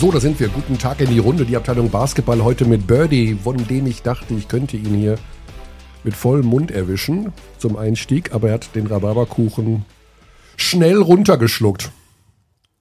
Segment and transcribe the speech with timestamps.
[0.00, 0.48] So, da sind wir.
[0.48, 1.44] Guten Tag in die Runde.
[1.44, 5.18] Die Abteilung Basketball heute mit Birdie, von dem ich dachte, ich könnte ihn hier
[6.04, 9.84] mit vollem Mund erwischen zum Einstieg, aber er hat den Rhabarberkuchen
[10.56, 11.92] schnell runtergeschluckt.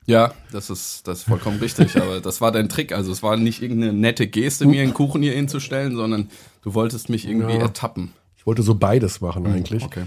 [0.05, 2.93] Ja, das ist, das ist vollkommen richtig, aber das war dein Trick.
[2.93, 6.29] Also es war nicht irgendeine nette Geste, mir einen Kuchen hier hinzustellen, sondern
[6.61, 7.64] du wolltest mich irgendwie ja.
[7.64, 8.14] ertappen.
[8.38, 9.83] Ich wollte so beides machen eigentlich.
[9.83, 10.06] Okay.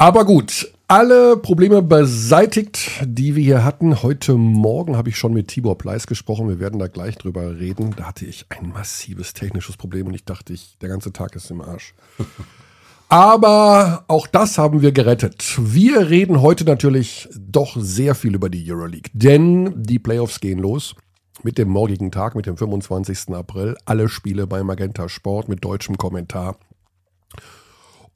[0.00, 4.00] Aber gut, alle Probleme beseitigt, die wir hier hatten.
[4.00, 6.48] Heute Morgen habe ich schon mit Tibor Pleiss gesprochen.
[6.48, 7.96] Wir werden da gleich drüber reden.
[7.96, 11.50] Da hatte ich ein massives technisches Problem und ich dachte, ich, der ganze Tag ist
[11.50, 11.94] im Arsch.
[13.08, 15.58] Aber auch das haben wir gerettet.
[15.58, 20.94] Wir reden heute natürlich doch sehr viel über die Euroleague, denn die Playoffs gehen los
[21.42, 23.34] mit dem morgigen Tag, mit dem 25.
[23.34, 23.76] April.
[23.84, 26.56] Alle Spiele bei Magenta Sport mit deutschem Kommentar.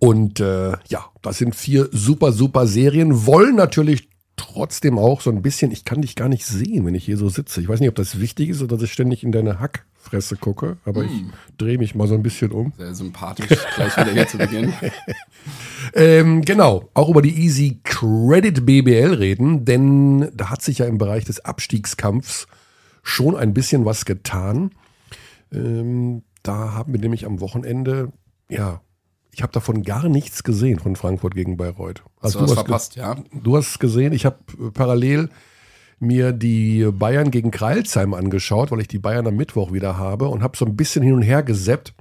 [0.02, 3.24] Und äh, ja, das sind vier super, super Serien.
[3.24, 7.04] Wollen natürlich trotzdem auch so ein bisschen, ich kann dich gar nicht sehen, wenn ich
[7.04, 7.60] hier so sitze.
[7.60, 10.76] Ich weiß nicht, ob das wichtig ist oder dass ich ständig in deine Hackfresse gucke,
[10.84, 11.06] aber mm.
[11.06, 12.72] ich drehe mich mal so ein bisschen um.
[12.76, 14.72] Sehr sympathisch, gleich wieder hier zu Beginn.
[15.94, 20.98] ähm, genau, auch über die Easy Credit BBL reden, denn da hat sich ja im
[20.98, 22.48] Bereich des Abstiegskampfs
[23.04, 24.72] schon ein bisschen was getan.
[25.52, 28.10] Ähm, da haben wir nämlich am Wochenende,
[28.48, 28.80] ja,
[29.34, 32.02] ich habe davon gar nichts gesehen von Frankfurt gegen Bayreuth.
[32.20, 33.16] Also du hast verpasst, ja.
[33.32, 34.12] Du hast es gesehen.
[34.12, 35.30] Ich habe äh, parallel
[35.98, 40.42] mir die Bayern gegen Kreilsheim angeschaut, weil ich die Bayern am Mittwoch wieder habe und
[40.42, 41.94] habe so ein bisschen hin und her geseppt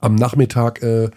[0.00, 1.10] am Nachmittag äh,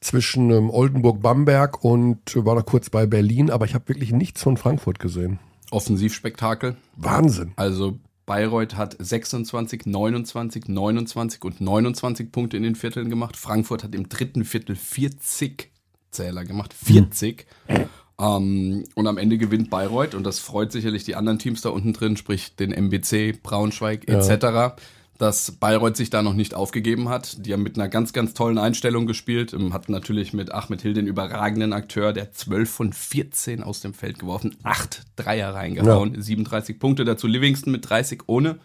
[0.00, 4.42] zwischen ähm, Oldenburg-Bamberg und äh, war da kurz bei Berlin, aber ich habe wirklich nichts
[4.42, 5.38] von Frankfurt gesehen.
[5.70, 6.76] Offensivspektakel.
[6.96, 7.52] Wahnsinn.
[7.56, 13.36] Also Bayreuth hat 26, 29, 29 und 29 Punkte in den Vierteln gemacht.
[13.36, 15.70] Frankfurt hat im dritten Viertel 40
[16.10, 16.72] Zähler gemacht.
[16.72, 17.46] 40.
[17.66, 17.84] Hm.
[18.20, 21.92] Ähm, und am Ende gewinnt Bayreuth und das freut sicherlich die anderen Teams da unten
[21.92, 24.44] drin, sprich den MBC, Braunschweig etc.
[24.44, 24.76] Ja
[25.18, 27.46] dass Bayreuth sich da noch nicht aufgegeben hat.
[27.46, 30.94] Die haben mit einer ganz, ganz tollen Einstellung gespielt, ähm, hat natürlich mit Ahmed Hill
[30.94, 36.20] den überragenden Akteur, der 12 von 14 aus dem Feld geworfen, 8 Dreier reingehauen, ja.
[36.20, 38.58] 37 Punkte, dazu Livingston mit 30 ohne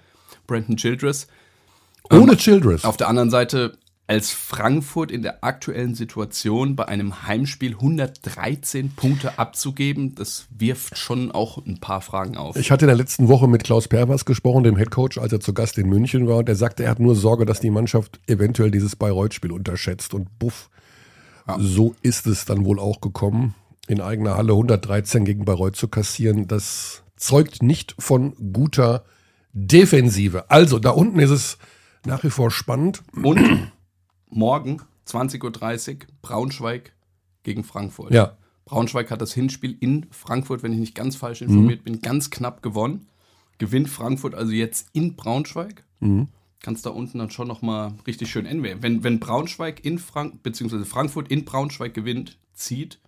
[0.48, 1.28] Brandon Childress.
[2.12, 2.86] Ohne ähm, Childress.
[2.86, 3.78] Auf der anderen Seite
[4.10, 11.32] als Frankfurt in der aktuellen Situation bei einem Heimspiel 113 Punkte abzugeben, das wirft schon
[11.32, 12.56] auch ein paar Fragen auf.
[12.56, 15.54] Ich hatte in der letzten Woche mit Klaus Pervers gesprochen, dem Headcoach, als er zu
[15.54, 16.38] Gast in München war.
[16.38, 20.16] Und er sagte, er hat nur Sorge, dass die Mannschaft eventuell dieses Bayreuth-Spiel unterschätzt.
[20.16, 20.72] Und buff,
[21.48, 21.58] ja.
[21.60, 23.54] so ist es dann wohl auch gekommen,
[23.88, 26.48] in eigener Halle 113 gegen Bayreuth zu kassieren.
[26.48, 29.04] Das zeugt nicht von guter
[29.54, 30.50] Defensive.
[30.50, 31.60] Also, da unten ist es
[32.08, 33.04] nach wie vor spannend.
[33.14, 33.72] Und
[34.30, 36.94] morgen 20.30 Uhr Braunschweig
[37.44, 38.14] gegen Frankfurt.
[38.14, 38.38] Ja.
[38.66, 41.84] Braunschweig hat das Hinspiel in Frankfurt, wenn ich nicht ganz falsch informiert mhm.
[41.86, 43.08] bin, ganz knapp gewonnen.
[43.58, 45.84] Gewinnt Frankfurt also jetzt in Braunschweig.
[46.00, 46.28] Mhm.
[46.62, 48.84] Kannst da unten dann schon nochmal richtig schön enden.
[48.84, 53.00] Wenn, wenn Braunschweig in Frank beziehungsweise Frankfurt in Braunschweig gewinnt, zieht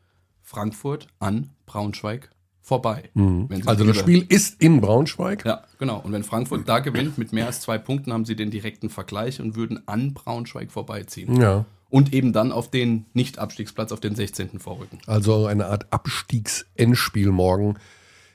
[0.41, 2.31] Frankfurt an Braunschweig
[2.61, 3.09] vorbei.
[3.13, 3.49] Mhm.
[3.65, 5.45] Also das Spiel ist in Braunschweig?
[5.45, 5.99] Ja, genau.
[5.99, 9.41] Und wenn Frankfurt da gewinnt mit mehr als zwei Punkten, haben sie den direkten Vergleich
[9.41, 11.41] und würden an Braunschweig vorbeiziehen.
[11.41, 11.65] Ja.
[11.89, 14.59] Und eben dann auf den Nicht-Abstiegsplatz, auf den 16.
[14.59, 14.99] vorrücken.
[15.07, 17.75] Also eine Art Abstiegsendspiel morgen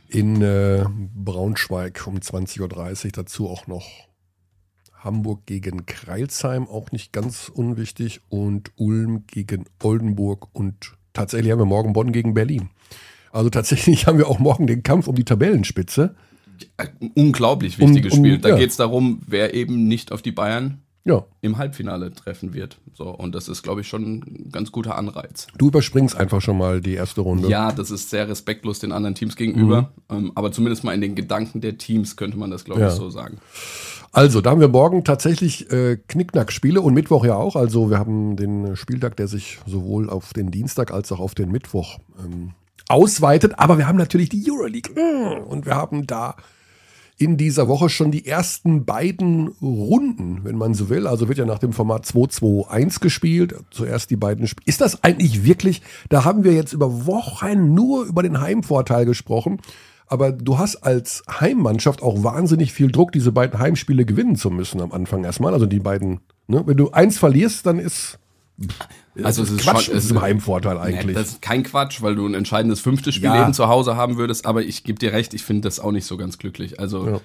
[0.08, 3.12] in äh, Braunschweig um 20.30 Uhr.
[3.12, 3.86] Dazu auch noch
[4.92, 8.20] Hamburg gegen Kreilsheim, auch nicht ganz unwichtig.
[8.28, 10.48] Und Ulm gegen Oldenburg.
[10.52, 12.68] Und tatsächlich haben wir morgen Bonn gegen Berlin.
[13.32, 16.14] Also tatsächlich haben wir auch morgen den Kampf um die Tabellenspitze.
[17.14, 18.38] Unglaublich wichtiges um, um, Spiel.
[18.38, 18.56] Da ja.
[18.56, 21.24] geht es darum, wer eben nicht auf die Bayern ja.
[21.40, 22.78] im Halbfinale treffen wird.
[22.92, 25.46] So, und das ist, glaube ich, schon ein ganz guter Anreiz.
[25.56, 27.48] Du überspringst einfach schon mal die erste Runde.
[27.48, 29.92] Ja, das ist sehr respektlos den anderen Teams gegenüber.
[30.10, 30.16] Mhm.
[30.16, 32.88] Ähm, aber zumindest mal in den Gedanken der Teams könnte man das, glaube ja.
[32.88, 33.38] ich, so sagen.
[34.12, 37.54] Also, da haben wir morgen tatsächlich äh, Knickknack-Spiele und Mittwoch ja auch.
[37.54, 41.52] Also, wir haben den Spieltag, der sich sowohl auf den Dienstag als auch auf den
[41.52, 42.52] Mittwoch ähm,
[42.88, 43.58] ausweitet.
[43.58, 44.92] Aber wir haben natürlich die Euroleague.
[45.46, 46.36] Und wir haben da
[47.18, 51.06] in dieser Woche schon die ersten beiden Runden, wenn man so will.
[51.06, 53.54] Also wird ja nach dem Format 2-2-1 gespielt.
[53.70, 54.66] Zuerst die beiden Spiele.
[54.66, 59.60] Ist das eigentlich wirklich, da haben wir jetzt über Wochen nur über den Heimvorteil gesprochen.
[60.08, 64.80] Aber du hast als Heimmannschaft auch wahnsinnig viel Druck, diese beiden Heimspiele gewinnen zu müssen
[64.80, 65.52] am Anfang erstmal.
[65.52, 66.62] Also die beiden, ne?
[66.66, 68.18] wenn du eins verlierst, dann ist
[69.22, 71.06] also es ist Quatsch, schon, es ist ein Heimvorteil eigentlich.
[71.06, 73.42] Nee, das ist kein Quatsch, weil du ein entscheidendes fünftes Spiel ja.
[73.42, 76.06] eben zu Hause haben würdest, aber ich gebe dir recht, ich finde das auch nicht
[76.06, 76.80] so ganz glücklich.
[76.80, 77.20] Also ja.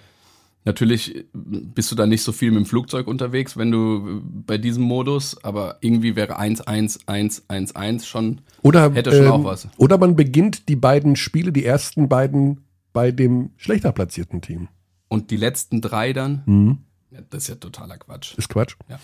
[0.66, 4.83] natürlich bist du da nicht so viel mit dem Flugzeug unterwegs, wenn du bei diesem
[4.83, 9.68] Modus, aber irgendwie wäre 1-1-1-1-1 schon, oder, hätte schon ähm, auch was.
[9.77, 14.68] Oder man beginnt die beiden Spiele, die ersten beiden bei dem schlechter platzierten Team.
[15.07, 16.44] und die letzten drei dann.
[16.45, 16.77] Mhm.
[17.12, 18.38] Ja, das ist ja totaler Quatsch.
[18.38, 18.75] Ist Quatsch?
[18.89, 19.00] Ja.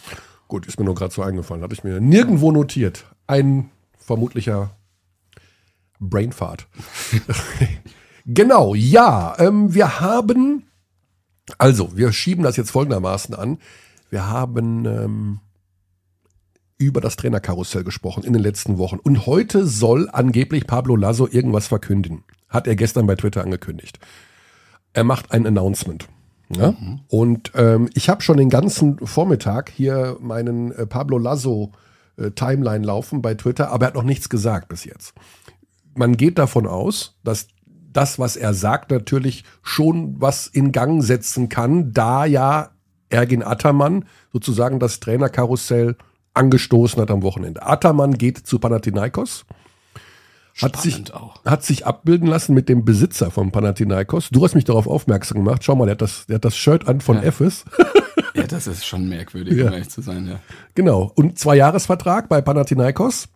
[0.47, 1.63] Gut, ist mir nur gerade so eingefallen.
[1.63, 3.05] Hatte ich mir nirgendwo notiert.
[3.27, 4.71] Ein vermutlicher
[5.99, 6.67] Brainfart.
[8.25, 9.35] genau, ja.
[9.39, 10.63] Ähm, wir haben,
[11.57, 13.57] also, wir schieben das jetzt folgendermaßen an.
[14.09, 15.39] Wir haben ähm,
[16.77, 18.97] über das Trainerkarussell gesprochen in den letzten Wochen.
[18.97, 22.23] Und heute soll angeblich Pablo Lasso irgendwas verkünden.
[22.47, 23.99] Hat er gestern bei Twitter angekündigt.
[24.94, 26.07] Er macht ein Announcement.
[26.49, 26.71] Ja?
[26.71, 26.99] Mhm.
[27.07, 31.71] Und ähm, ich habe schon den ganzen Vormittag hier meinen äh, Pablo Lasso
[32.17, 35.13] äh, Timeline laufen bei Twitter, aber er hat noch nichts gesagt bis jetzt.
[35.95, 37.47] Man geht davon aus, dass
[37.91, 42.69] das, was er sagt, natürlich schon was in Gang setzen kann, da ja
[43.09, 45.95] Ergin Attermann sozusagen das Trainerkarussell
[46.33, 47.63] angestoßen hat am Wochenende.
[47.65, 49.45] Ataman geht zu Panathinaikos.
[50.62, 51.44] Hat sich, auch.
[51.45, 54.30] hat sich abbilden lassen mit dem Besitzer von Panathinaikos.
[54.30, 55.63] Du hast mich darauf aufmerksam gemacht.
[55.63, 57.24] Schau mal, der hat das, der hat das Shirt an von ja.
[57.24, 57.63] Ephes.
[58.33, 59.68] ja, das ist schon merkwürdig, ja.
[59.68, 60.39] um ehrlich zu sein, ja.
[60.74, 61.12] Genau.
[61.15, 63.30] Und zwei Jahresvertrag bei Panathinaikos.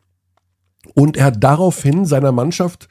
[0.96, 2.90] Und er hat daraufhin seiner Mannschaft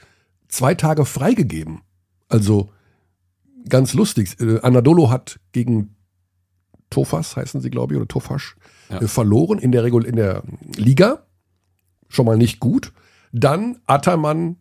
[0.49, 1.81] zwei Tage freigegeben.
[2.29, 2.71] Also
[3.69, 4.37] ganz lustig.
[4.41, 5.97] Äh, Anadolo hat gegen
[6.89, 8.57] Tofas, heißen sie, glaube ich, oder Tofasch,
[8.91, 9.01] ja.
[9.01, 10.43] Äh, verloren in der, Regul in der
[10.77, 11.25] Liga.
[12.09, 12.93] Schon mal nicht gut.
[13.33, 14.57] Dann Ataman,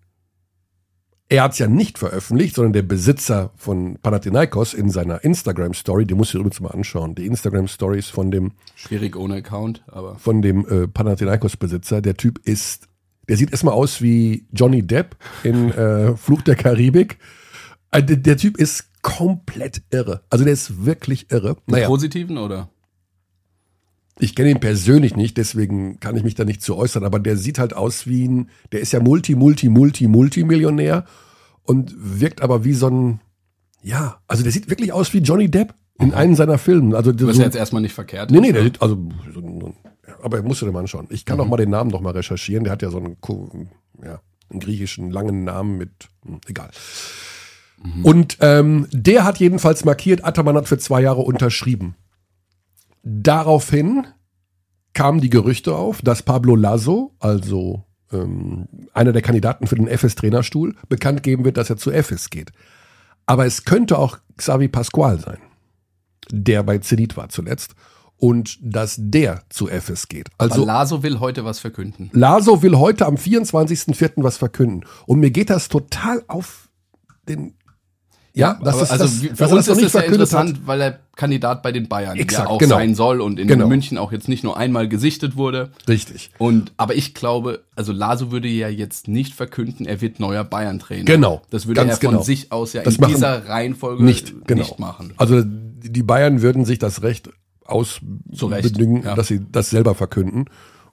[1.27, 6.16] er hat es ja nicht veröffentlicht, sondern der Besitzer von Panathinaikos in seiner Instagram-Story, die
[6.16, 8.54] muss ich übrigens mal anschauen, die Instagram-Stories von dem.
[8.75, 10.16] Schwierig ohne Account, aber.
[10.16, 12.01] Von dem äh, Panathinaikos-Besitzer.
[12.01, 12.88] Der Typ ist,
[13.27, 17.19] der sieht erstmal aus wie Johnny Depp in äh, Fluch der Karibik.
[17.92, 20.24] Äh, der, der Typ ist komplett irre.
[20.30, 21.57] Also der ist wirklich irre.
[21.68, 21.88] Naja.
[21.88, 22.69] Positiven oder?
[24.19, 27.38] Ich kenne ihn persönlich nicht, deswegen kann ich mich da nicht zu äußern, aber der
[27.38, 31.06] sieht halt aus wie ein, der ist ja Multi, Multi, Multi, Multimillionär
[31.63, 33.21] und wirkt aber wie so ein,
[33.81, 36.95] ja, also der sieht wirklich aus wie Johnny Depp in einem seiner Filme.
[36.95, 38.31] Also Was so, jetzt erstmal nicht verkehrt.
[38.31, 38.98] Nee, nee, der sieht, also,
[39.33, 39.74] so,
[40.21, 41.07] aber musst du dir mal anschauen.
[41.10, 41.44] Ich kann mhm.
[41.44, 42.63] auch mal den Namen noch mal recherchieren.
[42.63, 43.18] Der hat ja so einen,
[44.04, 45.92] ja, einen griechischen langen Namen mit,
[46.25, 46.71] hm, egal.
[47.83, 48.06] Mhm.
[48.06, 51.95] Und ähm, der hat jedenfalls markiert, Ataman hat für zwei Jahre unterschrieben.
[53.03, 54.07] Daraufhin
[54.93, 60.75] kamen die Gerüchte auf, dass Pablo Lasso, also ähm, einer der Kandidaten für den FS-Trainerstuhl,
[60.89, 62.51] bekannt geben wird, dass er zu FS geht.
[63.25, 65.37] Aber es könnte auch Xavi Pascual sein,
[66.31, 67.75] der bei Zenit war zuletzt.
[68.21, 70.27] Und dass der zu FS geht.
[70.37, 72.09] Also Aber Laso will heute was verkünden.
[72.11, 74.11] Laso will heute am 24.04.
[74.17, 74.83] was verkünden.
[75.05, 76.67] Und mir geht das total auf
[77.29, 77.53] den
[78.39, 80.68] ja, das ist also das, für das uns ist das ja interessant, hat.
[80.68, 82.75] weil er Kandidat bei den Bayern Exakt, ja auch genau.
[82.75, 83.68] sein soll und in genau.
[83.68, 85.71] München auch jetzt nicht nur einmal gesichtet wurde.
[85.88, 86.31] Richtig.
[86.38, 91.06] Und aber ich glaube, also Laso würde ja jetzt nicht verkünden, er wird neuer Bayern-Trainer.
[91.06, 91.41] Genau.
[91.50, 92.24] Das würde er von genau.
[92.24, 94.62] sich aus ja das in dieser Reihenfolge nicht, genau.
[94.62, 95.13] nicht machen.
[95.18, 97.30] Also die Bayern würden sich das Recht
[97.65, 99.15] ausbedingen, ja.
[99.15, 100.45] dass sie das selber verkünden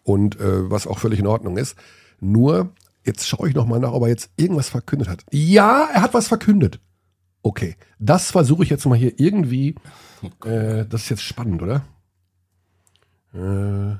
[0.03, 1.77] und äh, was auch völlig in Ordnung ist.
[2.21, 2.73] Nur
[3.07, 5.25] Jetzt schaue ich noch mal nach, ob er jetzt irgendwas verkündet hat.
[5.31, 6.81] Ja, er hat was verkündet.
[7.47, 9.77] Okay, das versuche ich jetzt mal hier irgendwie.
[10.45, 11.85] Äh, das ist jetzt spannend, oder?
[13.33, 13.93] Äh.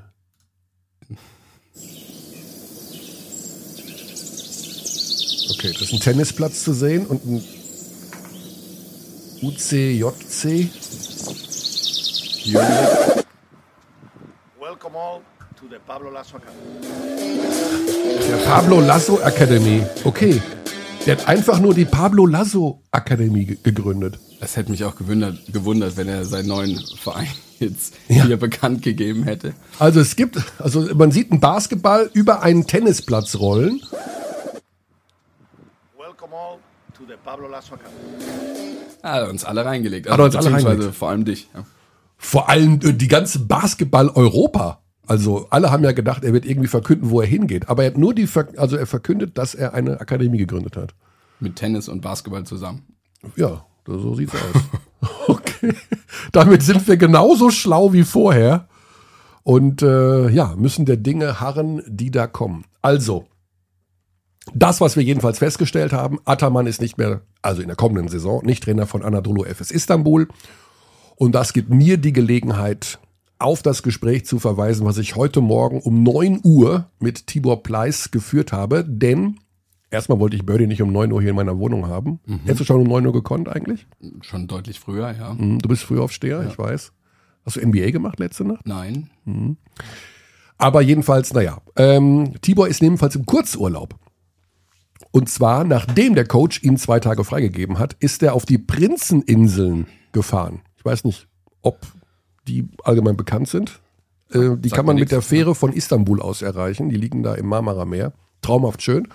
[5.53, 7.41] Okay, das ist ein Tennisplatz zu sehen und ein
[9.41, 10.69] UCJC.
[14.59, 15.21] Welcome all
[15.55, 16.81] to the Pablo Lasso Academy.
[18.29, 19.83] Der Pablo Lasso Academy.
[20.03, 20.41] Okay.
[21.07, 24.19] Der hat einfach nur die Pablo Lasso Akademie gegründet.
[24.41, 28.25] Das hätte mich auch gewundert, gewundert wenn er seinen neuen Verein jetzt ja.
[28.25, 29.53] hier bekannt gegeben hätte.
[29.79, 33.79] Also es gibt, also man sieht einen Basketball über einen Tennisplatz rollen.
[35.97, 36.57] Welcome all
[36.97, 38.77] to the Pablo Lasso Academy.
[39.01, 40.09] Ah, hat uns alle reingelegt.
[40.09, 40.93] Also, hat uns alle reingelegt.
[40.93, 41.47] vor allem dich.
[41.53, 41.63] Ja.
[42.17, 44.81] Vor allem äh, die ganze Basketball Europa.
[45.07, 47.69] Also alle haben ja gedacht, er wird irgendwie verkünden, wo er hingeht.
[47.69, 50.93] Aber er hat nur die, also er verkündet, dass er eine Akademie gegründet hat.
[51.39, 52.83] Mit Tennis und Basketball zusammen.
[53.35, 55.09] Ja, so sieht's aus.
[55.27, 55.73] okay.
[56.31, 58.67] Damit sind wir genauso schlau wie vorher.
[59.43, 62.65] Und äh, ja, müssen der Dinge harren, die da kommen.
[62.81, 63.27] Also,
[64.53, 68.45] das, was wir jedenfalls festgestellt haben, Ataman ist nicht mehr, also in der kommenden Saison,
[68.45, 70.27] nicht Trainer von Anadolu FS Istanbul.
[71.15, 72.99] Und das gibt mir die Gelegenheit,
[73.39, 78.11] auf das Gespräch zu verweisen, was ich heute Morgen um 9 Uhr mit Tibor Pleiss
[78.11, 78.83] geführt habe.
[78.87, 79.37] Denn
[79.91, 82.19] erstmal wollte ich Birdie nicht um 9 Uhr hier in meiner Wohnung haben.
[82.25, 82.39] Mhm.
[82.45, 83.87] Hättest du schon um 9 Uhr gekonnt eigentlich?
[84.21, 85.33] Schon deutlich früher, ja.
[85.33, 86.47] Mhm, du bist Frühaufsteher, ja.
[86.47, 86.91] ich weiß.
[87.45, 88.67] Hast du NBA gemacht letzte Nacht?
[88.67, 89.09] Nein.
[89.25, 89.57] Mhm.
[90.57, 93.95] Aber jedenfalls, naja, ähm, Tibor ist ebenfalls im Kurzurlaub.
[95.11, 99.87] Und zwar, nachdem der Coach ihm zwei Tage freigegeben hat, ist er auf die Prinzeninseln
[100.11, 100.61] gefahren.
[100.77, 101.27] Ich weiß nicht,
[101.61, 101.79] ob
[102.47, 103.79] die allgemein bekannt sind.
[104.31, 106.89] Äh, die kann man mit der Fähre von Istanbul aus erreichen.
[106.89, 108.13] Die liegen da im Marmara-Meer.
[108.41, 109.07] Traumhaft schön.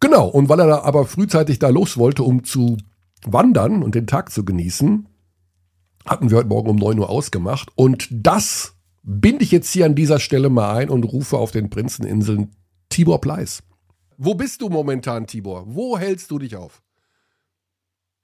[0.00, 2.76] Genau, und weil er da aber frühzeitig da los wollte, um zu
[3.24, 5.08] wandern und den Tag zu genießen,
[6.06, 7.70] hatten wir heute Morgen um 9 Uhr ausgemacht.
[7.74, 11.70] Und das binde ich jetzt hier an dieser Stelle mal ein und rufe auf den
[11.70, 12.50] Prinzeninseln
[12.88, 13.62] Tibor Pleiss.
[14.16, 15.64] Wo bist du momentan, Tibor?
[15.66, 16.82] Wo hältst du dich auf?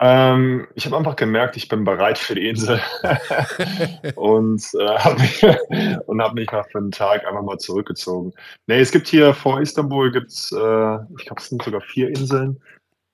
[0.01, 2.81] Ähm, ich habe einfach gemerkt, ich bin bereit für die Insel
[4.17, 8.33] und äh, habe mich, hab mich nach einem Tag einfach mal zurückgezogen.
[8.67, 12.61] Nee, es gibt hier vor Istanbul gibt's, äh, ich glaube, es sind sogar vier Inseln,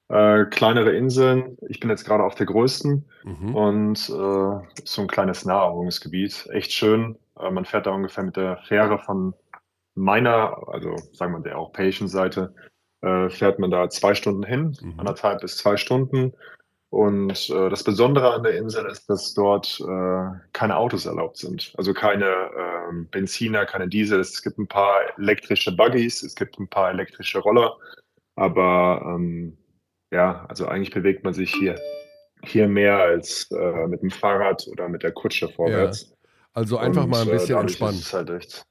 [0.08, 1.58] äh, kleinere Inseln.
[1.68, 3.54] Ich bin jetzt gerade auf der größten mhm.
[3.54, 6.48] und äh, so ein kleines Naherholungsgebiet.
[6.50, 7.16] Echt schön.
[7.38, 9.34] Äh, man fährt da ungefähr mit der Fähre von
[9.94, 12.54] meiner, also sagen wir der europäischen Seite,
[13.02, 14.98] äh, fährt man da zwei Stunden hin, mhm.
[14.98, 16.32] anderthalb bis zwei Stunden
[16.90, 21.72] und äh, das Besondere an der Insel ist, dass dort äh, keine Autos erlaubt sind.
[21.78, 24.18] Also keine äh, Benziner, keine Diesel.
[24.18, 27.76] Es gibt ein paar elektrische Buggies, es gibt ein paar elektrische Roller.
[28.34, 29.56] Aber ähm,
[30.10, 31.78] ja, also eigentlich bewegt man sich hier,
[32.42, 36.08] hier mehr als äh, mit dem Fahrrad oder mit der Kutsche vorwärts.
[36.10, 36.16] Ja.
[36.54, 38.02] Also einfach Und, mal ein äh, bisschen entspannen.
[38.12, 38.66] Halt echt,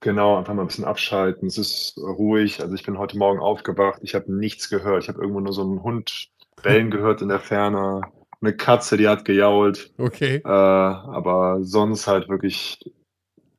[0.00, 1.48] genau, einfach mal ein bisschen abschalten.
[1.48, 2.60] Es ist ruhig.
[2.60, 4.00] Also ich bin heute Morgen aufgewacht.
[4.02, 5.04] Ich habe nichts gehört.
[5.04, 6.31] Ich habe irgendwo nur so einen Hund
[6.62, 8.02] Bellen gehört in der Ferne,
[8.40, 9.92] eine Katze, die hat gejault.
[9.98, 10.36] Okay.
[10.44, 12.78] Äh, aber sonst halt wirklich,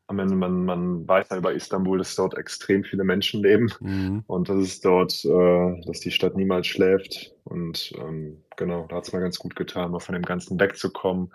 [0.07, 4.23] am Ende, man, man weiß ja über Istanbul, dass dort extrem viele Menschen leben mhm.
[4.27, 7.33] und dass es dort, äh, dass die Stadt niemals schläft.
[7.45, 11.31] Und ähm, genau, da hat es mal ganz gut getan, mal von dem Ganzen wegzukommen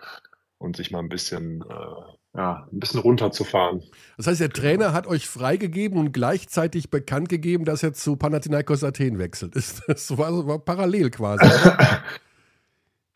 [0.59, 3.81] und sich mal ein bisschen äh, ja, ein bisschen runterzufahren.
[4.17, 8.83] Das heißt, der Trainer hat euch freigegeben und gleichzeitig bekannt gegeben, dass er zu Panathinaikos
[8.83, 9.55] Athen wechselt.
[9.57, 11.45] Ist das war, war parallel quasi.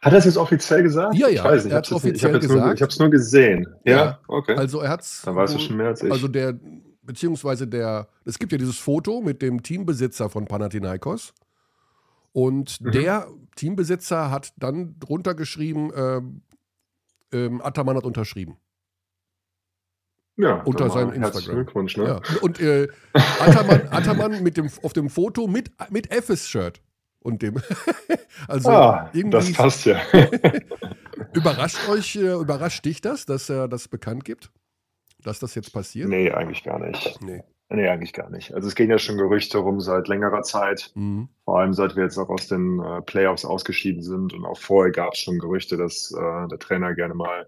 [0.03, 1.15] Hat er es jetzt offiziell gesagt?
[1.15, 1.36] Ja, ja.
[1.36, 3.65] Ich weiß nicht, er hat offiziell ich habe es nur gesehen.
[3.86, 4.53] Ja, ja, okay.
[4.55, 5.22] Also er hat es.
[5.22, 6.12] Dann weißt du schon mehr als ich.
[6.12, 6.60] Also der,
[7.03, 11.34] beziehungsweise der, es gibt ja dieses Foto mit dem Teambesitzer von Panathinaikos.
[12.34, 12.91] Und mhm.
[12.91, 16.22] der Teambesitzer hat dann drunter geschrieben, äh,
[17.32, 18.58] ähm, Ataman hat unterschrieben.
[20.36, 21.56] Ja, unter seinem Instagram.
[21.56, 22.06] Glückwunsch, ne?
[22.06, 22.40] Ja.
[22.42, 26.82] Und äh, Ataman, Ataman mit dem, auf dem Foto mit, mit Effes-Shirt
[27.20, 27.62] und dem.
[28.48, 30.02] also ah, das passt ja.
[31.34, 34.52] überrascht euch, äh, überrascht dich das, dass er das bekannt gibt?
[35.22, 36.10] Dass das jetzt passiert?
[36.10, 37.22] Nee, eigentlich gar nicht.
[37.22, 37.44] Nee.
[37.70, 38.54] Nee, eigentlich gar nicht.
[38.54, 40.92] Also es gehen ja schon Gerüchte rum seit längerer Zeit.
[40.94, 41.30] Mhm.
[41.44, 44.34] Vor allem seit wir jetzt auch aus den äh, Playoffs ausgeschieden sind.
[44.34, 47.48] Und auch vorher gab es schon Gerüchte, dass äh, der Trainer gerne mal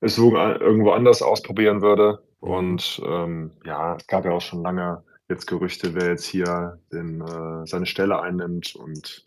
[0.00, 2.22] es irgendwo anders ausprobieren würde.
[2.40, 7.20] Und ähm, ja, es gab ja auch schon lange jetzt Gerüchte, wer jetzt hier den,
[7.20, 9.24] äh, seine Stelle einnimmt und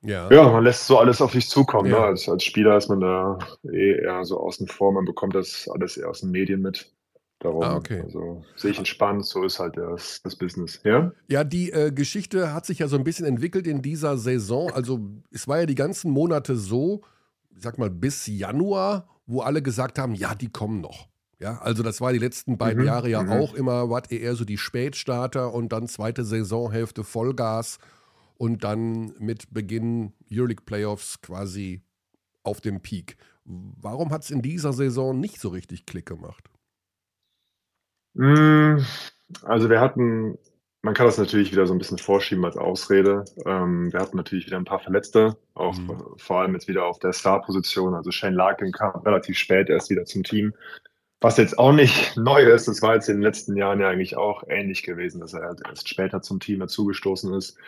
[0.00, 0.30] ja.
[0.30, 1.90] ja, man lässt so alles auf sich zukommen.
[1.90, 1.98] Ja.
[1.98, 2.06] Ne?
[2.06, 5.96] Als, als Spieler ist man da eh eher so außen vor, man bekommt das alles
[5.96, 6.92] eher aus den Medien mit.
[7.40, 8.00] Darum, ah, okay.
[8.00, 10.80] also sehe ich entspannt, so ist halt das, das Business.
[10.84, 14.72] Ja, ja die äh, Geschichte hat sich ja so ein bisschen entwickelt in dieser Saison.
[14.72, 17.02] Also es war ja die ganzen Monate so,
[17.58, 21.06] ich sag mal, bis Januar wo alle gesagt haben, ja, die kommen noch.
[21.38, 23.30] Ja, also das war die letzten beiden mhm, Jahre ja mhm.
[23.30, 27.78] auch immer, war eher so die Spätstarter und dann zweite Saisonhälfte Vollgas
[28.38, 31.82] und dann mit Beginn Euroleague Playoffs quasi
[32.42, 33.16] auf dem Peak.
[33.44, 36.50] Warum hat es in dieser Saison nicht so richtig Klick gemacht?
[38.14, 38.78] Mm,
[39.42, 40.38] also wir hatten
[40.82, 43.24] man kann das natürlich wieder so ein bisschen vorschieben als Ausrede.
[43.44, 46.14] Ähm, wir hatten natürlich wieder ein paar Verletzte, auch mhm.
[46.16, 47.94] vor allem jetzt wieder auf der Star-Position.
[47.94, 50.54] Also Shane Larkin kam relativ spät erst wieder zum Team.
[51.20, 54.16] Was jetzt auch nicht neu ist, das war jetzt in den letzten Jahren ja eigentlich
[54.16, 57.58] auch ähnlich gewesen, dass er halt erst später zum Team dazugestoßen ist.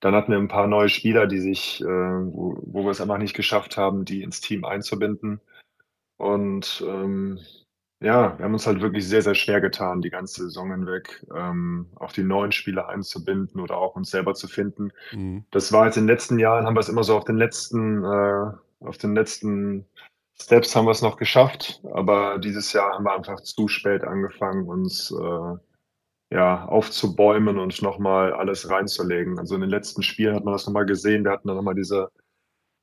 [0.00, 3.18] Dann hatten wir ein paar neue Spieler, die sich, äh, wo, wo wir es einfach
[3.18, 5.40] nicht geschafft haben, die ins Team einzubinden.
[6.16, 7.38] Und ähm,
[8.00, 11.86] ja, wir haben uns halt wirklich sehr, sehr schwer getan, die ganze Saison hinweg, ähm,
[11.96, 14.92] auch die neuen Spieler einzubinden oder auch uns selber zu finden.
[15.12, 15.46] Mhm.
[15.50, 18.04] Das war jetzt in den letzten Jahren, haben wir es immer so auf den letzten,
[18.04, 19.86] äh, auf den letzten
[20.38, 24.68] Steps haben wir es noch geschafft, aber dieses Jahr haben wir einfach zu spät angefangen,
[24.68, 25.56] uns äh,
[26.34, 29.38] ja, aufzubäumen und nochmal alles reinzulegen.
[29.38, 32.10] Also in den letzten Spielen hat man das nochmal gesehen, wir hatten dann nochmal diese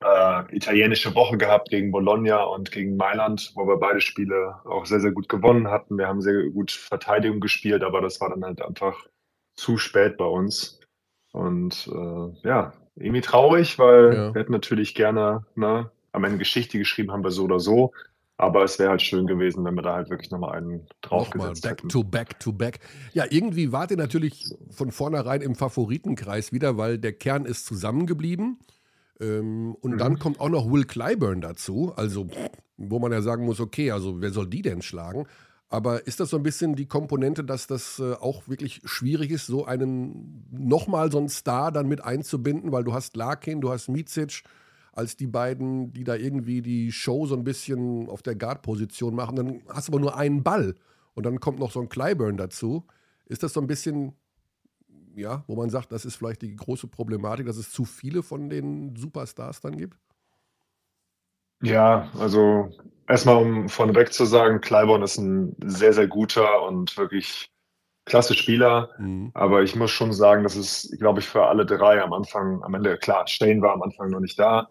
[0.04, 5.00] äh, italienische Woche gehabt gegen Bologna und gegen Mailand, wo wir beide Spiele auch sehr,
[5.00, 5.98] sehr gut gewonnen hatten.
[5.98, 9.08] Wir haben sehr gut Verteidigung gespielt, aber das war dann halt einfach
[9.56, 10.80] zu spät bei uns.
[11.32, 14.34] Und äh, ja, irgendwie traurig, weil ja.
[14.34, 17.92] wir hätten natürlich gerne ne, am Ende Geschichte geschrieben, haben wir so oder so.
[18.38, 21.72] Aber es wäre halt schön gewesen, wenn wir da halt wirklich nochmal einen draufgesetzt back
[21.72, 21.90] hätten.
[21.90, 22.80] to back to back.
[23.14, 28.60] Ja, irgendwie wart ihr natürlich von vornherein im Favoritenkreis wieder, weil der Kern ist zusammengeblieben.
[29.24, 29.98] Ähm, und mhm.
[29.98, 32.28] dann kommt auch noch Will Clyburn dazu, also
[32.78, 35.26] wo man ja sagen muss, okay, also wer soll die denn schlagen?
[35.70, 39.48] Aber ist das so ein bisschen die Komponente, dass das äh, auch wirklich schwierig ist,
[39.48, 43.90] so einen nochmal so einen Star dann mit einzubinden, weil du hast Larkin, du hast
[43.90, 44.44] Micic
[44.92, 49.36] als die beiden, die da irgendwie die Show so ein bisschen auf der Guard-Position machen.
[49.36, 50.76] Dann hast du aber nur einen Ball
[51.16, 52.86] und dann kommt noch so ein Clyburn dazu.
[53.26, 54.14] Ist das so ein bisschen,
[55.16, 58.50] ja, wo man sagt, das ist vielleicht die große Problematik, dass es zu viele von
[58.50, 59.98] den Superstars dann gibt?
[61.62, 62.70] Ja, also
[63.08, 67.50] erstmal um vorneweg zu sagen, Clyburn ist ein sehr, sehr guter und wirklich
[68.06, 68.90] klasse Spieler.
[68.98, 69.32] Mhm.
[69.34, 72.74] Aber ich muss schon sagen, dass es, glaube ich, für alle drei am Anfang, am
[72.74, 74.68] Ende, klar, Stein war am Anfang noch nicht da,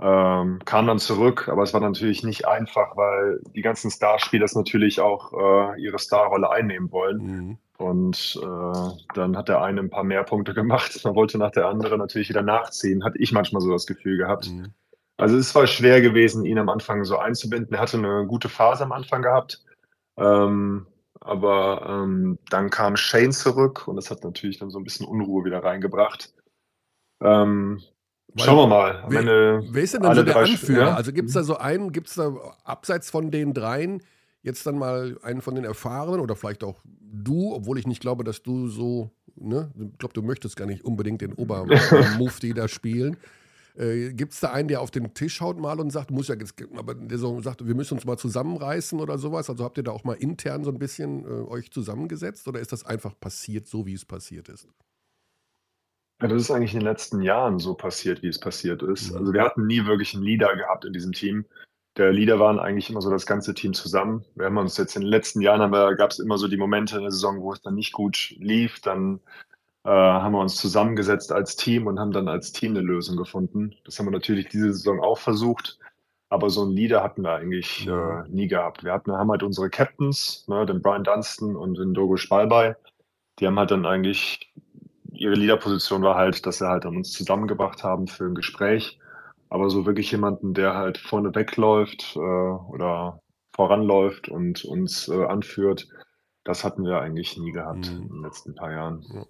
[0.00, 5.00] ähm, kam dann zurück, aber es war natürlich nicht einfach, weil die ganzen Starspieler natürlich
[5.00, 7.18] auch äh, ihre Starrolle einnehmen wollen.
[7.18, 7.58] Mhm.
[7.78, 11.66] Und äh, dann hat der eine ein paar mehr Punkte gemacht, man wollte nach der
[11.66, 14.50] anderen natürlich wieder nachziehen, hatte ich manchmal so das Gefühl gehabt.
[14.50, 14.72] Mhm.
[15.16, 17.74] Also es war schwer gewesen, ihn am Anfang so einzubinden.
[17.74, 19.64] Er hatte eine gute Phase am Anfang gehabt.
[20.16, 20.86] Ähm,
[21.20, 25.44] aber ähm, dann kam Shane zurück und das hat natürlich dann so ein bisschen Unruhe
[25.44, 26.32] wieder reingebracht.
[27.20, 27.82] Ähm,
[28.36, 29.04] schauen wir mal.
[29.08, 30.80] Wer, Ende wer ist denn dann so der Anführer?
[30.80, 30.94] Ja?
[30.94, 32.32] Also gibt es da so einen, gibt es da
[32.64, 34.02] abseits von den dreien
[34.42, 38.24] jetzt dann mal einen von den Erfahrenen oder vielleicht auch du, obwohl ich nicht glaube,
[38.24, 43.16] dass du so, ne, ich glaube, du möchtest gar nicht unbedingt den Obermufti da spielen.
[43.76, 46.36] Äh, Gibt es da einen, der auf den Tisch haut mal und sagt, muss ja,
[46.76, 49.48] aber der so sagt, wir müssen uns mal zusammenreißen oder sowas?
[49.48, 52.72] Also habt ihr da auch mal intern so ein bisschen äh, euch zusammengesetzt oder ist
[52.72, 54.66] das einfach passiert, so wie es passiert ist?
[56.20, 59.12] Ja, das ist eigentlich in den letzten Jahren so passiert, wie es passiert ist.
[59.12, 59.18] Mhm.
[59.18, 61.44] Also wir hatten nie wirklich einen Leader gehabt in diesem Team.
[61.96, 64.24] Der Leader waren eigentlich immer so das ganze Team zusammen.
[64.36, 67.02] Wir haben uns jetzt in den letzten Jahren, gab es immer so die Momente in
[67.02, 68.80] der Saison, wo es dann nicht gut lief.
[68.80, 69.20] Dann
[69.84, 73.74] äh, haben wir uns zusammengesetzt als Team und haben dann als Team eine Lösung gefunden.
[73.84, 75.78] Das haben wir natürlich diese Saison auch versucht.
[76.30, 78.84] Aber so einen Leader hatten wir eigentlich äh, nie gehabt.
[78.84, 82.76] Wir hatten, haben halt unsere Captains, ne, den Brian Dunstan und den Dogo Spalbei.
[83.38, 84.52] Die haben halt dann eigentlich,
[85.18, 88.98] ihre Leaderposition war halt, dass sie halt an uns zusammengebracht haben für ein Gespräch.
[89.50, 93.20] Aber so wirklich jemanden, der halt vorne wegläuft äh, oder
[93.52, 95.88] voranläuft und uns äh, anführt,
[96.44, 98.02] das hatten wir eigentlich nie gehabt mhm.
[98.02, 99.04] in den letzten paar Jahren.
[99.12, 99.26] Ja.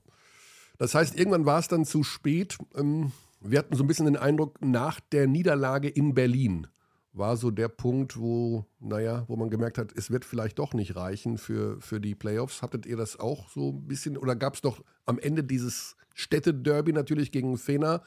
[0.79, 2.59] Das heißt, irgendwann war es dann zu spät.
[2.77, 6.67] Ähm, wir hatten so ein bisschen den Eindruck, nach der Niederlage in Berlin
[7.13, 10.95] war so der Punkt, wo, naja, wo man gemerkt hat, es wird vielleicht doch nicht
[10.95, 12.63] reichen für, für die Playoffs.
[12.63, 16.93] Hattet ihr das auch so ein bisschen oder gab es doch am Ende dieses Städtederby
[16.93, 18.03] natürlich gegen Fener,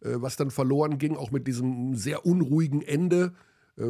[0.00, 3.34] äh, was dann verloren ging, auch mit diesem sehr unruhigen Ende?
[3.76, 3.86] Äh,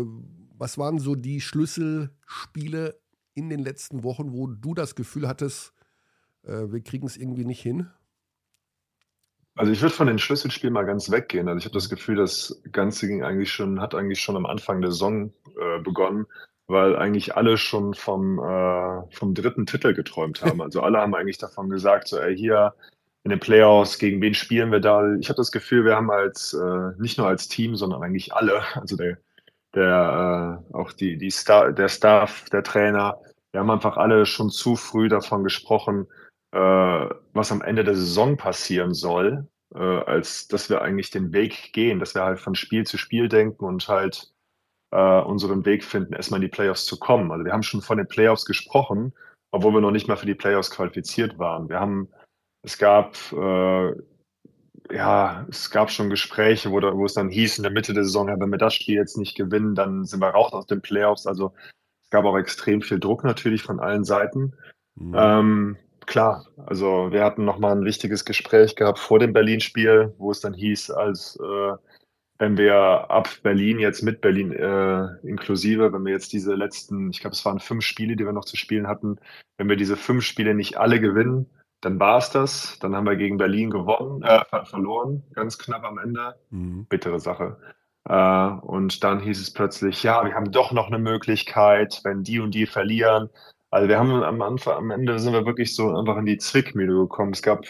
[0.59, 2.99] was waren so die Schlüsselspiele
[3.35, 5.73] in den letzten Wochen, wo du das Gefühl hattest,
[6.43, 7.89] äh, wir kriegen es irgendwie nicht hin?
[9.55, 11.49] Also ich würde von den Schlüsselspielen mal ganz weggehen.
[11.49, 14.81] Also ich habe das Gefühl, das Ganze ging eigentlich schon, hat eigentlich schon am Anfang
[14.81, 16.27] der Saison äh, begonnen,
[16.71, 20.61] weil eigentlich alle schon vom, äh, vom dritten Titel geträumt haben.
[20.71, 22.75] Also alle haben eigentlich davon gesagt, so ey, hier
[23.25, 25.15] in den Playoffs, gegen wen spielen wir da?
[25.17, 28.63] Ich habe das Gefühl, wir haben als äh, nicht nur als Team, sondern eigentlich alle,
[28.75, 29.19] also der,
[29.75, 33.19] der äh, auch die, die Star, der Staff, der Trainer,
[33.53, 36.07] wir haben einfach alle schon zu früh davon gesprochen,
[36.53, 36.59] äh,
[37.33, 41.99] was am Ende der Saison passieren soll, äh, als dass wir eigentlich den Weg gehen,
[41.99, 44.33] dass wir halt von Spiel zu Spiel denken und halt
[44.91, 47.31] äh, unseren Weg finden, erstmal in die Playoffs zu kommen.
[47.31, 49.13] Also wir haben schon von den Playoffs gesprochen,
[49.53, 51.69] obwohl wir noch nicht mal für die Playoffs qualifiziert waren.
[51.69, 52.09] Wir haben,
[52.63, 53.93] es gab, äh,
[54.93, 58.05] ja, es gab schon Gespräche, wo, da, wo es dann hieß in der Mitte der
[58.05, 60.83] Saison, ja, wenn wir das Spiel jetzt nicht gewinnen, dann sind wir raus aus den
[60.83, 61.27] Playoffs.
[61.27, 61.53] Also
[62.03, 64.55] es gab auch extrem viel Druck natürlich von allen Seiten.
[64.97, 65.15] Mhm.
[65.17, 65.77] Ähm,
[66.07, 66.47] klar.
[66.67, 70.91] Also wir hatten nochmal ein wichtiges Gespräch gehabt vor dem Berlin-Spiel, wo es dann hieß,
[70.91, 71.77] als äh,
[72.41, 72.75] wenn wir
[73.11, 77.45] ab Berlin jetzt mit Berlin äh, inklusive, wenn wir jetzt diese letzten, ich glaube, es
[77.45, 79.19] waren fünf Spiele, die wir noch zu spielen hatten,
[79.59, 81.51] wenn wir diese fünf Spiele nicht alle gewinnen,
[81.83, 82.79] dann war es das.
[82.81, 86.35] Dann haben wir gegen Berlin gewonnen, äh, verloren, ganz knapp am Ende.
[86.49, 86.87] Mhm.
[86.87, 87.59] Bittere Sache.
[88.09, 92.41] Äh, und dann hieß es plötzlich, ja, wir haben doch noch eine Möglichkeit, wenn die
[92.41, 93.29] und die verlieren,
[93.71, 96.95] also wir haben am Anfang, am Ende sind wir wirklich so einfach in die Zwickmühle
[96.95, 97.33] gekommen.
[97.33, 97.65] Es gab,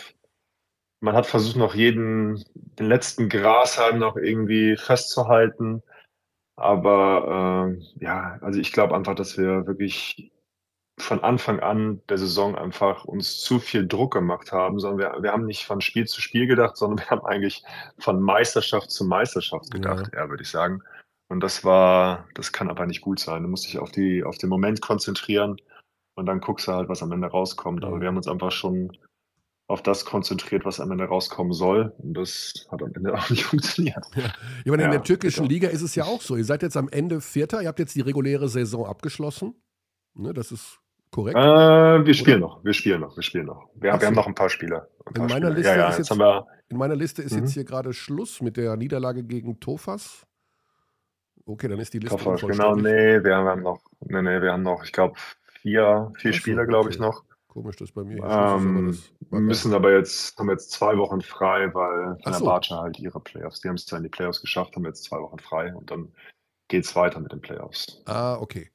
[1.00, 5.82] man hat versucht noch jeden, den letzten Grashalm noch irgendwie festzuhalten.
[6.56, 10.30] Aber äh, ja, also ich glaube einfach, dass wir wirklich
[10.98, 15.32] von Anfang an der Saison einfach uns zu viel Druck gemacht haben, sondern wir, wir
[15.32, 17.64] haben nicht von Spiel zu Spiel gedacht, sondern wir haben eigentlich
[17.98, 20.82] von Meisterschaft zu Meisterschaft gedacht, ja, ja würde ich sagen.
[21.28, 23.42] Und das war, das kann aber nicht gut sein.
[23.42, 25.56] Du musst dich auf die, auf den Moment konzentrieren
[26.14, 27.84] und dann guckst du halt, was am Ende rauskommt.
[27.84, 28.92] Aber wir haben uns einfach schon
[29.70, 31.94] auf das konzentriert, was am Ende rauskommen soll.
[31.98, 34.04] Und das hat am Ende auch nicht funktioniert.
[34.16, 34.32] Ja.
[34.64, 35.46] Ich meine, in der türkischen.
[35.46, 36.36] Liga ist es ja auch so.
[36.36, 39.54] Ihr seid jetzt am Ende Vierter, ihr habt jetzt die reguläre Saison abgeschlossen.
[40.14, 40.80] Ne, das ist
[41.12, 41.36] korrekt.
[41.36, 41.40] Äh,
[42.04, 42.54] wir spielen Oder?
[42.54, 43.70] noch, wir spielen noch, wir spielen noch.
[43.74, 44.50] Wir, wir haben noch ein paar.
[44.50, 46.20] Ein paar in, meiner Liste ja, ja, ist jetzt, jetzt
[46.68, 47.38] in meiner Liste ist mhm.
[47.40, 50.26] jetzt hier gerade Schluss mit der Niederlage gegen Tofas.
[51.46, 54.62] Okay, dann ist die Liste Tofas, genau, nee, wir haben noch, nee, nee, wir haben
[54.62, 55.14] noch, ich glaube,
[55.62, 56.94] vier, vier Spieler, glaube okay.
[56.94, 57.24] ich, noch.
[57.50, 61.74] Komisch, dass bei mir ähm, ist, aber müssen aber jetzt, haben jetzt zwei Wochen frei,
[61.74, 62.76] weil Fenerbahce so.
[62.76, 65.40] halt ihre Playoffs, die haben es zwar in die Playoffs geschafft, haben jetzt zwei Wochen
[65.40, 66.12] frei und dann
[66.68, 68.02] geht es weiter mit den Playoffs.
[68.06, 68.70] Ah, okay.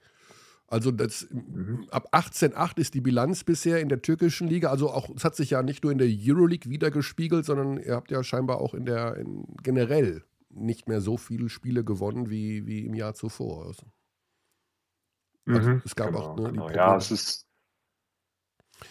[0.68, 1.88] Also das, mhm.
[1.90, 4.72] ab 18,8 ist die Bilanz bisher in der türkischen Liga.
[4.72, 8.12] Also auch, es hat sich ja nicht nur in der Euroleague wiedergespiegelt, sondern ihr habt
[8.12, 12.86] ja scheinbar auch in der in generell nicht mehr so viele Spiele gewonnen wie, wie
[12.86, 13.68] im Jahr zuvor.
[13.68, 13.84] Also,
[15.46, 16.70] also mhm, es gab genau, auch ne, genau.
[16.72, 17.48] Ja, es ist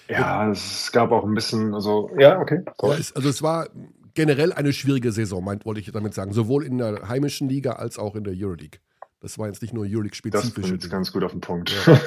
[0.08, 2.62] ja, es gab auch ein bisschen, also, ja, okay.
[2.82, 3.68] Ja, es, also es war
[4.14, 6.32] generell eine schwierige Saison, meint, wollte ich damit sagen.
[6.32, 8.80] Sowohl in der heimischen Liga als auch in der Euroleague.
[9.20, 10.70] Das war jetzt nicht nur Euroleague-spezifisch.
[10.70, 11.74] Das ist ganz gut auf den Punkt.
[11.86, 11.98] Ja.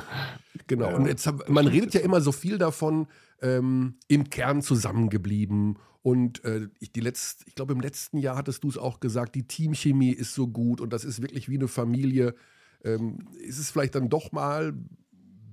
[0.66, 0.90] genau.
[0.90, 0.96] Ja.
[0.96, 3.06] Und jetzt, man redet ja immer so viel davon,
[3.42, 5.78] ähm, im Kern zusammengeblieben.
[6.00, 10.12] Und äh, ich, ich glaube, im letzten Jahr hattest du es auch gesagt, die Teamchemie
[10.12, 12.34] ist so gut und das ist wirklich wie eine Familie.
[12.82, 14.74] Ähm, ist es vielleicht dann doch mal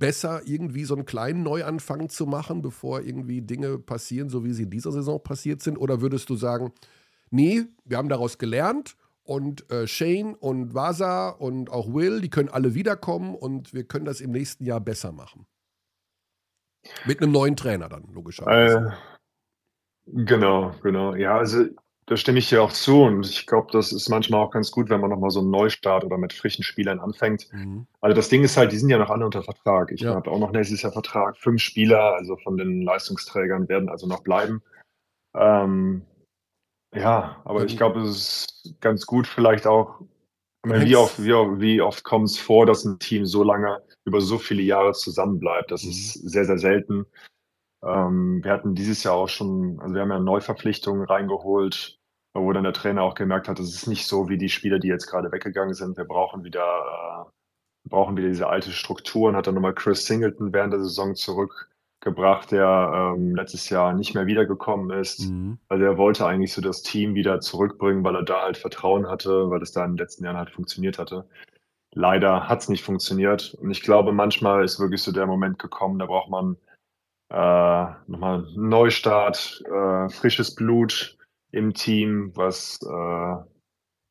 [0.02, 4.64] besser, irgendwie so einen kleinen Neuanfang zu machen, bevor irgendwie Dinge passieren, so wie sie
[4.64, 5.78] in dieser Saison passiert sind?
[5.78, 6.74] Oder würdest du sagen,
[7.30, 12.50] nee, wir haben daraus gelernt und äh, Shane und Vasa und auch Will, die können
[12.50, 15.46] alle wiederkommen und wir können das im nächsten Jahr besser machen?
[17.06, 18.98] Mit einem neuen Trainer dann, logischerweise.
[20.08, 21.14] Äh, genau, genau.
[21.14, 21.66] Ja, also
[22.08, 24.90] da stimme ich dir auch zu und ich glaube, das ist manchmal auch ganz gut,
[24.90, 27.48] wenn man nochmal so einen Neustart oder mit frischen Spielern anfängt.
[27.54, 27.86] Mhm.
[28.02, 29.92] Also das Ding ist halt, die sind ja noch alle unter Vertrag.
[29.92, 30.16] Ich ja.
[30.16, 31.38] habe auch noch nächstes Jahr Vertrag.
[31.38, 34.62] Fünf Spieler, also von den Leistungsträgern, werden also noch bleiben.
[35.36, 36.02] Ähm,
[36.94, 40.02] ja, aber ich glaube, es ist ganz gut vielleicht auch,
[40.64, 44.22] meine, wie, oft, wie, wie oft kommt es vor, dass ein Team so lange über
[44.22, 45.72] so viele Jahre zusammenbleibt?
[45.72, 45.92] Das mhm.
[45.92, 47.06] ist sehr, sehr selten.
[47.84, 52.00] Ähm, wir hatten dieses Jahr auch schon, also wir haben ja Neuverpflichtungen reingeholt,
[52.34, 54.88] wo dann der Trainer auch gemerkt hat, es ist nicht so wie die Spieler, die
[54.88, 55.98] jetzt gerade weggegangen sind.
[55.98, 60.54] Wir brauchen wieder, äh, brauchen wieder diese alte Struktur und hat dann nochmal Chris Singleton
[60.54, 65.30] während der Saison zurückgebracht, der ähm, letztes Jahr nicht mehr wiedergekommen ist.
[65.30, 65.58] Mhm.
[65.68, 69.50] Also er wollte eigentlich so das Team wieder zurückbringen, weil er da halt Vertrauen hatte,
[69.50, 71.28] weil es da in den letzten Jahren halt funktioniert hatte.
[71.94, 73.56] Leider hat es nicht funktioniert.
[73.56, 76.56] Und ich glaube, manchmal ist wirklich so der Moment gekommen, da braucht man
[77.32, 81.18] äh, nochmal Neustart, äh, frisches Blut,
[81.52, 83.36] im Team, was äh,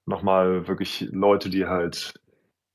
[0.07, 2.15] nochmal wirklich Leute, die halt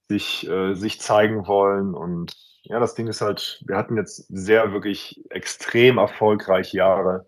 [0.10, 1.94] sich, äh, sich zeigen wollen.
[1.94, 7.26] Und ja, das Ding ist halt, wir hatten jetzt sehr wirklich extrem erfolgreiche Jahre.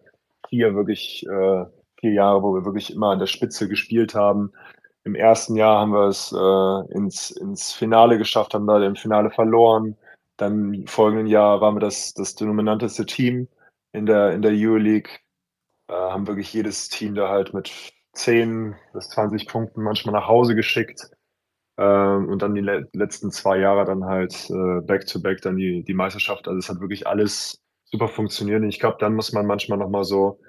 [0.49, 1.65] Vier wirklich, äh,
[1.99, 4.51] vier Jahre, wo wir wirklich immer an der Spitze gespielt haben.
[5.03, 9.29] Im ersten Jahr haben wir es äh, ins, ins Finale geschafft, haben da im Finale
[9.29, 9.95] verloren.
[10.37, 13.47] Dann im folgenden Jahr waren wir das, das dominanteste Team
[13.91, 15.09] in der, in der Euroleague
[15.87, 20.55] äh, haben wirklich jedes Team da halt mit 10 bis 20 Punkten manchmal nach Hause
[20.55, 21.09] geschickt.
[21.77, 25.93] Ähm, und dann die le letzten zwei Jahre dann halt äh, back-to-back dann die, die
[25.93, 26.47] Meisterschaft.
[26.47, 28.61] Also es hat wirklich alles super funktioniert.
[28.61, 30.39] Und ich glaube, dann muss man manchmal nochmal so,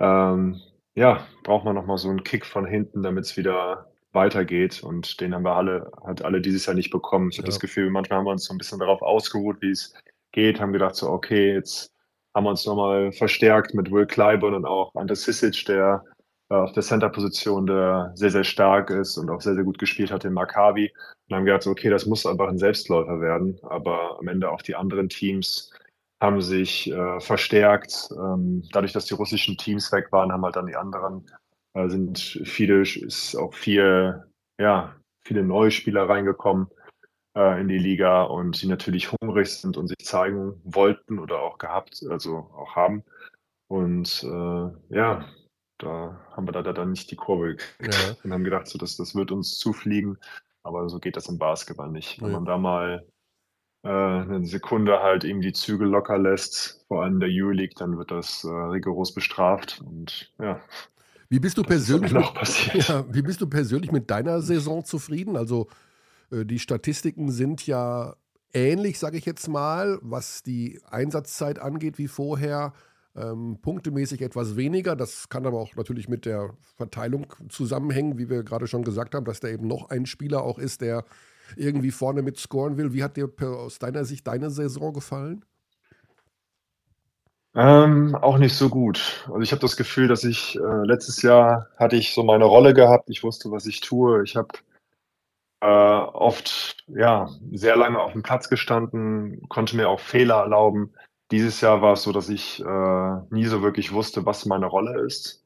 [0.00, 0.60] ähm,
[0.94, 4.82] ja, braucht man nochmal so einen Kick von hinten, damit es wieder weitergeht.
[4.82, 7.30] Und den haben wir alle, hat alle dieses Jahr nicht bekommen.
[7.30, 7.42] Ich ja.
[7.42, 9.94] habe das Gefühl, manchmal haben wir uns so ein bisschen darauf ausgeruht, wie es
[10.32, 11.92] geht, haben gedacht so, okay, jetzt
[12.34, 16.02] haben wir uns nochmal verstärkt mit Will Clyburn und auch Ante Sisic, der
[16.50, 20.10] äh, auf der Center-Position, der sehr, sehr stark ist und auch sehr, sehr gut gespielt
[20.10, 20.92] hat in Maccabi.
[21.28, 23.58] Und haben gedacht, so, okay, das muss einfach ein Selbstläufer werden.
[23.62, 25.72] Aber am Ende auch die anderen Teams
[26.20, 28.08] haben sich äh, verstärkt.
[28.12, 31.26] Ähm, dadurch, dass die russischen Teams weg waren, haben halt dann die anderen,
[31.74, 34.24] äh, sind viele, ist auch viel,
[34.58, 36.68] ja, viele neue Spieler reingekommen
[37.36, 41.58] äh, in die Liga und die natürlich hungrig sind und sich zeigen wollten oder auch
[41.58, 43.04] gehabt, also auch haben.
[43.68, 45.24] Und äh, ja,
[45.78, 48.16] da haben wir da, dann nicht die Kurve gekriegt ja.
[48.22, 50.18] und haben gedacht, so, das, das wird uns zufliegen.
[50.62, 52.20] Aber so geht das im Basketball nicht.
[52.22, 52.34] Wenn ja.
[52.34, 53.06] man da mal
[53.82, 58.10] äh, eine Sekunde halt eben die Zügel locker lässt, vor allem der Euroleague, dann wird
[58.10, 59.82] das äh, rigoros bestraft.
[59.84, 60.60] Und ja.
[61.34, 62.12] Wie bist du persönlich?
[62.12, 65.36] Mit, ja, wie bist du persönlich mit deiner Saison zufrieden?
[65.36, 65.66] Also
[66.30, 68.14] äh, die Statistiken sind ja
[68.52, 72.72] ähnlich, sage ich jetzt mal, was die Einsatzzeit angeht wie vorher.
[73.16, 74.94] Ähm, punktemäßig etwas weniger.
[74.94, 79.24] Das kann aber auch natürlich mit der Verteilung zusammenhängen, wie wir gerade schon gesagt haben,
[79.24, 81.04] dass da eben noch ein Spieler auch ist, der
[81.56, 82.92] irgendwie vorne mit scoren will.
[82.92, 85.44] Wie hat dir aus deiner Sicht deine Saison gefallen?
[87.56, 89.24] Ähm, auch nicht so gut.
[89.26, 92.74] Also ich habe das Gefühl, dass ich äh, letztes Jahr hatte ich so meine Rolle
[92.74, 93.08] gehabt.
[93.10, 94.24] Ich wusste, was ich tue.
[94.24, 94.48] Ich habe
[95.60, 100.94] äh, oft ja sehr lange auf dem Platz gestanden, konnte mir auch Fehler erlauben.
[101.30, 105.00] Dieses Jahr war es so, dass ich äh, nie so wirklich wusste, was meine Rolle
[105.06, 105.44] ist.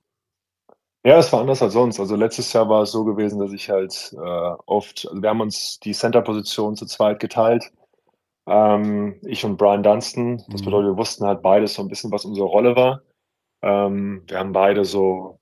[1.04, 2.00] Ja, es war anders als sonst.
[2.00, 4.18] Also letztes Jahr war es so gewesen, dass ich halt äh,
[4.66, 7.70] oft, also wir haben uns die Center-Position zu zweit geteilt.
[8.48, 10.42] Ähm, ich und Brian Dunstan.
[10.48, 10.64] Das Mhm.
[10.66, 13.02] bedeutet, wir wussten halt beides so ein bisschen, was unsere Rolle war.
[13.62, 15.38] Ähm, wir haben beide so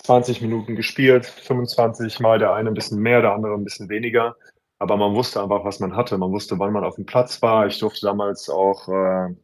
[0.00, 4.36] 20 Minuten gespielt, 25 Mal der eine ein bisschen mehr, der andere ein bisschen weniger.
[4.80, 6.16] Aber man wusste einfach, was man hatte.
[6.18, 7.66] Man wusste, wann man auf dem Platz war.
[7.66, 9.34] Ich durfte damals auch äh,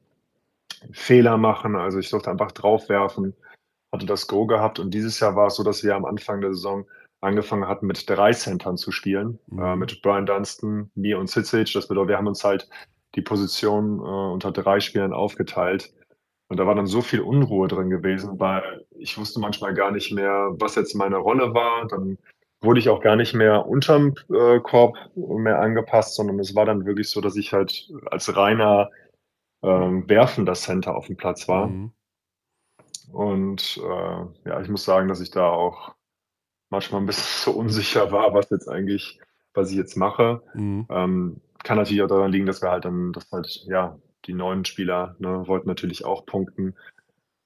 [0.93, 1.77] Fehler machen.
[1.77, 3.35] Also ich durfte einfach draufwerfen,
[3.93, 4.79] hatte das Go gehabt.
[4.79, 6.85] Und dieses Jahr war es so, dass wir am Anfang der Saison
[7.21, 9.39] angefangen hatten, mit drei Centern zu spielen.
[9.49, 9.63] Mhm.
[9.63, 11.73] Äh, mit Brian Dunstan, mir und Sitsic.
[11.73, 12.69] Das bedeutet, wir haben uns halt
[13.15, 15.93] die Position äh, unter drei Spielern aufgeteilt.
[16.49, 20.13] Und da war dann so viel Unruhe drin gewesen, weil ich wusste manchmal gar nicht
[20.13, 21.87] mehr, was jetzt meine Rolle war.
[21.89, 22.19] Dann
[22.61, 26.87] wurde ich auch gar nicht mehr unterm äh, Korb mehr angepasst, sondern es war dann
[26.87, 28.91] wirklich so, dass ich halt als reiner
[29.63, 31.69] ähm, werfender Center auf dem Platz war.
[31.69, 31.93] Mhm.
[33.13, 35.95] Und äh, ja, ich muss sagen, dass ich da auch
[36.71, 39.21] manchmal ein bisschen so unsicher war, was jetzt eigentlich,
[39.55, 40.43] was ich jetzt mache.
[40.55, 40.87] Mhm.
[40.91, 44.65] Ähm, kann natürlich auch daran liegen, dass wir halt dann, dass halt, ja, die neuen
[44.65, 46.75] Spieler ne, wollten natürlich auch punkten.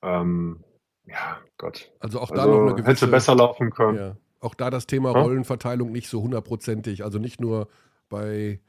[0.03, 0.63] Ähm,
[1.07, 1.91] ja, Gott.
[2.01, 3.07] Also auch da noch Also eine hätte gewisse.
[3.09, 3.99] besser laufen können.
[3.99, 4.17] Ja.
[4.41, 5.23] Auch da das Thema Ja?
[5.23, 7.03] Rollenverteilung nicht so hundertprozentig.
[7.03, 7.69] Also nicht nur
[8.09, 8.61] bei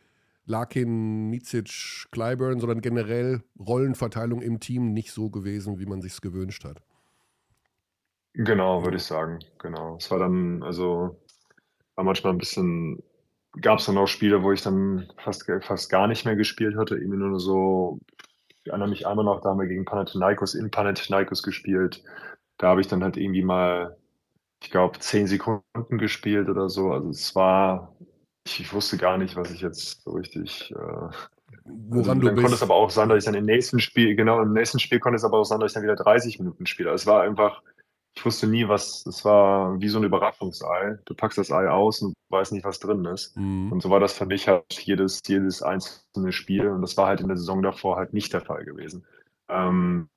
[0.46, 6.64] Larkin, Nicic, Clyburn, sondern generell Rollenverteilung im Team nicht so gewesen, wie man sich gewünscht
[6.66, 6.82] hat.
[8.34, 9.40] Genau, würde ich sagen.
[9.60, 9.98] Genau.
[9.98, 11.20] Es war dann, also,
[11.96, 13.04] war manchmal ein bisschen,
[13.62, 16.96] gab es dann auch Spiele, wo ich dann fast, fast gar nicht mehr gespielt hatte.
[16.96, 18.00] Irgendwie nur so,
[18.64, 22.04] ich erinnere mich einmal noch, da haben wir gegen Panathinaikos in Panathinaikos gespielt.
[22.58, 23.98] Da habe ich dann halt irgendwie mal,
[24.62, 26.92] ich glaube, zehn Sekunden gespielt oder so.
[26.92, 27.96] Also es war,
[28.46, 30.72] ich, ich wusste gar nicht, was ich jetzt so richtig.
[30.72, 31.16] Äh, also
[31.66, 34.42] Woran dann du konnte es aber auch sein, dass ich dann im nächsten Spiel, genau,
[34.42, 36.92] im nächsten Spiel konnte es aber auch sein, dass ich dann wieder 30 Minuten spiele.
[36.92, 37.62] Also Es war einfach,
[38.16, 40.98] ich wusste nie, was, es war wie so ein Überraschungsei.
[41.06, 43.38] Du packst das Ei aus und weißt nicht, was drin ist.
[43.38, 43.72] Mhm.
[43.72, 46.68] Und so war das für mich halt jedes, jedes einzelne Spiel.
[46.68, 49.06] Und das war halt in der Saison davor halt nicht der Fall gewesen.
[49.48, 50.10] Ähm,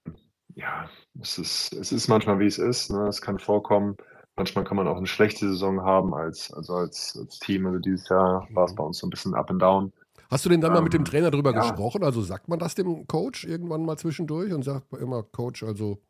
[0.55, 0.89] ja,
[1.21, 2.91] es ist, es ist manchmal wie es ist.
[2.91, 3.07] Ne?
[3.07, 3.97] Es kann vorkommen.
[4.37, 7.67] Manchmal kann man auch eine schlechte Saison haben als, also als, als Team.
[7.67, 9.93] Also dieses Jahr war es bei uns so ein bisschen up and down.
[10.31, 11.61] Hast du denn dann mal mit dem Ähm, Trainer drüber ja.
[11.61, 12.03] gesprochen?
[12.03, 16.01] Also sagt man das dem Coach irgendwann mal zwischendurch und sagt immer, Coach, also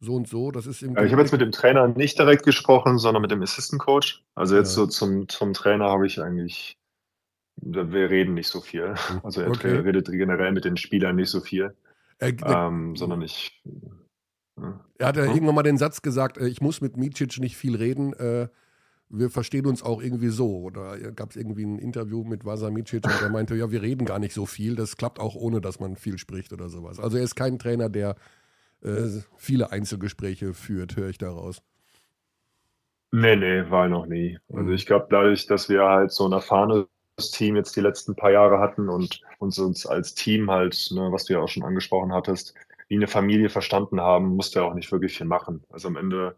[0.00, 2.44] so und so, das ist im Ja, ich habe jetzt mit dem Trainer nicht direkt
[2.44, 4.22] gesprochen, sondern mit dem Assistant Coach.
[4.34, 4.82] Also jetzt Ja.
[4.82, 6.78] so zum, zum Trainer habe ich eigentlich,
[7.56, 8.94] wir reden nicht so viel.
[9.24, 9.76] Also er Okay.
[9.76, 11.74] redet generell mit den Spielern nicht so viel,
[12.18, 13.62] er, er, ähm, sondern ich.
[14.58, 14.80] ja.
[14.98, 15.32] er hat ja Hm?
[15.34, 18.48] irgendwann mal den Satz gesagt, äh, ich muss mit Micic nicht viel reden, äh,
[19.08, 20.62] wir verstehen uns auch irgendwie so.
[20.62, 24.04] Oder gab es irgendwie ein Interview mit Vasa Micic und er meinte, ja, wir reden
[24.04, 26.98] gar nicht so viel, das klappt auch ohne, dass man viel spricht oder sowas.
[26.98, 28.16] Also er ist kein Trainer, der
[28.86, 31.62] äh, viele Einzelgespräche führt, höre ich daraus.
[33.12, 34.38] Nee, nee, war noch nie.
[34.50, 34.74] Also Mhm.
[34.74, 36.86] ich glaube, dadurch, dass wir halt so ein erfahrenes
[37.32, 41.24] Team jetzt die letzten paar Jahre hatten und uns, uns als Team halt, ne, was
[41.24, 42.54] du ja auch schon angesprochen hattest,
[42.88, 45.64] wie eine Familie verstanden haben, musste er auch nicht wirklich viel machen.
[45.70, 46.36] Also am Ende,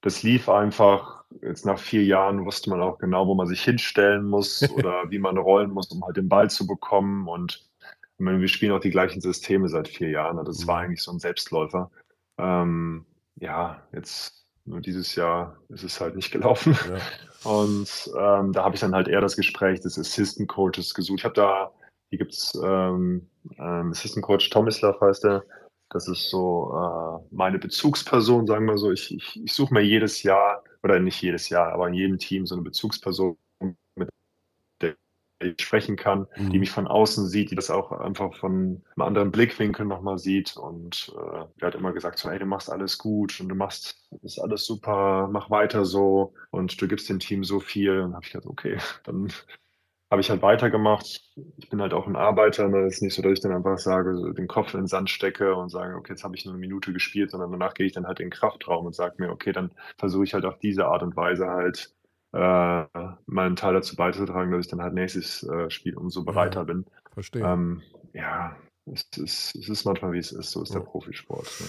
[0.00, 1.24] das lief einfach.
[1.42, 5.18] Jetzt nach vier Jahren wusste man auch genau, wo man sich hinstellen muss oder wie
[5.18, 7.28] man rollen muss, um halt den Ball zu bekommen.
[7.28, 7.67] Und
[8.18, 10.38] ich meine, wir spielen auch die gleichen Systeme seit vier Jahren.
[10.38, 10.84] Also es war Mhm.
[10.86, 11.90] eigentlich so ein Selbstläufer.
[12.36, 16.76] Ähm, ja, jetzt nur dieses Jahr ist es halt nicht gelaufen.
[16.88, 16.98] Ja.
[17.50, 21.20] Und ähm, da habe ich dann halt eher das Gespräch des Assistant Coaches gesucht.
[21.20, 21.70] Ich habe da,
[22.10, 23.28] hier gibt's ähm,
[23.58, 25.44] ähm, Assistant Coach Tomislav heißt er.
[25.90, 28.90] Das ist so äh, meine Bezugsperson, sagen wir so.
[28.90, 32.46] Ich, ich, ich suche mir jedes Jahr, oder nicht jedes Jahr, aber in jedem Team
[32.46, 33.38] so eine Bezugsperson,
[35.60, 36.50] sprechen kann, Mhm.
[36.50, 40.56] die mich von außen sieht, die das auch einfach von einem anderen Blickwinkel nochmal sieht.
[40.56, 43.96] Und äh, der hat immer gesagt, so, ey, du machst alles gut und du machst,
[44.22, 48.00] ist alles super, mach weiter so und du gibst dem Team so viel.
[48.00, 49.28] Und habe ich gedacht, okay, dann
[50.10, 51.20] habe ich halt weitergemacht.
[51.58, 52.68] Ich bin halt auch ein Arbeiter.
[52.68, 52.78] Ne?
[52.86, 55.10] Es ist nicht so, dass ich dann einfach sage, so den Kopf in den Sand
[55.10, 57.92] stecke und sage, okay, jetzt habe ich nur eine Minute gespielt, sondern danach gehe ich
[57.92, 60.86] dann halt in den Kraftraum und sage mir, okay, dann versuche ich halt auf diese
[60.86, 61.92] Art und Weise halt
[62.32, 62.84] äh,
[63.26, 66.64] meinen Teil dazu beizutragen, dass ich dann halt nächstes äh, Spiel umso bereiter Ja.
[66.64, 66.84] bin.
[67.12, 67.42] Verstehe.
[67.44, 70.86] Ähm, ja, es ist, es ist manchmal wie es ist, so ist der Ja.
[70.86, 71.46] Profisport.
[71.60, 71.66] Ne?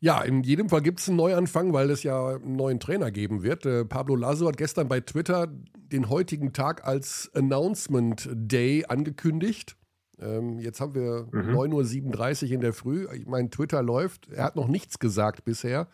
[0.00, 3.42] Ja, in jedem Fall gibt es einen Neuanfang, weil es ja einen neuen Trainer geben
[3.42, 3.66] wird.
[3.66, 9.76] Äh, Pablo Lasso hat gestern bei Twitter den heutigen Tag als Announcement Day angekündigt.
[10.20, 11.50] Ähm, jetzt haben wir mhm.
[11.50, 13.06] 9.37 Uhr in der Früh.
[13.26, 14.28] Mein Twitter läuft.
[14.30, 15.88] Er hat noch nichts gesagt bisher.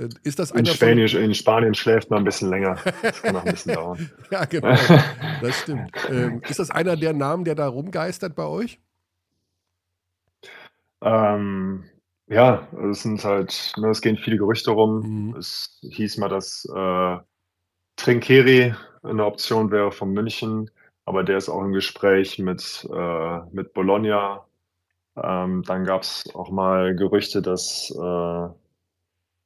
[0.00, 2.76] Äh, ist das in, Spanisch, in Spanien schläft man ein bisschen länger.
[3.02, 4.10] Das kann noch ein bisschen dauern.
[4.30, 4.74] ja, genau.
[5.42, 5.90] Das stimmt.
[6.10, 8.78] Ähm, ist das einer der Namen, der da rumgeistert bei euch?
[11.02, 11.84] Ähm,
[12.26, 15.30] ja, es sind halt, ne, es gehen viele Gerüchte rum.
[15.30, 15.36] Mhm.
[15.36, 17.18] Es hieß mal, dass äh,
[17.96, 20.70] Trinkeri eine Option wäre von München,
[21.06, 24.44] aber der ist auch im Gespräch mit, äh, mit Bologna.
[25.16, 28.48] Ähm, dann gab es auch mal Gerüchte, dass äh,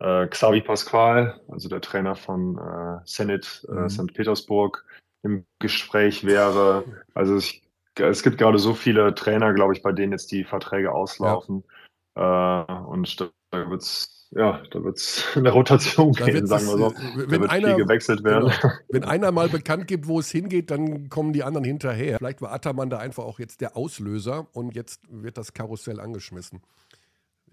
[0.01, 3.89] äh, Xavi Pasqual, also der Trainer von äh, Zenit äh, mhm.
[3.89, 4.15] St.
[4.15, 4.85] Petersburg,
[5.23, 6.85] im Gespräch wäre.
[7.15, 7.63] Also ich,
[7.97, 11.65] es gibt gerade so viele Trainer, glaube ich, bei denen jetzt die Verträge auslaufen.
[12.17, 12.65] Ja.
[12.65, 16.67] Äh, und da, da wird es ja, da wird es eine Rotation da gehen, sagen
[16.67, 16.87] wir so.
[16.89, 18.51] Äh, wenn einer, gewechselt werden.
[18.61, 22.19] Genau, wenn einer mal bekannt gibt, wo es hingeht, dann kommen die anderen hinterher.
[22.19, 26.63] Vielleicht war Ataman da einfach auch jetzt der Auslöser und jetzt wird das Karussell angeschmissen.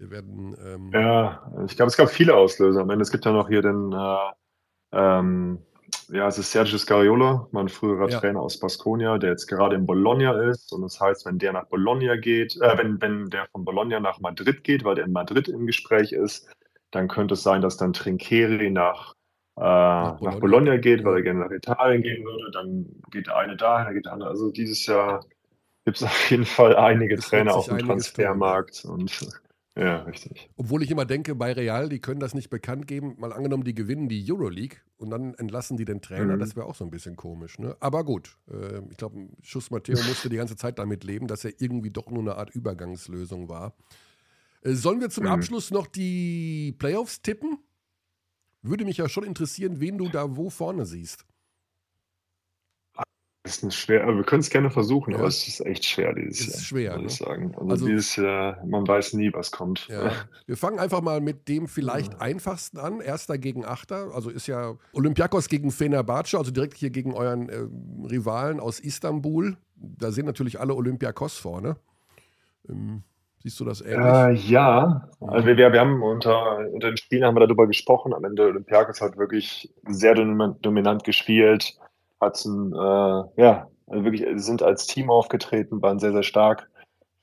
[0.02, 0.56] Wir werden.
[0.64, 2.80] Ähm ja, ich glaube, es gab viele Auslöser.
[2.80, 4.32] Am Ende, es gibt ja noch hier den, äh,
[4.90, 5.58] ähm,
[6.08, 8.18] ja, es ist Sergio Scariolo, mein früherer ja.
[8.18, 10.72] Trainer aus Baskonia, der jetzt gerade in Bologna ist.
[10.72, 14.18] Und das heißt, wenn der nach Bologna geht, äh, wenn, wenn der von Bologna nach
[14.18, 16.52] Madrid geht, weil der in Madrid im Gespräch ist,
[16.90, 19.14] dann könnte es sein, dass dann Trincheri nach,
[19.56, 20.30] äh, nach, Bologna.
[20.32, 20.76] nach, Bologna.
[20.78, 22.50] geht, weil er gerne nach Italien gehen würde.
[22.50, 24.30] Dann geht der eine dahin, dann geht der andere.
[24.30, 25.24] Also dieses Jahr
[25.84, 28.84] gibt es auf jeden Fall einige Trainer auf dem Transfermarkt.
[28.84, 29.30] Und
[29.74, 30.50] ja, richtig.
[30.56, 33.14] Obwohl ich immer denke, bei Real, die können das nicht bekannt geben.
[33.18, 36.36] Mal angenommen, die gewinnen die Euroleague und dann entlassen die den Trainer.
[36.36, 36.40] Mhm.
[36.40, 37.58] Das wäre auch so ein bisschen komisch.
[37.58, 37.74] Ne?
[37.80, 41.52] Aber gut, äh, ich glaube, Schuss Matteo musste die ganze Zeit damit leben, dass er
[41.58, 43.74] irgendwie doch nur eine Art Übergangslösung war.
[44.60, 45.30] Äh, sollen wir zum mhm.
[45.30, 47.58] Abschluss noch die Playoffs tippen?
[48.60, 51.24] Würde mich ja schon interessieren, wen du da wo vorne siehst.
[53.44, 55.18] Das ist schwer, wir können es gerne versuchen, ja.
[55.18, 56.62] aber es ist echt schwer dieses ist Jahr.
[56.62, 57.06] schwer, muss ne?
[57.06, 57.54] ich sagen.
[57.56, 59.88] Also, also, dieses Jahr, man weiß nie, was kommt.
[59.88, 60.12] Ja.
[60.46, 62.20] Wir fangen einfach mal mit dem vielleicht ja.
[62.20, 63.00] einfachsten an.
[63.00, 67.66] Erster gegen Achter, also ist ja Olympiakos gegen Fenerbahce, also direkt hier gegen euren äh,
[68.08, 69.56] Rivalen aus Istanbul.
[69.74, 71.76] Da sind natürlich alle Olympiakos vorne.
[72.68, 73.02] Ähm,
[73.42, 73.98] Siehst du das ähnlich?
[73.98, 78.14] Äh, ja, also wir, wir, haben unter, unter den Spielen haben wir darüber gesprochen.
[78.14, 81.76] Am Ende Olympiakos hat wirklich sehr dominant gespielt,
[82.22, 86.68] hat ein, äh, ja, also wirklich sind als Team aufgetreten, waren sehr, sehr stark.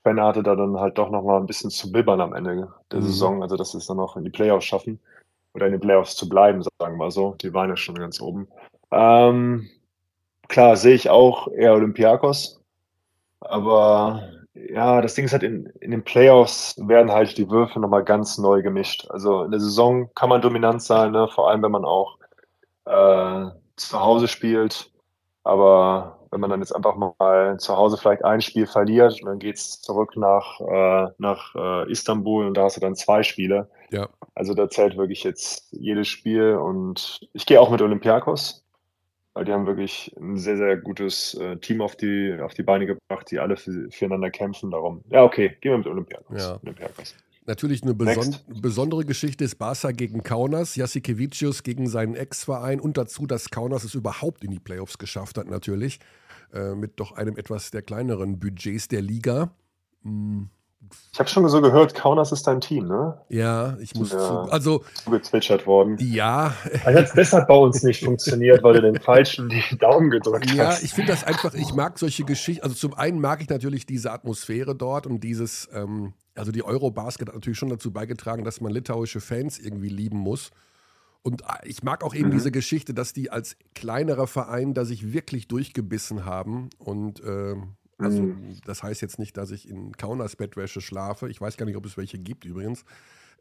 [0.04, 3.06] Fenner hatte da dann halt doch nochmal ein bisschen zu bibbern am Ende der mhm.
[3.06, 5.00] Saison, also dass sie es dann noch in die Playoffs schaffen
[5.54, 7.36] oder in den Playoffs zu bleiben, sagen wir mal so.
[7.42, 8.48] Die waren ja schon ganz oben.
[8.92, 9.68] Ähm,
[10.48, 12.62] klar, sehe ich auch eher Olympiakos,
[13.42, 14.22] aber
[14.54, 18.38] ja, das Ding ist halt, in, in den Playoffs werden halt die Würfe nochmal ganz
[18.38, 19.08] neu gemischt.
[19.10, 21.28] Also in der Saison kann man dominant sein, ne?
[21.34, 22.18] vor allem wenn man auch
[22.86, 24.88] äh, zu Hause spielt.
[25.50, 29.40] Aber wenn man dann jetzt einfach mal zu Hause vielleicht ein Spiel verliert und dann
[29.40, 33.68] geht's zurück nach, äh, nach äh, Istanbul und da hast du dann zwei Spiele.
[33.90, 34.08] Ja.
[34.36, 38.64] Also da zählt wirklich jetzt jedes Spiel und ich gehe auch mit Olympiakos.
[39.34, 42.86] Weil die haben wirklich ein sehr, sehr gutes äh, Team auf die, auf die Beine
[42.86, 44.70] gebracht, die alle für, füreinander kämpfen.
[44.70, 46.40] Darum, ja, okay, gehen wir mit Olympiakos.
[46.40, 46.60] Ja.
[46.62, 47.16] Olympiakos.
[47.45, 53.25] Natürlich eine beson besondere Geschichte ist Barca gegen Kaunas, Jassikevicius gegen seinen Ex-Verein und dazu,
[53.25, 55.99] dass Kaunas es überhaupt in die Playoffs geschafft hat, natürlich.
[56.54, 59.52] Äh, mit doch einem etwas der kleineren Budgets der Liga.
[60.04, 60.49] Hm.
[61.12, 63.19] Ich habe schon so gehört, Kaunas ist dein Team, ne?
[63.28, 64.13] Ja, ich muss.
[64.13, 64.84] Ja, zu, also.
[65.12, 65.97] Gezwitschert worden.
[65.99, 66.54] Ja.
[66.86, 70.67] Hat es deshalb bei uns nicht funktioniert, weil du den falschen die Daumen gedrückt ja,
[70.67, 70.80] hast.
[70.80, 72.63] Ja, ich finde das einfach, ich mag solche Geschichten.
[72.63, 77.28] Also zum einen mag ich natürlich diese Atmosphäre dort und dieses, ähm, also die Eurobasket
[77.28, 80.52] hat natürlich schon dazu beigetragen, dass man litauische Fans irgendwie lieben muss.
[81.21, 82.34] Und äh, ich mag auch eben mhm.
[82.34, 87.56] diese Geschichte, dass die als kleinerer Verein da sich wirklich durchgebissen haben und äh,
[87.99, 88.58] also, mhm.
[88.65, 91.30] das heißt jetzt nicht, dass ich in Kaunas Bettwäsche schlafe.
[91.30, 92.86] Ich weiß gar nicht, ob es welche gibt übrigens.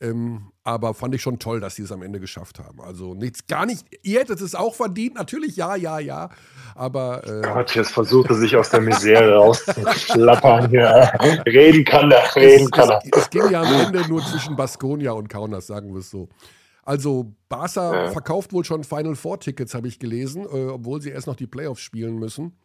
[0.00, 2.80] Ähm, aber fand ich schon toll, dass sie es am Ende geschafft haben.
[2.80, 3.84] Also nichts, gar nicht.
[4.02, 6.30] Ihr hättet es auch verdient, natürlich, ja, ja, ja.
[6.74, 7.26] Aber.
[7.26, 11.12] Äh, Gott, jetzt versucht er sich aus der Misere rauszuschlappern hier.
[11.46, 13.00] Reden kann er, reden es, kann er.
[13.02, 16.28] Es, es, ging ja am Ende nur zwischen Baskonia und Kaunas, sagen wir es so.
[16.84, 18.10] Also, Barca ja.
[18.10, 21.46] verkauft wohl schon Final Four Tickets, habe ich gelesen, äh, obwohl sie erst noch die
[21.46, 22.56] Playoffs spielen müssen.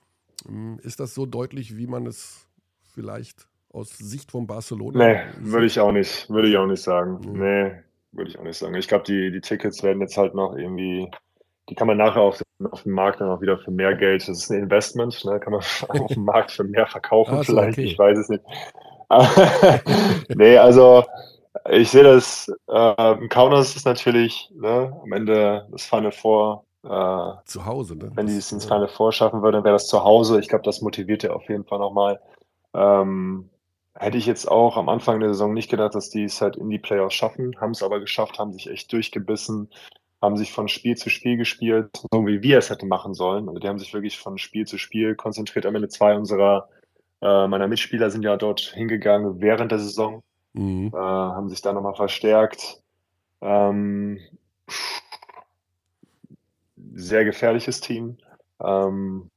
[0.45, 2.47] Hm, ist das so deutlich, wie man es
[2.93, 4.97] vielleicht aus Sicht von Barcelona?
[4.97, 7.19] Nee, würde ich auch nicht, würde ich auch nicht sagen.
[7.25, 7.39] Mhm.
[7.39, 7.71] Nee,
[8.11, 8.75] würde ich auch nicht sagen.
[8.75, 11.09] Ich glaube, die, die Tickets werden jetzt halt noch irgendwie,
[11.69, 14.37] die kann man nachher auf, auf dem Markt dann auch wieder für mehr Geld, das
[14.37, 17.87] ist ein Investment, ne, kann man auf dem Markt für mehr verkaufen also, vielleicht, okay.
[17.87, 18.43] ich weiß es nicht.
[20.37, 21.03] nee, also
[21.69, 27.65] ich sehe das, äh, Kaunas ist natürlich ne, am Ende das Final Four äh, zu
[27.65, 28.11] Hause, ne?
[28.15, 30.39] Wenn die es ins Final Four schaffen würde, dann wäre das zu Hause.
[30.39, 32.19] Ich glaube, das motiviert ja auf jeden Fall nochmal.
[32.73, 33.49] Ähm,
[33.95, 36.69] hätte ich jetzt auch am Anfang der Saison nicht gedacht, dass die es halt in
[36.69, 39.69] die Playoffs schaffen, haben es aber geschafft, haben sich echt durchgebissen,
[40.21, 43.47] haben sich von Spiel zu Spiel gespielt, so wie wir es hätten machen sollen.
[43.47, 45.65] Also die haben sich wirklich von Spiel zu Spiel konzentriert.
[45.65, 46.69] Am Ende zwei unserer
[47.21, 50.23] äh, meiner Mitspieler sind ja dort hingegangen während der Saison,
[50.53, 50.91] mhm.
[50.93, 52.81] äh, haben sich da nochmal verstärkt.
[53.41, 54.19] Ähm,
[56.93, 58.17] sehr gefährliches Team.
[58.61, 59.29] Ähm,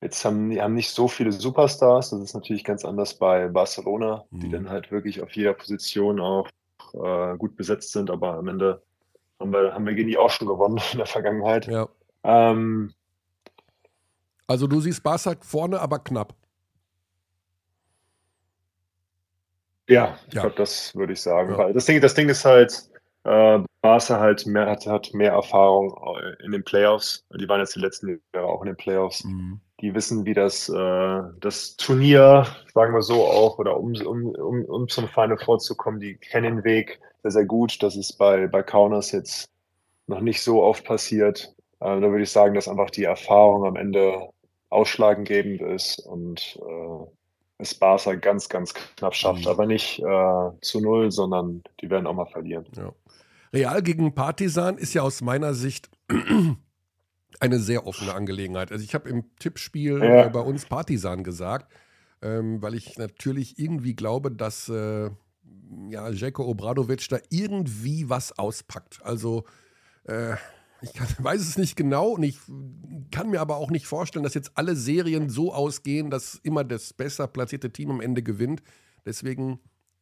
[0.00, 2.10] jetzt haben die haben nicht so viele Superstars.
[2.10, 4.40] Das ist natürlich ganz anders bei Barcelona, mhm.
[4.40, 6.48] die dann halt wirklich auf jeder Position auch
[6.94, 8.10] äh, gut besetzt sind.
[8.10, 8.82] Aber am Ende
[9.38, 11.66] haben wir, haben wir gegen die auch schon gewonnen in der Vergangenheit.
[11.66, 11.88] Ja.
[12.22, 12.92] Ähm,
[14.46, 16.34] also du siehst Barca vorne, aber knapp.
[19.88, 20.42] Ja, ich ja.
[20.42, 21.56] glaube, das würde ich sagen.
[21.58, 21.72] Ja.
[21.72, 22.88] Das Ding, das Ding ist halt,
[23.24, 27.24] äh, Barca halt mehr, hat, hat mehr Erfahrung äh, in den Playoffs.
[27.38, 29.24] Die waren jetzt die letzten Jahre auch in den Playoffs.
[29.24, 29.60] Mhm.
[29.80, 34.64] Die wissen, wie das, äh, das Turnier, sagen wir so auch, oder um, um, um,
[34.64, 37.82] um zum Final vorzukommen, die kennen den Weg sehr, sehr gut.
[37.82, 39.48] Das ist bei, bei Kaunas jetzt
[40.06, 41.54] noch nicht so oft passiert.
[41.80, 44.28] Äh, da würde ich sagen, dass einfach die Erfahrung am Ende
[44.68, 47.06] ausschlaggebend ist und äh,
[47.58, 49.44] es Barca ganz, ganz knapp schafft.
[49.44, 49.48] Mhm.
[49.48, 52.66] Aber nicht äh, zu null, sondern die werden auch mal verlieren.
[52.76, 52.92] Ja.
[53.52, 55.90] Real gegen Partisan ist ja aus meiner Sicht
[57.38, 58.72] eine sehr offene Angelegenheit.
[58.72, 60.26] Also ich habe im Tippspiel ja.
[60.26, 61.72] äh, bei uns Partisan gesagt,
[62.22, 65.10] ähm, weil ich natürlich irgendwie glaube, dass äh,
[65.90, 69.00] ja, Jeko Obradovic da irgendwie was auspackt.
[69.04, 69.44] Also
[70.04, 70.34] äh,
[70.82, 72.38] ich kann, weiß es nicht genau und ich
[73.10, 76.92] kann mir aber auch nicht vorstellen, dass jetzt alle Serien so ausgehen, dass immer das
[76.92, 78.62] besser platzierte Team am Ende gewinnt.
[79.04, 79.60] Deswegen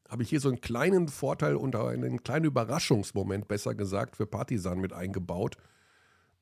[0.08, 4.80] habe ich hier so einen kleinen Vorteil und einen kleinen Überraschungsmoment, besser gesagt, für Partisan
[4.80, 5.56] mit eingebaut.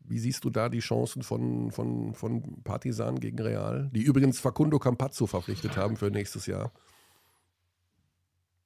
[0.08, 4.78] Wie siehst du da die Chancen von, von, von Partisan gegen Real, die übrigens Facundo
[4.78, 6.72] Campazzo verpflichtet haben für nächstes Jahr?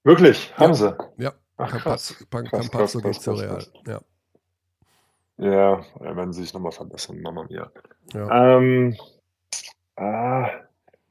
[0.05, 0.53] Wirklich?
[0.57, 0.75] Haben ja.
[0.75, 0.97] sie?
[1.19, 3.65] Ja, Ach, Campazzo, krass, Campazzo krass, geht zu Real.
[3.87, 4.01] Ja.
[5.39, 7.71] Ja, er werden sich nochmal verbessern, Mama mia.
[8.13, 8.59] Ja.
[8.59, 8.95] Ähm,
[9.97, 10.51] ah,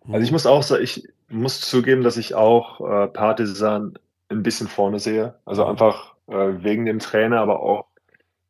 [0.07, 3.97] also ich muss auch sagen, ich muss zugeben, dass ich auch äh, Partisan
[4.29, 5.35] ein bisschen vorne sehe.
[5.45, 7.85] Also einfach äh, wegen dem Trainer, aber auch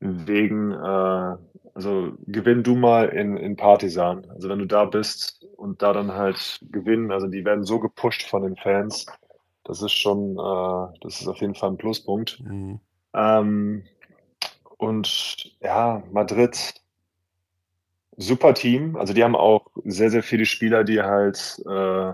[0.01, 1.37] wegen, äh,
[1.79, 4.29] also gewinn du mal in, in Partisan.
[4.31, 8.23] Also wenn du da bist und da dann halt gewinnen, also die werden so gepusht
[8.23, 9.05] von den Fans,
[9.63, 12.41] das ist schon, äh, das ist auf jeden Fall ein Pluspunkt.
[12.41, 12.81] Mhm.
[13.13, 13.85] Ähm,
[14.77, 16.73] und ja, Madrid,
[18.17, 18.97] super Team.
[18.97, 22.13] Also die haben auch sehr, sehr viele Spieler, die halt äh,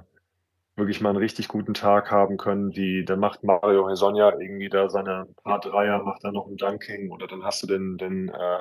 [0.75, 2.69] wirklich mal einen richtig guten Tag haben können.
[2.69, 7.09] Die, dann macht Mario Hesonja irgendwie da seine paar Dreier, macht da noch ein Dunking
[7.09, 8.59] oder dann hast du den, den äh,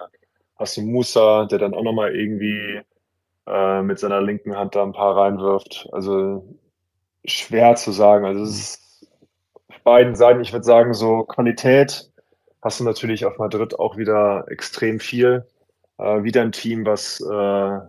[0.56, 2.80] hast du Musa, der dann auch nochmal irgendwie
[3.46, 5.88] äh, mit seiner linken Hand da ein paar reinwirft.
[5.92, 6.44] Also
[7.24, 8.24] schwer zu sagen.
[8.24, 9.08] Also es ist
[9.68, 12.10] auf beiden Seiten, ich würde sagen, so Qualität
[12.62, 15.46] hast du natürlich auf Madrid auch wieder extrem viel.
[15.98, 17.80] Äh, wieder ein Team, was äh,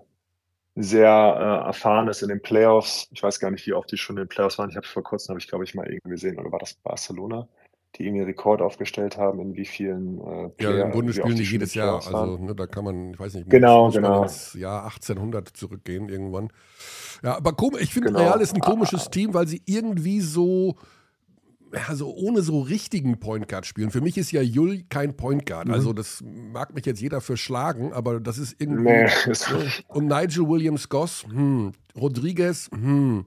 [0.76, 3.08] sehr äh, erfahren ist in den Playoffs.
[3.12, 4.70] Ich weiß gar nicht, wie oft die schon in den Playoffs waren.
[4.70, 7.48] Ich habe vor kurzem, habe ich glaube ich mal irgendwie gesehen, oder war das Barcelona,
[7.98, 11.44] die irgendwie Rekord aufgestellt haben, in wie vielen äh, Player, Ja, im Bundes spielen die
[11.44, 11.96] jedes Jahr.
[11.96, 14.24] Also ne, da kann man, ich weiß nicht, genau, genau.
[14.24, 16.50] ins Jahr 1800 zurückgehen irgendwann.
[17.24, 18.20] Ja, aber komisch, ich finde, genau.
[18.20, 20.76] Real ist ein komisches Team, weil sie irgendwie so
[21.88, 23.92] also ohne so richtigen Point Guard spielen.
[23.92, 25.68] Für mich ist ja Jul kein Point Guard.
[25.68, 25.74] Mhm.
[25.74, 28.84] Also das mag mich jetzt jeder für schlagen, aber das ist irgendwie.
[28.84, 29.56] Nee, so.
[29.88, 31.74] Und Nigel Williams Goss, hm.
[32.00, 33.26] Rodriguez, hm.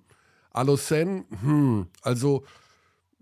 [0.50, 1.86] Alocen, hm.
[2.02, 2.44] Also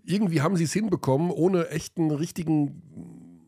[0.07, 2.81] irgendwie haben sie es hinbekommen, ohne echten richtigen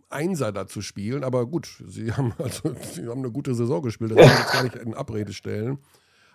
[0.09, 1.23] Einser da zu spielen.
[1.23, 4.11] Aber gut, sie haben also sie haben eine gute Saison gespielt.
[4.11, 5.79] Das kann ich jetzt gar nicht in Abrede stellen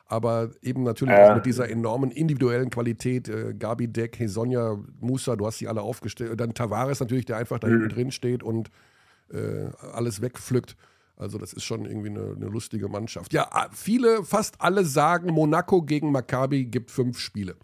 [0.07, 1.31] aber eben natürlich ja.
[1.31, 3.29] auch mit dieser enormen individuellen Qualität.
[3.29, 6.39] Äh, Gabi Deck, Sonja, Musa, du hast sie alle aufgestellt.
[6.39, 7.89] Dann Tavares natürlich, der einfach da hinten mhm.
[7.89, 8.70] drin steht und
[9.33, 10.77] äh, alles wegpflückt.
[11.16, 13.33] Also das ist schon irgendwie eine, eine, lustige Mannschaft.
[13.33, 17.57] Ja, viele, fast alle sagen, Monaco gegen Maccabi gibt fünf Spiele.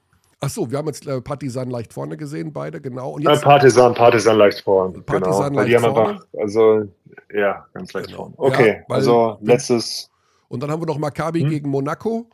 [0.43, 3.11] Ach so, wir haben jetzt äh, Partisan leicht vorne gesehen, beide, genau.
[3.13, 5.01] Und jetzt, Partisan, Partisan leicht vorne.
[5.01, 5.61] Partisan genau.
[5.61, 6.11] leicht die vorne.
[6.11, 6.89] Einfach, also,
[7.33, 8.33] ja, ganz leicht genau.
[8.35, 8.35] vorne.
[8.39, 10.11] Okay, ja, also letztes
[10.51, 11.49] und dann haben wir noch Maccabi hm?
[11.49, 12.29] gegen Monaco,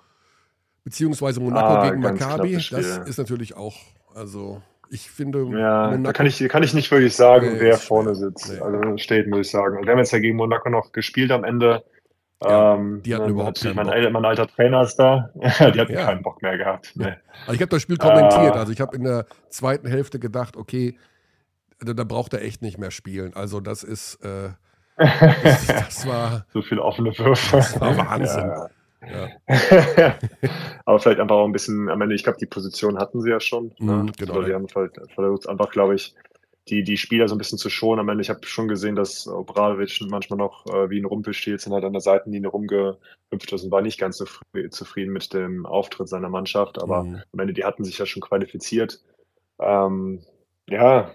[0.85, 2.55] beziehungsweise Monaco ah, gegen Maccabi.
[2.55, 2.73] Das
[3.07, 3.77] ist natürlich auch,
[4.15, 5.41] also ich finde.
[5.41, 8.51] Ja, Monaco, da kann ich, kann ich nicht wirklich sagen, nee, wer vorne sitzt.
[8.51, 8.59] Nee.
[8.59, 9.85] Also steht, muss ich sagen.
[9.85, 11.85] Wir haben jetzt ja gegen Monaco noch gespielt am Ende.
[12.43, 14.13] Ja, ähm, die hatten überhaupt keinen mein, Bock.
[14.13, 15.31] Mein alter Trainer ist da.
[15.35, 16.05] die hatten ja.
[16.05, 16.93] keinen Bock mehr gehabt.
[16.95, 17.15] Nee.
[17.43, 18.55] Also ich habe das Spiel kommentiert.
[18.55, 20.99] Uh, also ich habe in der zweiten Hälfte gedacht, okay,
[21.81, 23.35] da, da, braucht er echt nicht mehr spielen.
[23.35, 24.51] Also das ist, äh,
[24.97, 26.47] das, das, war.
[26.53, 27.57] so viel offene Würfe.
[27.57, 28.49] Das war Wahnsinn.
[28.49, 28.69] Ja.
[29.03, 29.29] Ja.
[30.85, 33.41] Aber vielleicht einfach auch ein bisschen, am Ende, ich glaube, die Position hatten sie ja
[33.41, 33.73] schon.
[33.79, 34.13] Mhm, ne?
[34.19, 36.15] genau, Also, die haben halt versucht, einfach, glaube ich,
[36.69, 38.01] die, die Spieler so ein bisschen zu schonen.
[38.01, 41.85] Am Ende, ich habe schon gesehen, dass Obradovic manchmal noch äh, wie ein Rumpelstilzchen halt
[41.85, 46.09] an der Seitenlinie rumgehüpft ist und war nicht ganz so fri- zufrieden mit dem Auftritt
[46.09, 46.81] seiner Mannschaft.
[46.83, 47.23] Aber Mhm.
[47.33, 49.01] am Ende, die hatten sich ja schon qualifiziert.
[49.61, 50.25] Ähm,
[50.69, 51.13] ja,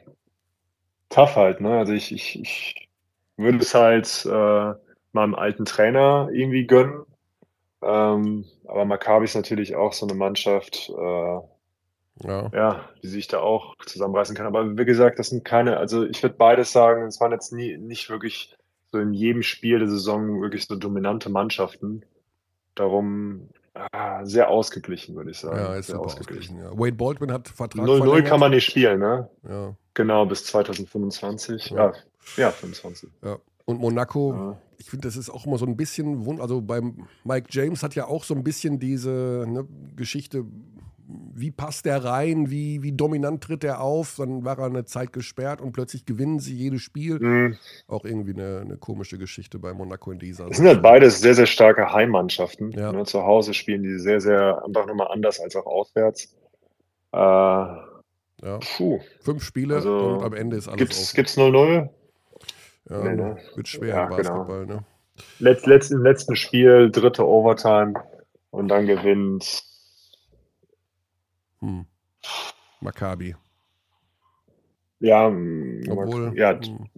[1.10, 1.78] tough halt, ne?
[1.78, 2.90] Also ich, ich, ich
[3.38, 4.74] würde es halt äh,
[5.14, 7.06] meinem alten Trainer irgendwie gönnen.
[7.84, 11.40] Ähm, aber Maccabi ist natürlich auch so eine Mannschaft, äh,
[12.24, 12.50] Ja.
[12.54, 14.46] ja, die sich da auch zusammenreißen kann.
[14.46, 17.78] Aber wie gesagt, das sind keine, also ich würde beides sagen, es waren jetzt nie,
[17.78, 18.56] nicht wirklich
[18.92, 22.04] so in jedem Spiel der Saison wirklich so dominante Mannschaften.
[22.76, 25.58] Darum ah, sehr ausgeglichen, würde ich sagen.
[25.58, 26.58] Ja, ist sehr super ausgeglichen.
[26.60, 26.72] Ja.
[26.78, 28.28] Wade Baldwin hat Vertrag 0-0 verlängert.
[28.28, 29.30] kann man nicht spielen, ne?
[29.48, 31.72] Ja, Genau, bis 2025.
[31.72, 31.88] Ja.
[31.88, 31.94] Ja,
[32.38, 33.10] ja, 25.
[33.24, 33.38] ja.
[33.66, 37.48] Und Monaco, ich finde, das ist auch immer so ein bisschen, wund- also beim Mike
[37.52, 40.44] James hat ja auch so ein bisschen diese ne, Geschichte,
[41.34, 45.14] wie passt der rein, wie, wie dominant tritt er auf, dann war er eine Zeit
[45.14, 47.20] gesperrt und plötzlich gewinnen sie jedes Spiel.
[47.20, 47.58] Mhm.
[47.88, 51.36] Auch irgendwie eine, eine komische Geschichte bei Monaco in dieser Es sind halt beides sehr,
[51.36, 52.72] sehr starke Heimmannschaften.
[52.72, 52.92] Ja.
[52.92, 56.36] Ne, zu Hause spielen die sehr, sehr einfach nochmal anders als auch auswärts.
[57.14, 59.00] Äh, Ja, puh.
[59.22, 61.16] fünf Spiele Also, und am Ende ist alles Gibt's, offen.
[61.16, 61.90] gibt's 0-0?
[62.90, 63.38] Ja, Nee, ne?
[63.56, 64.46] Wird schwer Ja, im genau.
[64.46, 64.86] Basketball, ne?
[65.40, 67.94] Letz, letzt, Im letzten Spiel, dritte Overtime
[68.50, 69.64] und dann gewinnt.
[71.62, 71.86] Hm.
[72.82, 73.36] Maccabi.
[75.00, 76.60] Ja, mm, Obwohl, ja.
[76.60, 76.90] hm.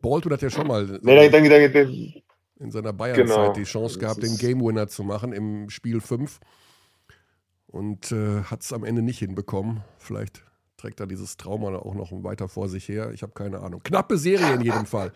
[0.00, 2.14] Baldwin hat ja schon mal Nee, dann, dann, dann,
[2.60, 3.52] in seiner Bayern-Zeit Genau.
[3.52, 6.38] die Chance gehabt, den Game Winner zu machen im Spiel 5
[7.66, 9.82] und äh, hat es am Ende nicht hinbekommen.
[9.98, 10.44] Vielleicht
[10.82, 13.12] trägt er dieses Trauma auch noch weiter vor sich her.
[13.12, 13.80] Ich habe keine Ahnung.
[13.84, 15.12] Knappe Serie in jedem Fall.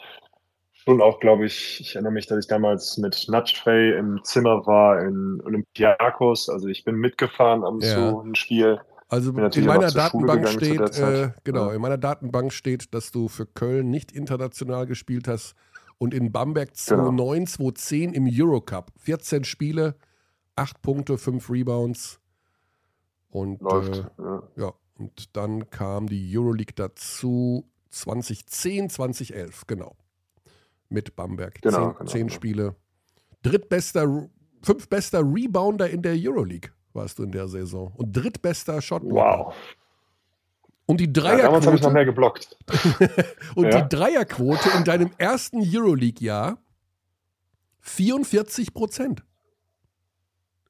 [0.74, 5.02] schon auch, glaube ich, ich erinnere mich, dass ich damals mit Natschfrey im Zimmer war
[5.02, 6.50] in Olympiakos.
[6.50, 7.88] Also ich bin mitgefahren am Ja.
[7.93, 8.80] zu ein Spiel.
[9.10, 11.76] Also in meiner Datenbank steht, äh, genau, Ja.
[11.76, 15.55] in meiner Datenbank steht, dass du für Köln nicht international gespielt hast
[15.97, 17.10] und in Bamberg Genau.
[17.10, 18.91] 2009, 2010 im Eurocup.
[18.97, 19.95] 14 Spiele,
[20.55, 22.20] 8 Punkte, 5 Rebounds.
[23.30, 23.95] Und Läuft.
[23.97, 24.43] äh, ja.
[24.57, 29.95] ja, und dann kam die Euroleague dazu 2010, 2011, genau.
[30.89, 31.62] Mit Bamberg.
[31.62, 32.34] Genau, zehn, genau, zehn genau.
[32.36, 32.76] Spiele.
[33.41, 34.30] Drittbester,
[34.62, 37.94] fünftbester Rebounder in der Euroleague warst du in der Saison.
[37.96, 39.46] Und drittbester Shotblocker.
[39.48, 39.56] Wow.
[40.86, 42.58] Und die Ja, damals habe ich noch Dreierquote, mehr geblockt.
[43.56, 43.82] und Ja.
[43.82, 46.58] die Dreierquote in deinem ersten Euroleague-Jahr
[47.82, 49.24] 44 Prozent.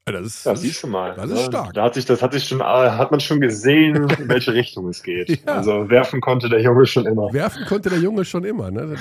[0.05, 1.13] Das ist, das ist du mal.
[1.13, 1.43] das ist ne?
[1.45, 1.73] stark.
[1.73, 4.87] Da hat sich, das hat sich schon, äh, hat man schon gesehen, in welche Richtung
[4.89, 5.29] es geht.
[5.45, 5.53] Ja.
[5.55, 7.31] Also werfen konnte der Junge schon immer.
[7.31, 8.71] Werfen konnte der Junge schon immer.
[8.71, 8.97] Ne?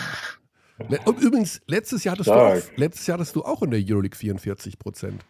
[1.05, 4.17] Und übrigens, letztes Jahr, hattest du auch, letztes Jahr hattest du auch in der Euroleague
[4.17, 5.25] 44 Prozent.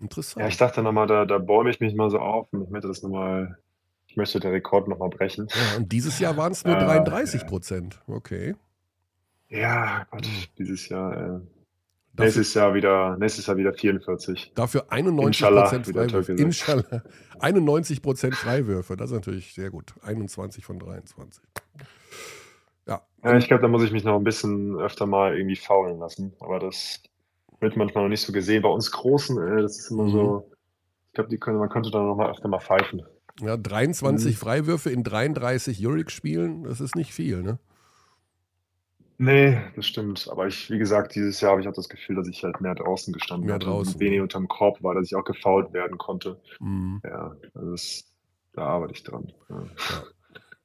[0.00, 0.42] Interessant.
[0.42, 2.88] Ja, ich dachte nochmal, da, da bäume ich mich mal so auf und ich möchte
[2.88, 3.58] das nochmal,
[4.06, 5.48] ich möchte den Rekord nochmal brechen.
[5.50, 8.00] Ja, und dieses Jahr waren es nur Äh, 33 Prozent.
[8.06, 8.56] Okay.
[9.48, 10.26] Ja, Gott,
[10.58, 11.40] dieses Jahr, äh,
[12.16, 14.52] Dafür, nächstes Jahr wieder, nächstes Jahr wieder 44.
[14.54, 16.32] dafür 91 Inshallah, Prozent Freiwürfe.
[16.34, 17.02] Inshallah.
[17.40, 18.96] 91 Prozent Freiwürfe.
[18.96, 19.94] Das ist natürlich sehr gut.
[20.02, 21.42] 21 von 23.
[22.86, 23.02] Ja.
[23.24, 26.34] Ja, ich glaube, da muss ich mich noch ein bisschen öfter mal irgendwie faulen lassen.
[26.38, 27.02] Aber das
[27.64, 28.62] wird manchmal noch nicht so gesehen.
[28.62, 30.10] Bei uns Großen, äh, das ist immer Mhm.
[30.10, 30.50] so,
[31.08, 33.02] ich glaube, die können, man könnte da noch mal öfter mal pfeifen.
[33.40, 34.38] Ja, 23 Mhm.
[34.38, 37.58] Freiwürfe in 33 Euroleague-Spielen, das ist nicht viel, ne?
[39.16, 40.28] Nee, das stimmt.
[40.30, 42.74] Aber ich, wie gesagt, dieses Jahr habe ich auch das Gefühl, dass ich halt mehr
[42.74, 44.22] draußen gestanden Mehr draußen, und wenig ja.
[44.22, 46.40] unterm Korb war, dass ich auch gefoult werden konnte.
[46.60, 47.00] Mhm.
[47.04, 48.04] Ja, also das,
[48.54, 49.32] da arbeite ich dran.
[49.48, 49.64] Ja.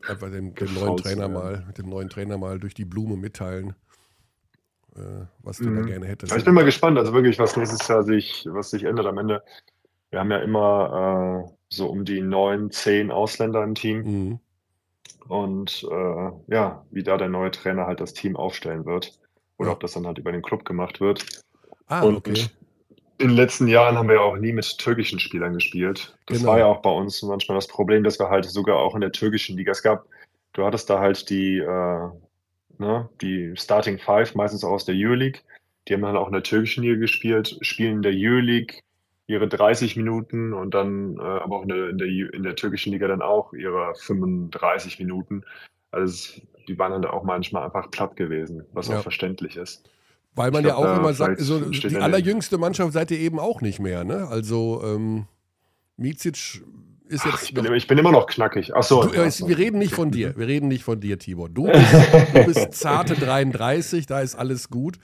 [0.07, 3.17] Einfach dem, dem Gefault neuen Trainer mal, mit dem neuen Trainer mal durch die Blume
[3.17, 3.75] mitteilen,
[5.43, 5.85] was du da Mhm.
[5.85, 6.35] gerne hättest.
[6.35, 9.43] Ich bin mal gespannt, also wirklich, was nächstes Jahr sich, was sich ändert am Ende.
[10.11, 14.39] Wir haben ja immer äh, so um die neun, zehn Ausländer im Team Mhm.
[15.27, 19.19] und äh, ja, wie da der neue Trainer halt das Team aufstellen wird
[19.57, 19.73] oder Ja.
[19.73, 21.25] ob das dann halt über den Club gemacht wird.
[21.87, 22.45] Ah, und okay.
[23.17, 26.17] in den letzten Jahren haben wir ja auch nie mit türkischen Spielern gespielt.
[26.27, 26.51] Das Genau.
[26.51, 29.11] war ja auch bei uns manchmal das Problem, dass wir halt sogar auch in der
[29.11, 30.05] türkischen Liga, es gab,
[30.53, 32.09] du hattest da halt die, äh,
[32.79, 35.41] ne, die Starting Five, meistens auch aus der Euroleague.
[35.87, 38.79] Die haben dann auch in der türkischen Liga gespielt, spielen in der Euroleague
[39.27, 42.91] ihre 30 Minuten und dann äh, aber auch in der, in, der, in der türkischen
[42.93, 45.43] Liga dann auch ihre 35 Minuten.
[45.91, 48.97] Also die waren dann auch manchmal einfach platt gewesen, was Ja.
[48.97, 49.87] auch verständlich ist.
[50.35, 53.19] Weil man Ich ja glaub, auch immer sagt, so, die er- allerjüngste Mannschaft seid ihr
[53.19, 54.27] eben auch nicht mehr, ne?
[54.27, 55.25] Also ähm,
[55.97, 56.61] Micic
[57.09, 58.73] ist Ach, jetzt ich, bin, noch immer- ich bin immer noch knackig.
[58.75, 59.03] Ach so.
[59.03, 60.35] Du, ja, äh, wir reden nicht von dir.
[60.37, 61.49] Wir reden nicht von dir, Tibor.
[61.49, 61.93] Du bist,
[62.33, 64.97] du bist zarte 33, da ist alles gut.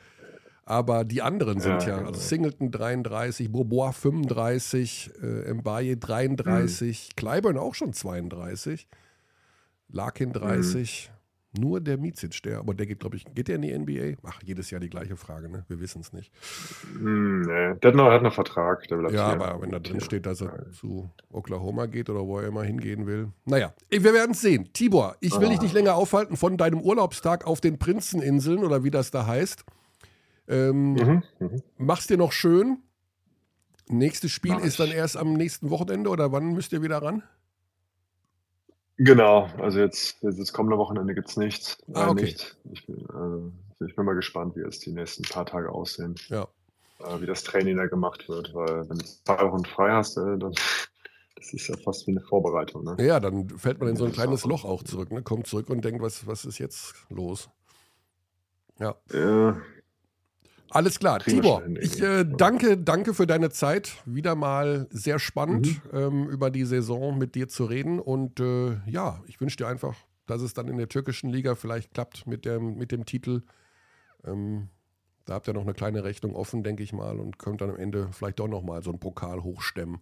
[0.68, 2.08] Aber die anderen sind ja, Ja, genau.
[2.10, 7.16] also Singleton 33, Bourbois 35, äh, Mbaye 33, Mhm.
[7.16, 8.88] Clyburn auch schon 32,
[9.90, 11.12] Larkin 30.
[11.60, 14.18] Nur der Micic, der, aber der geht, glaube ich, geht der in die NBA?
[14.28, 15.66] Ach, jedes Jahr die gleiche Frage, ne?
[15.68, 16.32] Wir wissen es nicht.
[16.94, 17.76] Hm, nee.
[17.76, 18.88] Der hat noch, hat noch Vertrag.
[18.88, 19.42] Der bleibt Ja, hier.
[19.42, 23.06] aber wenn da drin steht, dass er zu Oklahoma geht oder wo er immer hingehen
[23.08, 23.30] will.
[23.46, 24.70] Naja, wir werden es sehen.
[24.74, 25.64] Tibor, ich will dich Ah.
[25.64, 29.64] nicht länger aufhalten von deinem Urlaubstag auf den Prinzeninseln oder wie das da heißt.
[30.48, 31.62] Ähm, Mhm, mhm.
[31.78, 32.78] Mach's dir noch schön.
[33.88, 37.22] Nächstes Spiel Mach ist dann erst am nächsten Wochenende oder wann müsst ihr wieder ran?
[38.98, 41.78] Genau, also jetzt, jetzt das kommende Wochenende gibt's nichts.
[41.94, 42.22] Ah, Äh, okay.
[42.24, 42.58] nicht.
[42.72, 42.96] Ich, bin,
[43.80, 46.16] äh, ich bin mal gespannt, wie es die nächsten paar Tage aussehen.
[46.30, 46.48] Ja.
[47.00, 50.38] Äh, wie das Training da gemacht wird, weil wenn du zwei Wochen frei hast, äh,
[50.38, 50.54] dann
[51.36, 52.86] das ist ja fast wie eine Vorbereitung.
[52.86, 52.96] Ne?
[53.06, 55.22] Ja, dann fällt man in so ein kleines Loch auch zurück, ne?
[55.24, 57.50] Kommt zurück und denkt, was, was ist jetzt los?
[58.80, 58.96] Ja.
[59.12, 59.58] Ja,
[60.76, 63.94] Alles klar, Kriegen Tibor, ich äh, danke, danke für deine Zeit.
[64.06, 65.98] Wieder mal sehr spannend, Mhm.
[65.98, 68.00] ähm, über die Saison mit dir zu reden.
[68.00, 69.96] Und äh, ja, ich wünsche dir einfach,
[70.26, 73.44] dass es dann in der türkischen Liga vielleicht klappt mit dem, mit dem Titel.
[74.26, 74.68] Ähm,
[75.24, 77.78] da habt ihr noch eine kleine Rechnung offen, denke ich mal, und könnt dann am
[77.78, 80.00] Ende vielleicht doch noch mal so einen Pokal hochstemmen.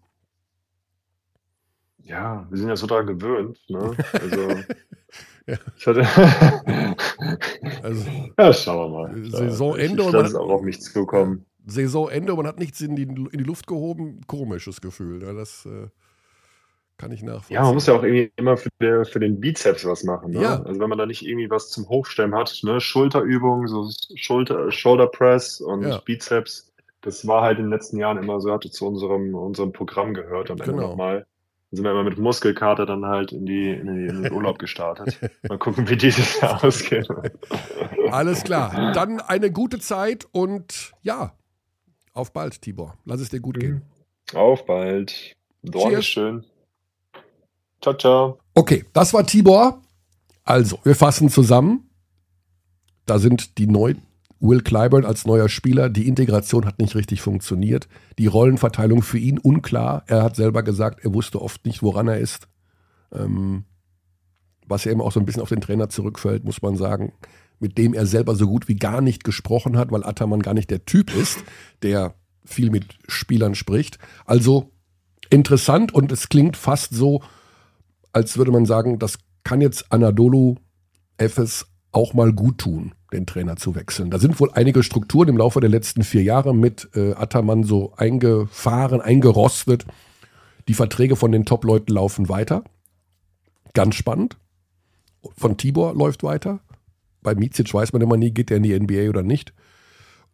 [2.00, 3.60] ja, wir sind ja so daran gewöhnt.
[3.70, 3.96] Ne?
[4.12, 4.56] Also,
[5.46, 5.58] Ja.
[5.78, 6.02] ich hatte
[7.82, 8.06] Also
[8.38, 9.26] ja, schauen wir mal.
[9.32, 11.46] Saisonende ich, lasse auch auf mich zukommen.
[11.66, 15.24] Saisonende, man hat nichts in die, in die Luft gehoben, komisches Gefühl.
[15.24, 15.88] Ja, das äh,
[16.98, 17.56] kann ich nachvollziehen.
[17.56, 20.32] Ja, man muss ja auch irgendwie immer für, der, für den Bizeps was machen.
[20.32, 20.42] Ne?
[20.42, 20.62] Ja.
[20.64, 22.80] Also wenn man da nicht irgendwie was zum Hochstemmen hat, ne?
[22.82, 26.00] Schulterübungen, so Schulter, Shoulder Press und Ja.
[26.00, 26.72] Bizeps,
[27.02, 30.52] das war halt in den letzten Jahren immer so, hatte zu unserem, unserem Programm gehört
[30.52, 30.90] am Ende Genau.
[30.90, 31.26] nochmal.
[31.74, 34.60] Dann sind wir immer mit Muskelkater dann halt in, die, in, die, in den Urlaub
[34.60, 35.18] gestartet.
[35.50, 37.08] Mal gucken, wie dieses Jahr ausgeht.
[38.12, 38.94] Alles klar.
[38.94, 41.34] Dann eine gute Zeit und ja,
[42.14, 42.96] auf bald, Tibor.
[43.06, 43.82] Lass es dir gut gehen.
[44.36, 45.36] Auf bald.
[45.64, 46.46] Dankeschön.
[47.82, 48.40] Ciao, ciao.
[48.54, 49.82] Okay, das war Tibor.
[50.44, 51.90] Also, wir fassen zusammen.
[53.08, 53.96] Da sind die neu
[54.44, 55.90] Will Clyburn als neuer Spieler.
[55.90, 57.88] Die Integration hat nicht richtig funktioniert.
[58.20, 60.04] Die Rollenverteilung für ihn unklar.
[60.08, 62.50] Er hat selber gesagt, er wusste oft nicht, woran er ist.
[63.14, 63.64] Ähm,
[64.68, 67.14] was ja eben auch so ein bisschen auf den Trainer zurückfällt, muss man sagen,
[67.60, 70.70] mit dem er selber so gut wie gar nicht gesprochen hat, weil Attermann gar nicht
[70.70, 71.42] der Typ ist,
[71.82, 73.98] der viel mit Spielern spricht.
[74.26, 74.72] Also
[75.30, 77.24] interessant und es klingt fast so,
[78.12, 80.56] als würde man sagen, das kann jetzt Anadolu
[81.18, 84.10] Efes auch mal gut tun, den Trainer zu wechseln.
[84.10, 87.94] Da sind wohl einige Strukturen im Laufe der letzten vier Jahre mit äh, Ataman so
[87.96, 89.86] eingefahren, eingerostet.
[90.68, 92.64] Die Verträge von den Top-Leuten laufen weiter.
[93.74, 94.38] Ganz spannend.
[95.38, 96.60] Von Tibor läuft weiter.
[97.22, 99.54] Bei Micic weiß man immer nie, geht er in die NBA oder nicht.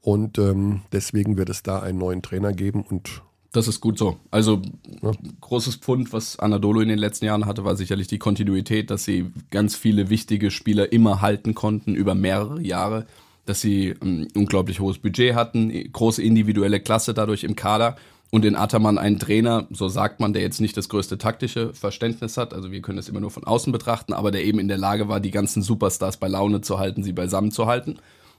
[0.01, 3.21] Und ähm, deswegen wird es da einen neuen Trainer geben und
[3.51, 4.17] Das ist gut so.
[4.29, 4.61] Also
[5.01, 5.11] Ja.
[5.41, 9.31] großes Pfund, was Anadolu in den letzten Jahren hatte, war sicherlich die Kontinuität, dass sie
[9.49, 13.07] ganz viele wichtige Spieler immer halten konnten über mehrere Jahre,
[13.45, 17.95] dass sie ein unglaublich hohes Budget hatten, große individuelle Klasse dadurch im Kader
[18.29, 22.37] und in Ataman einen Trainer, so sagt man, der jetzt nicht das größte taktische Verständnis
[22.37, 24.77] hat, also wir können das immer nur von außen betrachten, aber der eben in der
[24.77, 27.97] Lage war, die ganzen Superstars bei Laune zu halten, sie beisammen zu halten.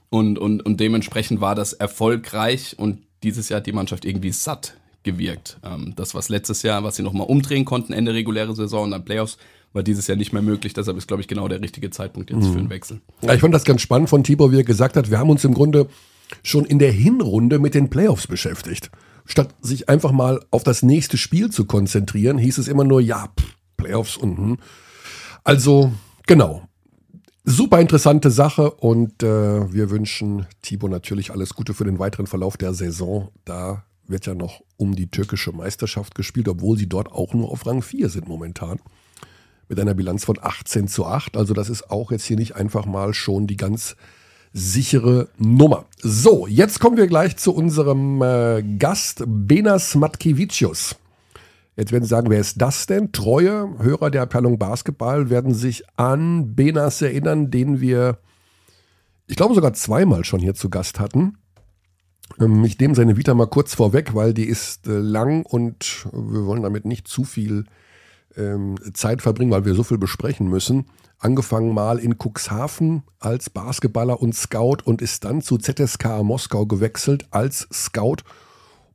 [0.09, 4.75] Und, und, und dementsprechend war das erfolgreich und dieses Jahr hat die Mannschaft irgendwie satt
[5.03, 5.59] gewirkt.
[5.63, 9.05] Ähm, das, was letztes Jahr, was sie nochmal umdrehen konnten, Ende reguläre Saison und dann
[9.05, 9.37] Playoffs,
[9.73, 10.73] war dieses Jahr nicht mehr möglich.
[10.73, 12.53] Deshalb ist, glaube ich, genau der richtige Zeitpunkt jetzt mhm.
[12.53, 13.01] für einen Wechsel.
[13.21, 15.43] Ja, ich fand das ganz spannend von Tibor, wie er gesagt hat, wir haben uns
[15.43, 15.87] im Grunde
[16.43, 18.91] schon in der Hinrunde mit den Playoffs beschäftigt.
[19.25, 23.27] Statt sich einfach mal auf das nächste Spiel zu konzentrieren, hieß es immer nur, ja,
[23.39, 24.57] pff, Playoffs und hm.
[25.43, 25.91] Also,
[26.27, 26.67] genau.
[27.43, 32.55] Super interessante Sache und äh, wir wünschen Tibor natürlich alles Gute für den weiteren Verlauf
[32.55, 33.29] der Saison.
[33.45, 37.65] Da wird ja noch um die türkische Meisterschaft gespielt, obwohl sie dort auch nur auf
[37.67, 38.79] Rang 4 sind momentan.
[39.69, 41.37] Mit einer Bilanz von 18 zu 8.
[41.37, 43.95] Also das ist auch jetzt hier nicht einfach mal schon die ganz
[44.53, 45.85] sichere Nummer.
[46.01, 50.95] So, jetzt kommen wir gleich zu unserem äh, Gast Benas Matkevicius.
[51.77, 53.11] Jetzt werden Sie sagen, wer ist das denn?
[53.11, 58.17] Treue Hörer der Abteilung Basketball werden sich an Benas erinnern, den wir,
[59.27, 61.37] ich glaube sogar zweimal schon hier zu Gast hatten.
[62.39, 66.45] Ähm, ich nehme seine Vita mal kurz vorweg, weil die ist äh, lang und wir
[66.45, 67.65] wollen damit nicht zu viel
[68.37, 70.85] ähm, Zeit verbringen, weil wir so viel besprechen müssen.
[71.19, 77.27] Angefangen mal in Cuxhaven als Basketballer und Scout und ist dann zu ZSK Moskau gewechselt
[77.29, 78.23] als Scout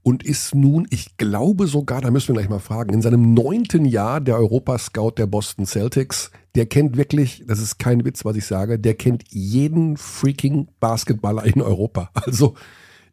[0.02, 3.84] und ist nun, ich glaube sogar, da müssen wir gleich mal fragen, in seinem neunten
[3.84, 6.30] Jahr der Europascout der Boston Celtics.
[6.54, 11.44] Der kennt wirklich, das ist kein Witz, was ich sage, der kennt jeden freaking Basketballer
[11.44, 12.10] in Europa.
[12.14, 12.54] Also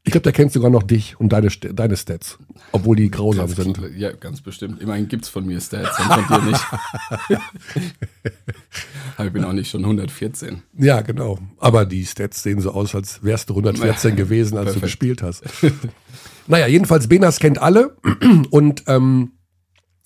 [0.06, 2.38] ich glaube, der kennt sogar noch dich und deine, deine Stats,
[2.74, 3.80] obwohl die grausam ganz sind.
[3.95, 4.82] Ja, ganz bestimmt.
[4.82, 6.66] Immerhin gibt es von mir Stats und von dir nicht.
[9.16, 10.62] Aber ich bin auch nicht schon 114.
[10.78, 11.39] Ja, genau.
[11.58, 14.84] Aber die Stats sehen so aus, als wärst du 114 gewesen, als Perfekt.
[14.84, 15.43] du gespielt hast.
[16.47, 17.95] Naja, jedenfalls Benas kennt alle
[18.49, 19.32] und ähm,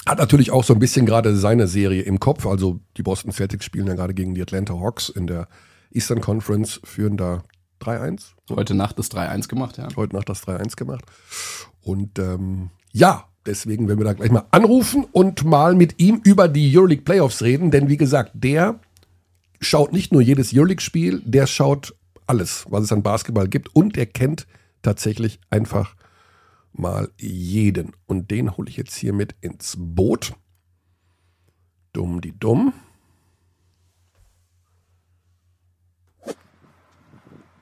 [0.05, 2.45] hat natürlich auch so ein bisschen gerade seine Serie im Kopf.
[2.45, 5.47] Also die Boston Celtics spielen ja gerade gegen die Atlanta Hawks in der
[5.91, 7.43] Eastern Conference, führen da
[7.81, 8.31] 3-1.
[8.49, 9.87] Heute Nacht das 3-1 gemacht, ja.
[9.95, 11.05] Heute Nacht das 3-1 gemacht.
[11.81, 16.47] Und ähm, ja, deswegen werden wir da gleich mal anrufen und mal mit ihm über
[16.47, 17.71] die Euroleague Playoffs reden.
[17.71, 18.79] Denn wie gesagt, der
[19.59, 23.75] schaut nicht nur jedes Euroleague-Spiel, der schaut alles, was es an Basketball gibt.
[23.75, 24.47] Und er kennt
[24.81, 25.95] tatsächlich einfach
[26.73, 27.93] mal jeden.
[28.05, 30.33] Und den hole ich jetzt hier mit ins Boot.
[31.93, 32.73] Dumm die dumm.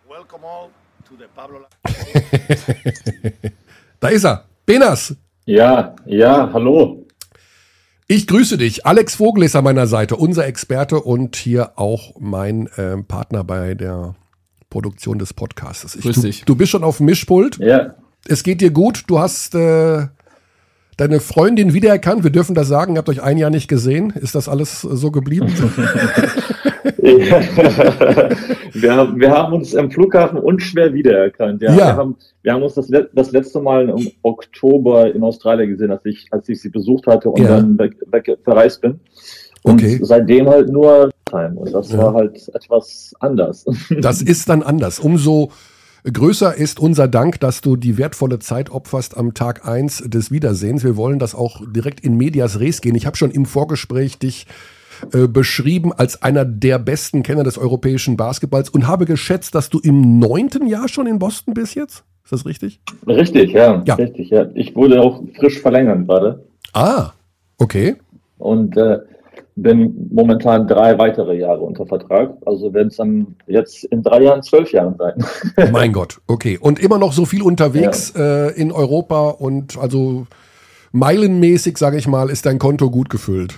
[0.08, 0.25] Welcome all to the Pablo.
[4.00, 4.46] da ist er.
[4.66, 5.16] Benas.
[5.46, 7.06] Ja, ja, hallo.
[8.08, 8.86] Ich grüße dich.
[8.86, 13.76] Alex Vogel ist an meiner Seite, unser Experte und hier auch mein äh, Partner bei
[13.76, 14.16] der
[14.70, 15.96] Produktion des Podcasts.
[15.96, 16.40] Ich, Grüß dich.
[16.42, 17.58] Du, du bist schon auf dem Mischpult.
[17.60, 17.96] Ja
[18.28, 20.08] es geht dir gut, du hast äh,
[20.98, 24.12] deine Freundin wiedererkannt, wir dürfen das sagen, ihr habt euch ein Jahr nicht gesehen.
[24.12, 25.48] Ist das alles so geblieben?
[28.74, 31.62] wir, haben, wir haben uns am Flughafen unschwer wiedererkannt.
[31.62, 31.78] Ja, ja.
[31.78, 36.06] Wir, haben, wir haben uns das, das letzte Mal im Oktober in Australien gesehen, als
[36.06, 37.48] ich, als ich sie besucht hatte und ja.
[37.48, 39.00] dann weg, weg, verreist bin.
[39.64, 40.00] Und okay.
[40.02, 41.56] seitdem halt nur Time.
[41.56, 41.98] Und das ja.
[41.98, 43.66] war halt etwas anders.
[44.02, 45.00] Das ist dann anders.
[45.00, 45.50] Umso
[46.04, 50.84] Größer ist unser Dank, dass du die wertvolle Zeit opferst am Tag eins des Wiedersehens.
[50.84, 52.94] Wir wollen das auch direkt in Medias Res gehen.
[52.94, 54.46] Ich habe schon im Vorgespräch dich
[55.14, 59.80] äh, beschrieben als einer der besten Kenner des europäischen Basketballs und habe geschätzt, dass du
[59.80, 62.04] im neunten Jahr schon in Boston bist jetzt.
[62.24, 62.80] Ist das richtig?
[63.06, 63.84] Richtig, ja.
[63.86, 63.96] ja.
[63.96, 64.48] Richtig, ja.
[64.56, 66.44] Ich wurde auch frisch verlängert gerade.
[66.74, 67.12] Ah,
[67.60, 67.96] okay.
[68.38, 69.00] Und äh,
[69.56, 72.34] bin momentan drei weitere Jahre unter Vertrag.
[72.46, 75.72] Also werden es dann jetzt in drei Jahren zwölf Jahren sein.
[75.72, 76.58] mein Gott, okay.
[76.60, 78.48] Und immer noch so viel unterwegs ja.
[78.48, 80.28] äh, in Europa und also
[80.92, 83.56] meilenmäßig, sage ich mal, ist dein Konto gut gefüllt.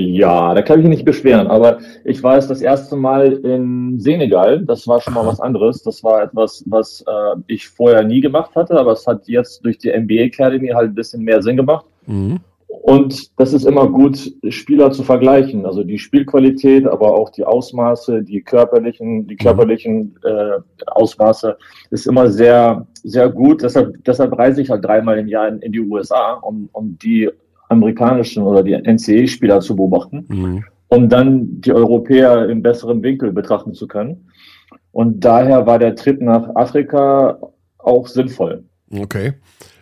[0.00, 4.00] Ja, da kann ich mich nicht beschweren, aber ich war jetzt das erste Mal in
[4.00, 4.64] Senegal.
[4.64, 5.82] Das war schon mal was anderes.
[5.82, 9.78] Das war etwas, was äh, ich vorher nie gemacht hatte, aber es hat jetzt durch
[9.78, 11.84] die NBA Academy halt ein bisschen mehr Sinn gemacht.
[12.06, 12.40] Mhm.
[12.82, 15.66] Und das ist immer gut, Spieler zu vergleichen.
[15.66, 19.38] Also die Spielqualität, aber auch die Ausmaße, die körperlichen, die mhm.
[19.38, 21.58] körperlichen äh, Ausmaße
[21.90, 23.62] ist immer sehr, sehr gut.
[23.62, 27.28] Deshalb, deshalb reise ich halt dreimal im Jahr in, in die USA, um, um die
[27.70, 30.64] amerikanischen oder die NCAA-Spieler zu beobachten, mhm.
[30.88, 34.28] um dann die Europäer im besseren Winkel betrachten zu können.
[34.92, 37.38] Und daher war der Trip nach Afrika
[37.78, 38.64] auch sinnvoll.
[38.92, 39.34] Okay.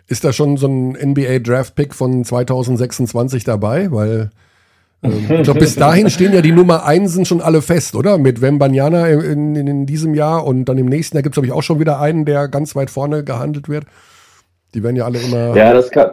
[0.07, 3.91] Ist da schon so ein NBA Draft Pick von 2026 dabei?
[3.91, 4.29] Weil
[5.01, 8.17] äh, ich glaube, bis dahin stehen ja die Nummer 1 sind schon alle fest, oder?
[8.17, 11.47] Mit Wembanyana in, in, in diesem Jahr und dann im nächsten Jahr gibt es, glaube
[11.47, 13.85] ich, auch schon wieder einen, der ganz weit vorne gehandelt wird.
[14.75, 15.55] Die werden ja alle immer.
[15.55, 16.11] Ja, das kann,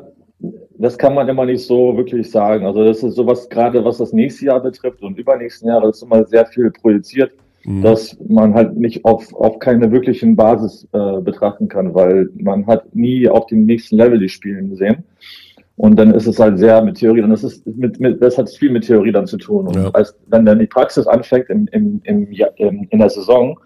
[0.79, 2.67] das kann man immer nicht so wirklich sagen.
[2.67, 6.25] Also, das ist sowas, gerade was das nächste Jahr betrifft und übernächsten Jahre, ist immer
[6.27, 7.33] sehr viel projiziert.
[7.67, 7.83] mhm.
[7.83, 12.95] dass man halt nicht auf, auf keine wirklichen Basis äh, betrachten kann, weil man hat
[12.95, 15.05] nie auf dem nächsten Level die Spielen gesehen.
[15.75, 18.49] Und dann ist es halt sehr mit Theorie, und das ist mit, mit das hat
[18.49, 19.67] viel mit Theorie dann zu tun.
[19.67, 19.91] Und ja.
[19.91, 23.59] als, wenn dann die Praxis anfängt im, im, im, im, in der Saison,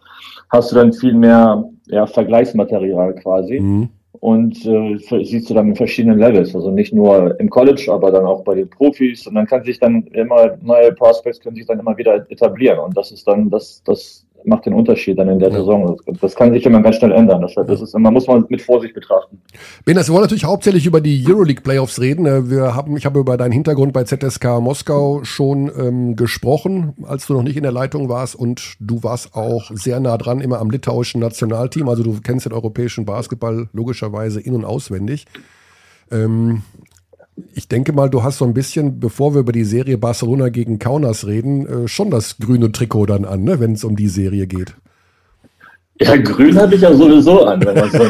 [0.49, 3.61] hast du dann viel mehr ja, Vergleichsmaterial quasi.
[3.61, 3.91] Mhm.
[4.21, 8.27] Und äh, siehst du dann in verschiedenen Levels, also nicht nur im College, aber dann
[8.27, 9.27] auch bei den Profis.
[9.27, 12.81] Und dann kann sich dann immer neue Prospects können sich dann immer wieder etablieren.
[12.81, 15.59] Und das ist dann das, das macht den Unterschied dann in der ja.
[15.59, 15.97] Saison.
[16.21, 17.43] Das, kann sich immer ganz schnell ändern.
[17.43, 19.41] Das, das ist immer, muss man mit Vorsicht betrachten.
[19.85, 22.27] Ben, wir wollen natürlich hauptsächlich über die Euroleague Playoffs reden.
[22.27, 27.27] Äh, wir haben, ich habe über deinen Hintergrund bei ZSK Moskau schon ähm, gesprochen, als
[27.27, 30.61] du noch nicht in der Leitung warst und du warst auch sehr nah dran, immer
[30.61, 31.89] am litauischen Nationalteam.
[31.89, 35.27] Also du kennst den europäischen Basketball logischerweise in- und auswendig.
[36.11, 36.63] Ähm,
[37.55, 40.79] ich denke mal, du hast so ein bisschen, bevor wir über die Serie Barcelona gegen
[40.79, 44.47] Kaunas reden, äh, schon das grüne Trikot dann an, ne, wenn es um die Serie
[44.47, 44.75] geht.
[46.01, 47.99] Ja, grün habe ich ja sowieso an, wenn man so.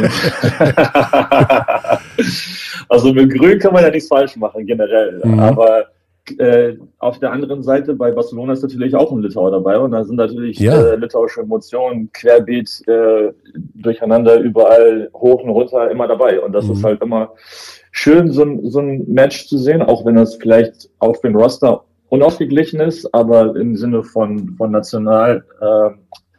[2.89, 5.21] also mit grün kann man ja nichts falsch machen, generell.
[5.25, 5.41] Mhm.
[5.41, 5.87] Aber
[6.39, 10.05] äh, auf der anderen Seite bei Barcelona ist natürlich auch ein Litauer dabei und da
[10.05, 10.75] sind natürlich ja.
[10.75, 13.33] äh, litauische Emotionen querbeet äh,
[13.75, 16.41] durcheinander, überall hoch und runter immer dabei.
[16.41, 16.73] Und das mhm.
[16.73, 17.33] ist halt immer
[17.91, 21.85] schön, so ein, so ein Match zu sehen, auch wenn das vielleicht auf dem Roster
[22.09, 25.91] unausgeglichen ist, aber im Sinne von, von National, äh,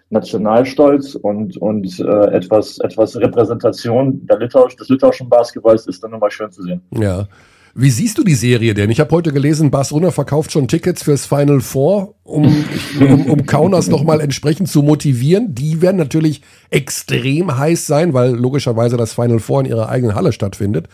[0.10, 6.32] Nationalstolz und, und äh, etwas, etwas Repräsentation der Litauisch, des litauischen Basketballs ist dann nochmal
[6.32, 6.82] schön zu sehen.
[6.91, 7.28] Ja.
[7.74, 8.89] Wie siehst du die Serie denn?
[8.89, 12.66] Ich habe heute gelesen, Barcelona verkauft schon Tickets fürs Final Four, um,
[12.99, 15.56] um, um Kaunas nochmal entsprechend zu motivieren.
[15.56, 20.34] Die werden natürlich extrem heiß sein, weil logischerweise das Final Four in ihrer eigenen Halle
[20.34, 20.89] stattfindet.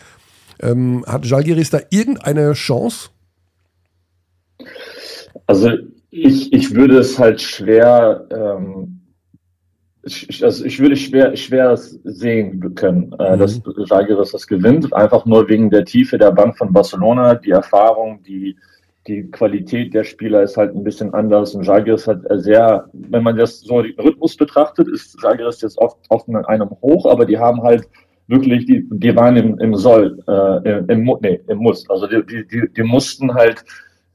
[0.60, 3.10] Ähm, hat Jalgiris da irgendeine Chance?
[5.46, 5.70] Also
[6.10, 9.00] ich, ich würde es halt schwer, ähm,
[10.02, 13.38] ich, also ich würde schwer, schwer sehen können, äh, mhm.
[13.38, 18.22] dass Jalgiris das gewinnt, einfach nur wegen der Tiefe der Bank von Barcelona, die Erfahrung,
[18.22, 18.56] die,
[19.06, 23.36] die Qualität der Spieler ist halt ein bisschen anders und Jalgiris hat sehr, wenn man
[23.36, 27.38] das so den Rhythmus betrachtet, ist Jalgiris jetzt oft, oft in einem Hoch, aber die
[27.38, 27.88] haben halt
[28.28, 31.88] wirklich, die, die waren im, im Soll, äh, im, nee, im Muss.
[31.90, 33.64] Also die, die, die mussten halt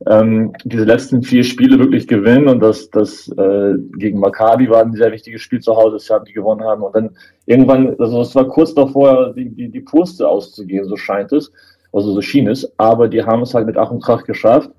[0.07, 4.93] ähm, diese letzten vier Spiele wirklich gewinnen und das, das äh, gegen Maccabi war ein
[4.93, 6.83] sehr wichtiges Spiel zu Hause, das haben die gewonnen haben.
[6.83, 7.09] Und dann
[7.45, 11.51] irgendwann, also es war kurz davor, die, die, die Puste auszugehen, so scheint es,
[11.91, 14.71] also so schien es, aber die haben es halt mit Ach und Krach geschafft.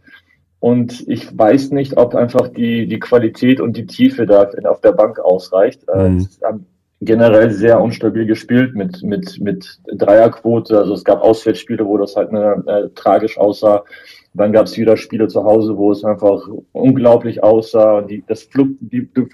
[0.61, 4.93] Und ich weiß nicht, ob einfach die, die Qualität und die Tiefe da auf der
[4.93, 5.83] Bank ausreicht.
[5.89, 6.29] Äh, mhm.
[6.41, 6.53] Äh,
[7.01, 10.79] generell sehr unstabil gespielt mit, mit, mit Dreierquote.
[10.79, 13.85] Also es gab Auswärtsspiele, wo das halt eine, äh, tragisch aussah.
[14.33, 16.43] Dann gab es wieder Spiele zu Hause, wo es einfach
[16.73, 17.99] unglaublich aussah.
[17.99, 19.27] Und die, das Fluk, die, die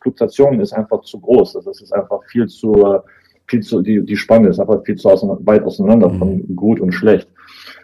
[0.00, 1.56] Fluktuation ist einfach zu groß.
[1.56, 3.00] Also es ist einfach viel zu,
[3.46, 6.18] viel zu, die, die Spanne ist einfach viel zu auseinander, weit auseinander mhm.
[6.18, 7.28] von gut und schlecht.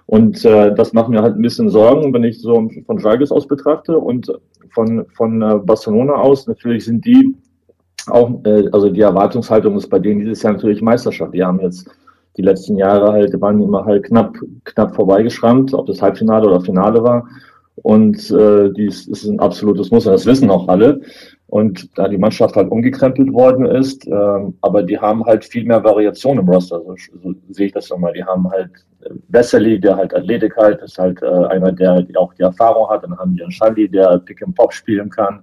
[0.06, 3.46] Und äh, das macht mir halt ein bisschen Sorgen, wenn ich so von Jalgis aus
[3.46, 4.32] betrachte und
[4.72, 6.46] von, von äh, Barcelona aus.
[6.46, 7.34] Natürlich sind die
[8.10, 11.34] auch, äh, also die Erwartungshaltung ist bei denen dieses Jahr natürlich Meisterschaft.
[11.34, 11.88] Die haben jetzt
[12.36, 14.34] die letzten Jahre halt, waren immer halt knapp,
[14.64, 17.28] knapp vorbeigeschrammt, ob das Halbfinale oder Finale war.
[17.82, 21.00] Und äh, dies ist ein absolutes Muss, das wissen auch alle.
[21.46, 25.82] Und da die Mannschaft halt umgekrempelt worden ist, äh, aber die haben halt viel mehr
[25.82, 28.12] Variation im Roster, so, so sehe ich das nochmal.
[28.12, 28.70] Die haben halt
[29.28, 33.02] Wesseli, der halt Athletik halt, ist halt äh, einer, der auch die Erfahrung hat.
[33.02, 35.40] Dann haben die einen Schalli, der Pick and Pop spielen kann.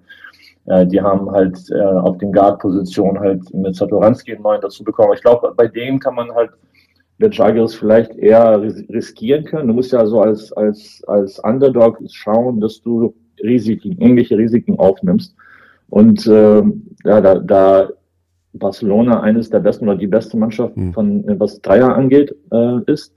[0.67, 5.13] Äh, die haben halt äh, auf den Guard-Positionen halt mit Satoranski einen neuen dazu bekommen.
[5.13, 6.51] Ich glaube, bei denen kann man halt
[7.17, 9.67] mit Jagiris vielleicht eher riskieren können.
[9.67, 15.35] Du musst ja so als, als, als Underdog schauen, dass du Risiken, ähnliche Risiken aufnimmst.
[15.89, 16.63] Und äh,
[17.05, 17.89] ja, da, da
[18.53, 20.93] Barcelona eines der besten oder die beste Mannschaft hm.
[20.93, 23.13] von was Dreier angeht, äh, ist,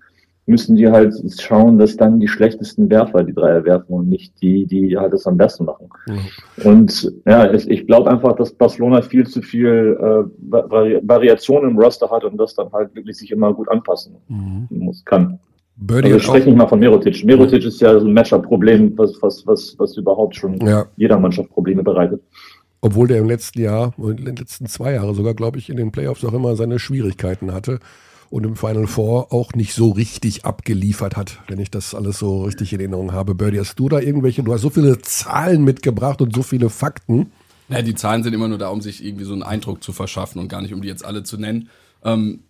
[0.48, 4.66] müssen die halt schauen, dass dann die schlechtesten Werfer die Dreier werfen und nicht die,
[4.66, 5.88] die halt das am besten machen.
[6.06, 6.20] Mhm.
[6.64, 11.78] Und ja, ich, ich glaube einfach, dass Barcelona viel zu viel äh, Vari Variation im
[11.78, 14.66] Roster hat und das dann halt wirklich sich immer gut anpassen mhm.
[14.70, 15.38] muss, kann.
[15.76, 17.24] Birdie also ich spreche nicht mal von Merotic.
[17.24, 20.86] Merotic ist ja so ein Matchup-Problem, was, was, was, was überhaupt schon ja.
[20.96, 22.20] jeder Mannschaft Probleme bereitet.
[22.80, 25.92] Obwohl der im letzten Jahr, in den letzten zwei Jahren sogar, glaube ich, in den
[25.92, 27.80] Playoffs auch immer seine Schwierigkeiten hatte
[28.30, 32.44] und im Final Four auch nicht so richtig abgeliefert hat, wenn ich das alles so
[32.44, 33.34] richtig in Erinnerung habe.
[33.34, 37.32] Birdie, hast du da irgendwelche, du hast so viele Zahlen mitgebracht und so viele Fakten.
[37.68, 40.40] Ja, die Zahlen sind immer nur da, um sich irgendwie so einen Eindruck zu verschaffen
[40.40, 41.68] und gar nicht, um die jetzt alle zu nennen.
[42.04, 42.40] Ähm,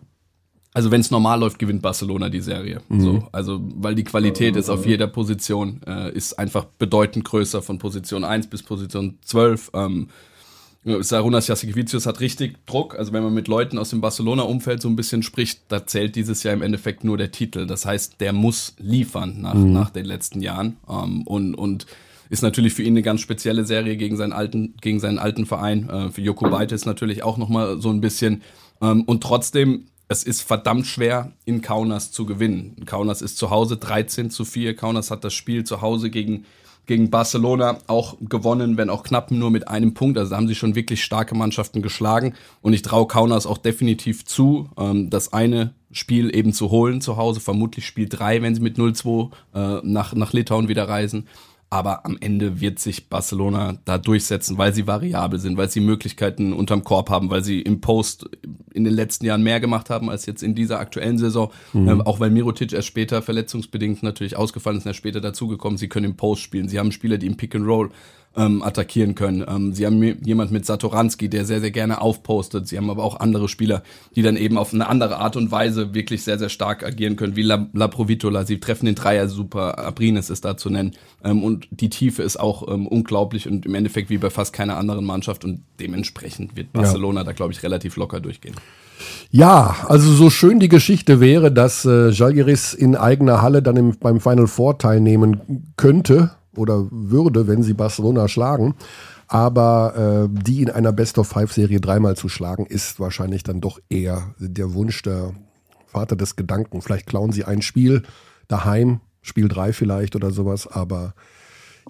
[0.75, 2.83] also wenn es normal läuft, gewinnt Barcelona die Serie.
[2.89, 3.01] Mhm.
[3.01, 7.79] So, also weil die Qualität ist auf jeder Position, äh, ist einfach bedeutend größer von
[7.79, 9.71] Position 1 bis Position 12.
[9.75, 10.09] Ähm,
[10.85, 12.97] Sarunas Jasikevicius hat richtig Druck.
[12.97, 16.43] Also wenn man mit Leuten aus dem Barcelona-Umfeld so ein bisschen spricht, da zählt dieses
[16.43, 17.67] Jahr im Endeffekt nur der Titel.
[17.67, 19.73] Das heißt, der muss liefern nach, mhm.
[19.73, 20.77] nach den letzten Jahren.
[20.89, 21.87] Ähm, und, und
[22.31, 25.89] ist natürlich für ihn eine ganz spezielle Serie gegen seinen alten, gegen seinen alten Verein.
[25.89, 28.43] Äh, für Joko Beite ist natürlich auch nochmal so ein bisschen.
[28.81, 32.77] Ähm, und trotzdem, es ist verdammt schwer, in Kaunas zu gewinnen.
[32.87, 34.77] Kaunas ist zu Hause 13 zu 4.
[34.77, 36.45] Kaunas hat das Spiel zu Hause gegen
[36.89, 40.19] gegen Barcelona auch gewonnen, wenn auch knapp nur mit einem Punkt.
[40.19, 42.35] Also da haben sie schon wirklich starke Mannschaften geschlagen.
[42.63, 47.17] Und ich traue Kaunas auch definitiv zu, ähm, das eine Spiel eben zu holen zu
[47.17, 47.41] Hause.
[47.41, 51.29] Vermutlich Spiel 3, wenn sie mit 0-2 äh, nach, nach Litauen wieder reisen.
[51.71, 56.55] Aber am Ende wird sich Barcelona da durchsetzen, weil sie variabel sind, weil sie Möglichkeiten
[56.55, 58.29] unterm Korb haben, weil sie im Post
[58.73, 61.53] in den letzten Jahren mehr gemacht haben als jetzt in dieser aktuellen Saison.
[61.75, 61.89] Mhm.
[61.89, 65.77] Ähm, auch weil Mirotic erst später verletzungsbedingt natürlich ausgefallen ist und erst später dazugekommen.
[65.77, 66.69] Sie können im Post spielen.
[66.69, 67.91] Sie haben Spieler, die im Pick and Roll
[68.37, 69.45] ähm, attackieren können.
[69.49, 72.69] Ähm, sie haben jemand mit Satoranski, der sehr, sehr gerne aufpostet.
[72.69, 73.83] Sie haben aber auch andere Spieler,
[74.15, 77.37] die dann eben auf eine andere Art und Weise wirklich sehr, sehr stark agieren können,
[77.37, 78.45] wie La, La Provitola.
[78.45, 79.79] Sie treffen den Dreier super.
[79.79, 80.93] Abrines ist da zu nennen.
[81.25, 84.77] Ähm, und die Tiefe ist auch ähm, unglaublich und im Endeffekt wie bei fast keiner
[84.77, 85.45] anderen Mannschaft.
[85.45, 87.25] Und dementsprechend wird Barcelona ja.
[87.25, 88.55] da, glaube ich, relativ locker durchgehen.
[89.31, 93.97] Ja, also so schön die Geschichte wäre, dass äh, Jalgiris in eigener Halle dann im,
[93.99, 98.75] beim Final Four teilnehmen könnte, oder würde, wenn sie Barcelona schlagen.
[99.27, 104.75] Aber äh, die in einer Best-of-Five-Serie dreimal zu schlagen, ist wahrscheinlich dann doch eher der
[104.75, 105.35] Wunsch der
[105.87, 106.81] Vater des Gedanken.
[106.81, 108.03] Vielleicht klauen sie ein Spiel
[108.49, 111.15] daheim, Spiel drei vielleicht oder sowas, aber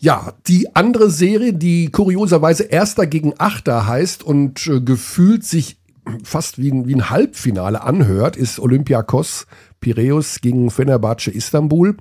[0.00, 5.78] ja, die andere Serie, die kurioserweise Erster gegen Achter heißt und äh, gefühlt sich
[6.22, 9.46] fast wie ein, wie ein Halbfinale anhört, ist Olympiakos
[9.80, 11.96] Piräus gegen Fenerbahce Istanbul.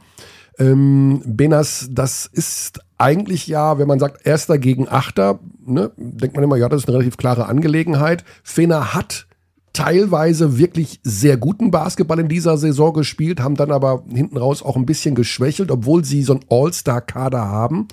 [0.60, 6.43] Ähm, Benas, das ist eigentlich ja, wenn man sagt Erster gegen Achter, ne, denkt man
[6.43, 8.24] immer, ja, das ist eine relativ klare Angelegenheit.
[8.43, 9.28] Fener hat
[9.74, 14.76] teilweise wirklich sehr guten Basketball in dieser Saison gespielt, haben dann aber hinten raus auch
[14.76, 17.88] ein bisschen geschwächelt, obwohl sie so einen All-Star-Kader haben.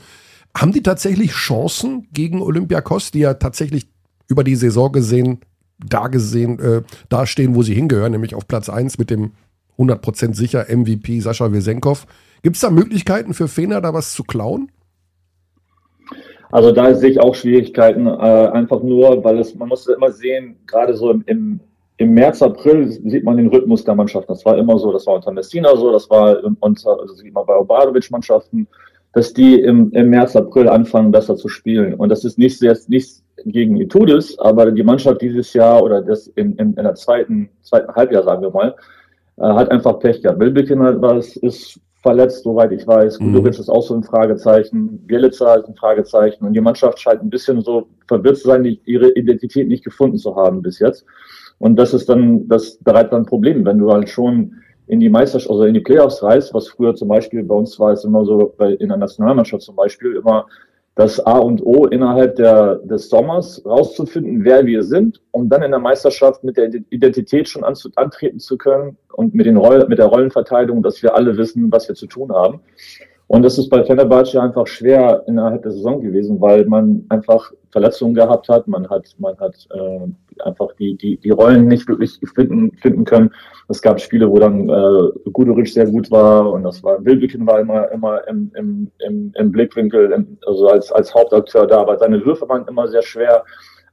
[0.56, 3.86] Haben die tatsächlich Chancen gegen Olympiakos, die ja tatsächlich
[4.28, 5.40] über die Saison gesehen,
[5.78, 9.32] da gesehen, äh, da stehen, wo sie hingehören, nämlich auf Platz 1 mit dem
[9.76, 12.06] 100% sicher MVP Sascha Wesenkov.
[12.44, 14.70] Gibt es da Möglichkeiten für Fener, da was zu klauen?
[16.52, 20.56] Also da sehe ich auch Schwierigkeiten, äh, einfach nur, weil es, man muss immer sehen,
[20.66, 21.60] gerade so im, im,
[21.96, 24.28] im März, April sieht man den Rhythmus der Mannschaft.
[24.28, 27.46] Das war immer so, das war unter Messina so, das war unter, also sieht man
[27.46, 28.68] bei Obradovic-Mannschaften,
[29.14, 31.94] dass die im, im März, April anfangen, besser zu spielen.
[31.94, 36.26] Und das ist nicht jetzt nichts gegen Itudis, aber die Mannschaft dieses Jahr oder das
[36.26, 38.74] in, in, in der zweiten, zweiten Halbjahr, sagen wir mal,
[39.38, 40.40] äh, hat einfach Pech gehabt.
[40.40, 43.18] Wilbekin was ist verletzt, soweit ich weiß.
[43.18, 43.32] Mhm.
[43.32, 44.98] Gudovic ist auch so ein Fragezeichen.
[45.06, 46.44] Bielica ist ein Fragezeichen.
[46.44, 50.36] Und die Mannschaft scheint ein bisschen so verwirrt zu sein, ihre Identität nicht gefunden zu
[50.36, 51.06] haben bis jetzt.
[51.58, 54.52] Und das ist dann, das bereitet dann ein Problem, wenn du halt schon
[54.86, 57.92] in die Meisterschaft, also in die Playoffs reist, was früher zum Beispiel bei uns war,
[57.94, 60.46] ist immer so bei, in der Nationalmannschaft zum Beispiel immer
[60.96, 65.72] das A und O innerhalb der, des Sommers rauszufinden, wer wir sind, um dann in
[65.72, 70.06] der Meisterschaft mit der Identität schon antreten zu können und mit, den Roll, mit der
[70.06, 72.60] Rollenverteilung, dass wir alle wissen, was wir zu tun haben.
[73.26, 78.14] Und das ist bei Fenerbahce einfach schwer innerhalb der Saison gewesen, weil man einfach Verletzungen
[78.14, 80.06] gehabt hat, man hat, man hat äh,
[80.42, 83.30] einfach die, die, die Rollen nicht wirklich finden, finden können.
[83.68, 87.60] Es gab Spiele, wo dann äh, Guduric sehr gut war und das war Wilbekin war
[87.60, 92.24] immer, immer im, im, im, im Blickwinkel, im, also als, als Hauptakteur da, aber seine
[92.24, 93.44] Würfe waren immer sehr schwer.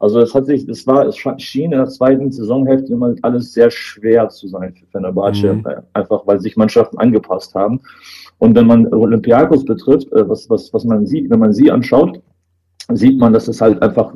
[0.02, 3.70] Also es hat sich, es war, es schien in der zweiten Saisonhälfte immer alles sehr
[3.70, 5.66] schwer zu sein für Fenerbahce, mhm.
[5.94, 7.82] einfach weil sich Mannschaften angepasst haben.
[8.40, 12.20] Und wenn man Olympiakos betrifft, äh, was, was, was man sieht, wenn man sie anschaut,
[12.92, 14.16] sieht man, dass es halt einfach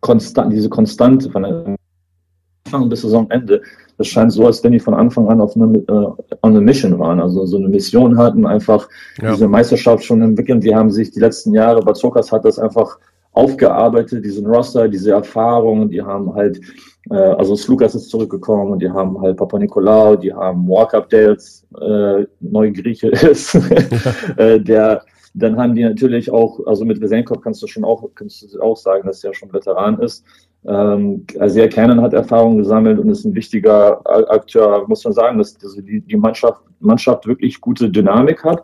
[0.00, 3.62] konstant, diese Konstante von Anfang bis Saisonende,
[3.98, 6.98] das scheint so, als wenn die von Anfang an auf eine, äh, on eine Mission
[6.98, 8.88] waren, also so eine Mission hatten, einfach
[9.22, 9.32] ja.
[9.32, 10.60] diese Meisterschaft schon entwickeln.
[10.60, 12.98] Die haben sich die letzten Jahre, Bazokas hat das einfach
[13.32, 16.60] aufgearbeitet, diesen Roster, diese Erfahrungen, die haben halt,
[17.10, 21.30] äh, also Slukas ist zurückgekommen und die haben halt Papa Nikolaou, die haben Walkup, der
[21.30, 22.26] jetzt äh,
[22.70, 23.54] Grieche ist,
[24.36, 25.02] äh, der
[25.34, 28.76] dann haben die natürlich auch, also mit Vesenkov kannst du schon auch, kannst du auch
[28.76, 30.24] sagen, dass er schon Veteran ist.
[30.66, 35.58] Ähm, Asia Cannon hat Erfahrung gesammelt und ist ein wichtiger Akteur, muss man sagen, dass,
[35.58, 38.62] dass die, die Mannschaft, Mannschaft wirklich gute Dynamik hat,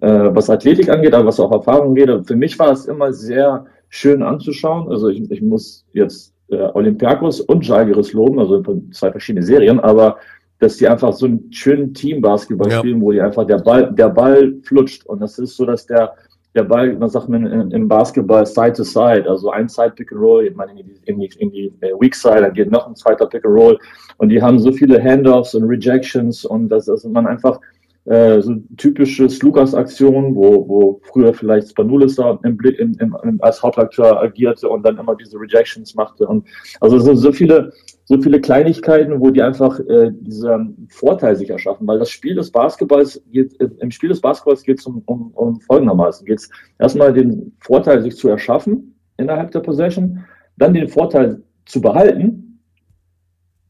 [0.00, 2.10] äh, was Athletik angeht, aber was auch Erfahrung angeht.
[2.26, 4.88] Für mich war es immer sehr schön anzuschauen.
[4.90, 10.18] Also ich, ich muss jetzt äh, Olympiakos und Jalgiris loben, also zwei verschiedene Serien, aber
[10.62, 12.78] dass die einfach so einen schönen Team-Basketball ja.
[12.78, 15.04] spielen, wo die einfach der Ball, der Ball flutscht.
[15.06, 16.14] Und das ist so, dass der
[16.54, 20.20] der Ball, man sagt man im Basketball Side to Side, also ein Side Pick and
[20.20, 22.86] Roll, ich meine in die, in die, in die äh, Weak Side, dann geht noch
[22.86, 23.78] ein zweiter Pick and Roll
[24.18, 27.58] und die haben so viele Handoffs und Rejections und das ist man einfach
[28.04, 33.62] äh, so typische Lukas-Aktionen, wo, wo früher vielleicht Spanulis da im Blick, im, im, als
[33.62, 36.26] Hauptakteur agierte und dann immer diese Rejections machte.
[36.26, 36.46] Und
[36.80, 37.72] also so, so viele,
[38.04, 42.50] so viele Kleinigkeiten, wo die einfach äh, diesen Vorteil sich erschaffen, weil das Spiel des
[42.50, 46.26] Basketballs geht, äh, im Spiel des Basketballs geht es um, um, um folgendermaßen.
[46.26, 46.50] Geht es
[46.80, 50.24] erstmal den Vorteil sich zu erschaffen innerhalb der Possession,
[50.56, 52.60] dann den Vorteil zu behalten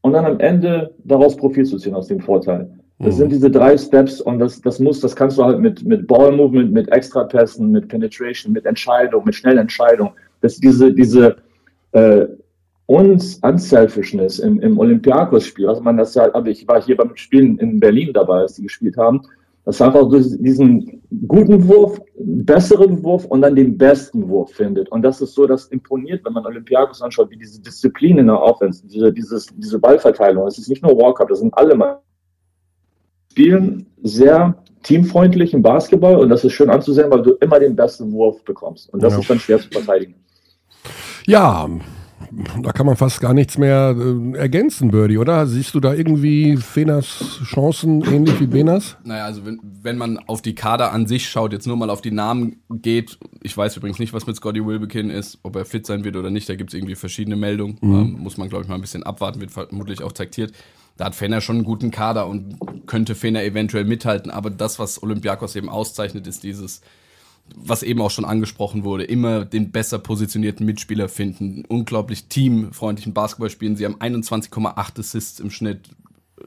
[0.01, 2.79] und dann am Ende daraus Profit zu ziehen aus dem Vorteil.
[3.03, 3.19] Das mhm.
[3.19, 6.31] sind diese drei Steps und das, das muss, das kannst du halt mit, mit Ball
[6.31, 10.11] Movement, mit Extrapässen, mit Penetration, mit Entscheidung, mit schnellen Entscheidungen.
[10.41, 11.35] Das diese, diese
[11.91, 12.25] äh,
[12.85, 17.57] uns Unselfishness im, im Olympiakos-Spiel, also man das ja, aber ich war hier beim Spielen
[17.59, 19.21] in Berlin dabei, als die gespielt haben,
[19.65, 24.89] dass einfach durch diesen guten Wurf, besseren Wurf und dann den besten Wurf findet.
[24.91, 28.41] Und das ist so, das imponiert, wenn man Olympiakos anschaut, wie diese Disziplin in der
[28.41, 30.45] Offense, diese, dieses, diese Ballverteilung.
[30.47, 31.99] Es ist nicht nur Walkup, das sind alle mal
[33.33, 38.11] spielen sehr teamfreundlich im Basketball und das ist schön anzusehen, weil du immer den besten
[38.11, 38.93] Wurf bekommst.
[38.93, 39.19] Und das ja.
[39.19, 40.13] ist dann schwer zu verteidigen.
[41.25, 41.67] Ja,
[42.61, 45.47] da kann man fast gar nichts mehr äh, ergänzen, Birdie, oder?
[45.47, 48.97] Siehst du da irgendwie Fenas Chancen ähnlich wie Benas?
[49.03, 52.01] Naja, also wenn, wenn man auf die Kader an sich schaut, jetzt nur mal auf
[52.01, 55.87] die Namen geht, ich weiß übrigens nicht, was mit Scotty Wilbekin ist, ob er fit
[55.87, 57.79] sein wird oder nicht, da gibt es irgendwie verschiedene Meldungen.
[57.81, 57.93] Mhm.
[57.95, 60.51] Ähm, muss man, glaube ich, mal ein bisschen abwarten, wird vermutlich auch taktiert
[60.97, 64.29] da hat Fener schon einen guten Kader und könnte Fener eventuell mithalten.
[64.29, 66.81] Aber das, was Olympiakos eben auszeichnet, ist dieses,
[67.55, 73.49] was eben auch schon angesprochen wurde, immer den besser positionierten Mitspieler finden, unglaublich teamfreundlichen Basketball
[73.49, 73.75] spielen.
[73.75, 75.89] Sie haben 21,8 Assists im Schnitt.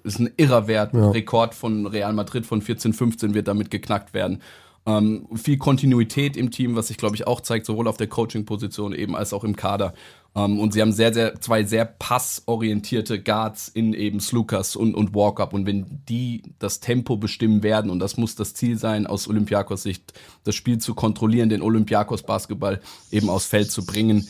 [0.05, 0.95] Ist ein irrer Wert.
[0.95, 1.11] Ja.
[1.11, 4.43] Rekord von Real Madrid von 14, 15 wird damit geknackt werden.
[4.87, 8.95] Ähm, viel Kontinuität im Team, was sich, glaube ich, auch zeigt, sowohl auf der Coaching-Position
[8.95, 9.95] eben als auch im Kader.
[10.37, 14.95] Um, ähm, und sie haben sehr, sehr, zwei sehr passorientierte Guards in eben Slukas und,
[14.95, 15.55] und Walkup.
[15.55, 19.83] Und wenn die das Tempo bestimmen werden, und das muss das Ziel sein, aus Olympiakos
[19.83, 20.13] Sicht,
[20.45, 24.29] das Spiel zu kontrollieren, den Olympiakos Basketball eben aufs Feld zu bringen,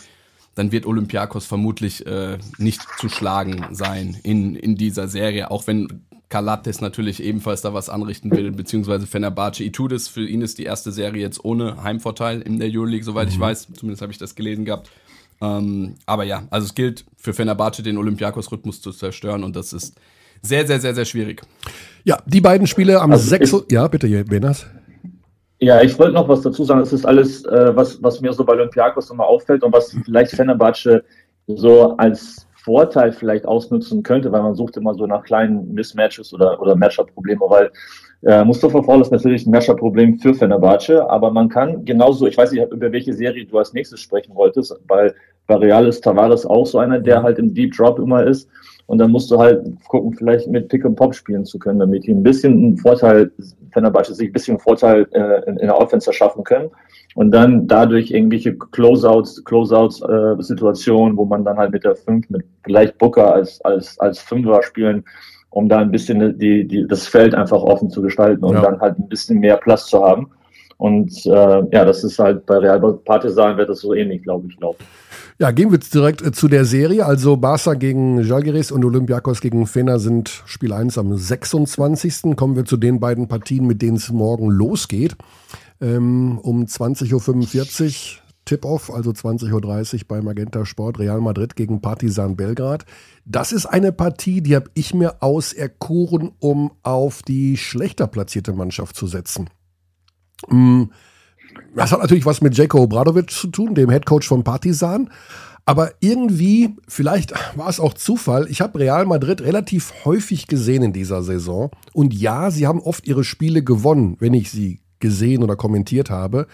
[0.55, 5.51] dann wird Olympiakos vermutlich äh, nicht zu schlagen sein in, in dieser Serie.
[5.51, 10.07] Auch wenn Kalates natürlich ebenfalls da was anrichten will, beziehungsweise Fenerbahce Itudis.
[10.07, 13.35] Für ihn ist die erste Serie jetzt ohne Heimvorteil in der Euroleague, soweit mhm.
[13.35, 13.69] ich weiß.
[13.75, 14.89] Zumindest habe ich das gelesen gehabt.
[15.41, 19.99] Ähm, aber ja, also es gilt für Fenerbahce den Olympiakos-Rhythmus zu zerstören und das ist
[20.43, 21.43] sehr, sehr, sehr, sehr schwierig.
[22.05, 23.67] Ja, die beiden Spiele am also 6.
[23.71, 24.67] Ja, bitte, Benas.
[25.59, 26.81] Ja, ich wollte noch was dazu sagen.
[26.81, 30.33] Es ist alles, äh, was, was mir so bei Olympiakos immer auffällt und was vielleicht
[30.33, 31.03] Fenerbahce
[31.47, 36.61] so als Vorteil vielleicht ausnutzen könnte, weil man sucht immer so nach kleinen Mismatches oder,
[36.61, 37.71] oder Matchup-Probleme, weil
[38.27, 42.51] äh, Mustafa Fall ist natürlich ein Matchup-Problem für Fenerbahce, aber man kann genauso, ich weiß
[42.51, 45.15] nicht, über welche Serie du als nächstes sprechen wolltest, weil
[45.47, 48.49] bei Real ist Tavares auch so einer, der halt im Deep Drop immer ist.
[48.87, 52.05] Und dann musst du halt gucken, vielleicht mit Pick and Pop spielen zu können, damit
[52.07, 53.31] die ein bisschen einen Vorteil,
[53.73, 56.71] Fenerbahce sich ein bisschen einen Vorteil äh, in, in der Offense erschaffen können.
[57.15, 62.45] Und dann dadurch irgendwelche Closeouts, Closeouts äh, wo man dann halt mit der 5, mit
[62.65, 65.05] vielleicht Booker als, als, als Fünfer spielen,
[65.51, 68.63] um da ein bisschen die, die, das Feld einfach offen zu gestalten und ja.
[68.63, 70.29] dann halt ein bisschen mehr Platz zu haben.
[70.79, 74.57] Und äh, ja, das ist halt bei Real Partisan wird das so ähnlich, glaube ich,
[74.59, 74.77] glaube
[75.39, 77.07] Ja, gehen wir direkt äh, zu der Serie.
[77.07, 82.37] Also Barca gegen Jalgiris und Olympiakos gegen Fener sind Spiel 1 am 26.
[82.37, 85.17] Kommen wir zu den beiden Partien, mit denen es morgen losgeht.
[85.81, 92.37] Ähm, um 20.45 Uhr Tip-Off, also 20.30 Uhr bei Magenta Sport, Real Madrid gegen Partizan
[92.37, 92.87] Belgrad.
[93.25, 98.97] Das ist eine Partie, die habe ich mir auserkoren, um auf die schlechter platzierte Mannschaft
[98.97, 99.51] zu setzen.
[100.49, 100.85] Mm,
[101.75, 105.11] das hat natürlich was mit Jeko Obradovic zu tun, dem Headcoach von Partizan.
[105.65, 110.93] Aber irgendwie, vielleicht war es auch Zufall, ich habe Real Madrid relativ häufig gesehen in
[110.93, 111.71] dieser Saison.
[111.93, 116.47] Und ja, sie haben oft ihre Spiele gewonnen, wenn ich sie gesehen oder kommentiert habe.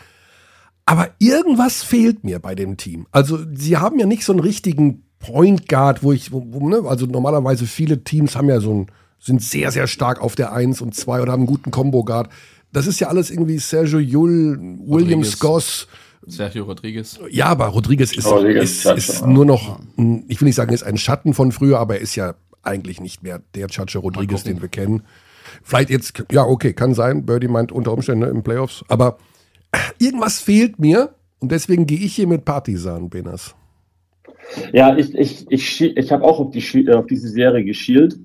[0.93, 3.06] Aber irgendwas fehlt mir bei dem Team.
[3.12, 6.82] Also, sie haben ja nicht so einen richtigen Point Guard, wo ich, wo, wo, ne?
[6.86, 8.86] also normalerweise viele Teams haben ja so ein,
[9.19, 12.28] sind sehr, sehr stark auf der 1 und 2 oder haben einen guten Combo Guard.
[12.74, 15.89] Das ist ja alles irgendwie Sergio Yul, William Goss.
[16.27, 17.19] Sergio Rodriguez.
[17.31, 19.81] Ja, aber Rodriguez ist, Rodriguez ist, ist nur noch,
[20.28, 23.23] ich will nicht sagen, ist ein Schatten von früher, aber er ist ja eigentlich nicht
[23.23, 25.05] mehr der Chacho Rodriguez, den wir kennen.
[25.62, 27.24] Vielleicht jetzt, ja, okay, kann sein.
[27.24, 28.85] Birdie meint unter Umständen ne, im Playoffs.
[28.89, 29.16] Aber
[29.99, 33.55] irgendwas fehlt mir und deswegen gehe ich hier mit Partisan, Benas.
[34.73, 38.19] Ja, ich, ich, ich, ich habe auch auf, die, auf diese Serie geschielt.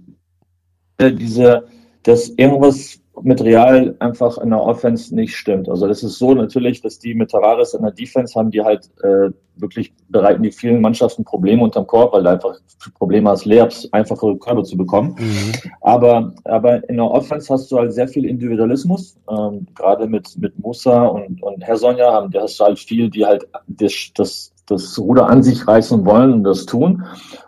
[0.97, 1.65] Äh, diese,
[2.03, 5.69] dass irgendwas mit Real einfach in der Offense nicht stimmt.
[5.69, 8.89] Also das ist so natürlich, dass die mit Tavares in der Defense haben, die halt
[9.03, 9.29] äh,
[9.59, 12.55] wirklich bereiten die vielen Mannschaften Probleme unterm Korb, weil du einfach
[12.95, 15.15] Probleme hast, Layups, einfache Körbe zu bekommen.
[15.17, 15.51] Mhm.
[15.81, 19.17] Aber, aber in der Offense hast du halt sehr viel Individualismus.
[19.29, 23.09] Ähm, gerade mit, mit Musa und, und Herr Sonja haben, da hast du halt viel,
[23.09, 27.03] die halt das, das das Ruder an sich reißen wollen und das tun.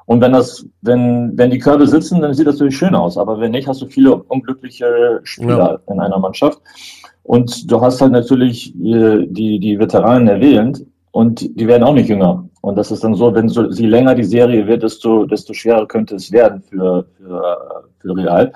[0.06, 3.18] Und wenn das, wenn, wenn die Körbe sitzen, dann sieht das natürlich schön aus.
[3.18, 5.94] Aber wenn nicht, hast du viele unglückliche Spieler ja.
[5.94, 6.62] in einer Mannschaft.
[7.24, 12.10] Und du hast halt natürlich äh, die, die Veteranen erwähnt und die werden auch nicht
[12.10, 12.46] jünger.
[12.62, 15.88] Und das ist dann so, wenn so, je länger die Serie wird, desto, desto schwerer
[15.88, 18.52] könnte es werden für, für, für Real.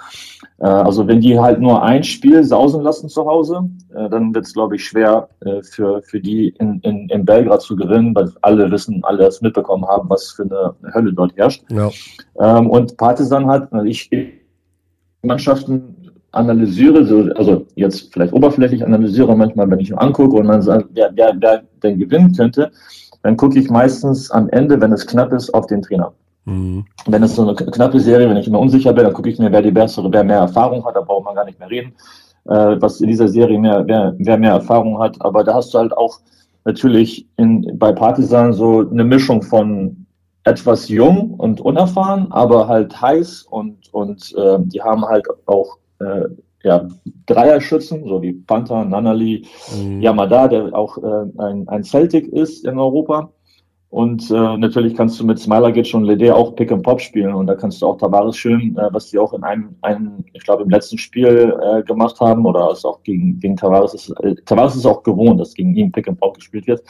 [0.60, 3.62] Äh, also wenn die halt nur ein Spiel sausen lassen zu Hause,
[3.96, 7.62] äh, dann wird es, glaube ich, schwer äh, für, für die in, in, in Belgrad
[7.62, 11.64] zu gewinnen, weil alle wissen, alle das mitbekommen haben, was für eine Hölle dort herrscht.
[11.72, 11.90] Ja.
[12.40, 14.10] Ähm, und Partisan hat, also ich
[15.26, 16.03] Mannschaften
[16.34, 20.88] analysiere, so, also jetzt vielleicht oberflächlich analysiere manchmal, wenn ich nur angucke und man sagt,
[20.94, 22.72] wer, wer, wer denn gewinnen könnte,
[23.22, 26.12] dann gucke ich meistens am Ende, wenn es knapp ist, auf den Trainer.
[26.46, 26.86] Mhm.
[27.06, 29.52] Wenn es so eine knappe Serie, wenn ich immer unsicher bin, dann gucke ich mir,
[29.52, 31.94] wer die bessere, wer mehr Erfahrung hat, da braucht man gar nicht mehr reden,
[32.46, 35.16] äh, was in dieser Serie mehr, wer, wer mehr Erfahrung hat.
[35.20, 36.20] Aber da hast du halt auch
[36.66, 40.06] natürlich in, bei Partisan so eine Mischung von
[40.46, 46.28] etwas jung und unerfahren, aber halt heiß und, und äh, die haben halt auch äh,
[46.64, 46.88] ja,
[47.26, 50.02] Dreierschützen, so wie Panther, Nanali, mhm.
[50.02, 53.32] Yamada, der auch äh, ein, ein Celtic ist in Europa.
[53.94, 57.46] Und äh, natürlich kannst du mit Smilagic und Lede auch Pick and Pop spielen und
[57.46, 60.64] da kannst du auch Tavares schön, äh, was die auch in einem, einem ich glaube
[60.64, 64.76] im letzten Spiel äh, gemacht haben oder es auch gegen, gegen Tavares ist, äh, Tavares
[64.76, 66.82] ist auch gewohnt, dass gegen ihn Pick and Pop gespielt wird.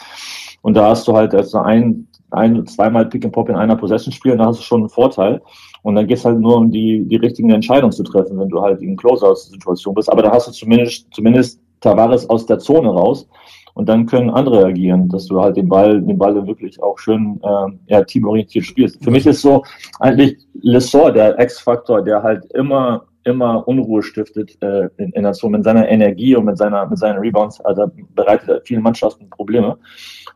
[0.62, 4.14] Und da hast du halt also ein, ein, zweimal Pick and Pop in einer Possession
[4.14, 5.42] spielen, da hast du schon einen Vorteil.
[5.84, 8.62] Und dann geht es halt nur um die, die richtigen Entscheidungen zu treffen, wenn du
[8.62, 10.12] halt in Closeout-Situation bist.
[10.12, 13.28] Aber da hast du zumindest, zumindest Tavares aus der Zone raus.
[13.76, 17.40] Und dann können andere agieren, dass du halt den Ball, den Ball wirklich auch schön
[17.44, 19.04] äh, ja, teamorientiert spielst.
[19.04, 19.64] Für mich ist so
[20.00, 25.58] eigentlich Lessor der X-Faktor, der halt immer immer Unruhe stiftet äh, in, in der Zone
[25.58, 27.60] mit seiner Energie und mit seiner mit seinen Rebounds.
[27.62, 29.78] Also bereitet er vielen Mannschaften Probleme.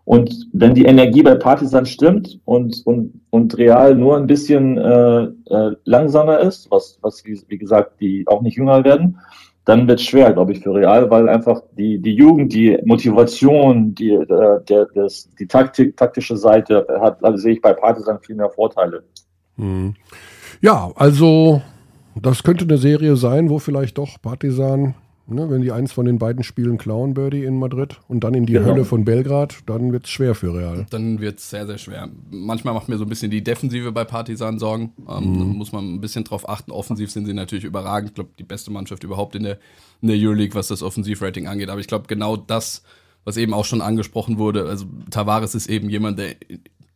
[0.05, 5.23] Und wenn die Energie bei Partisan stimmt und, und, und Real nur ein bisschen äh,
[5.23, 9.19] äh, langsamer ist, was, was wie, wie gesagt, die auch nicht jünger werden,
[9.65, 13.93] dann wird es schwer, glaube ich, für Real, weil einfach die, die Jugend, die Motivation,
[13.95, 18.35] die, äh, der, das, die Taktik, taktische Seite hat, also sehe ich bei Partisan viel
[18.35, 19.03] mehr Vorteile.
[19.57, 19.93] Hm.
[20.61, 21.61] Ja, also
[22.21, 24.95] das könnte eine Serie sein, wo vielleicht doch Partisan
[25.29, 28.45] Ne, wenn die eins von den beiden Spielen klauen, Birdie in Madrid und dann in
[28.45, 28.67] die genau.
[28.67, 30.85] Hölle von Belgrad, dann wird es schwer für Real.
[30.89, 32.07] Dann wird es sehr, sehr schwer.
[32.31, 34.93] Manchmal macht mir so ein bisschen die Defensive bei Partisan Sorgen.
[35.09, 35.39] Ähm, mhm.
[35.39, 36.71] Da muss man ein bisschen drauf achten.
[36.71, 38.11] Offensiv sind sie natürlich überragend.
[38.11, 39.59] Ich glaube, die beste Mannschaft überhaupt in der,
[40.01, 41.69] in der Euroleague, was das Offensivrating angeht.
[41.69, 42.83] Aber ich glaube, genau das,
[43.25, 46.35] was eben auch schon angesprochen wurde, also Tavares ist eben jemand, der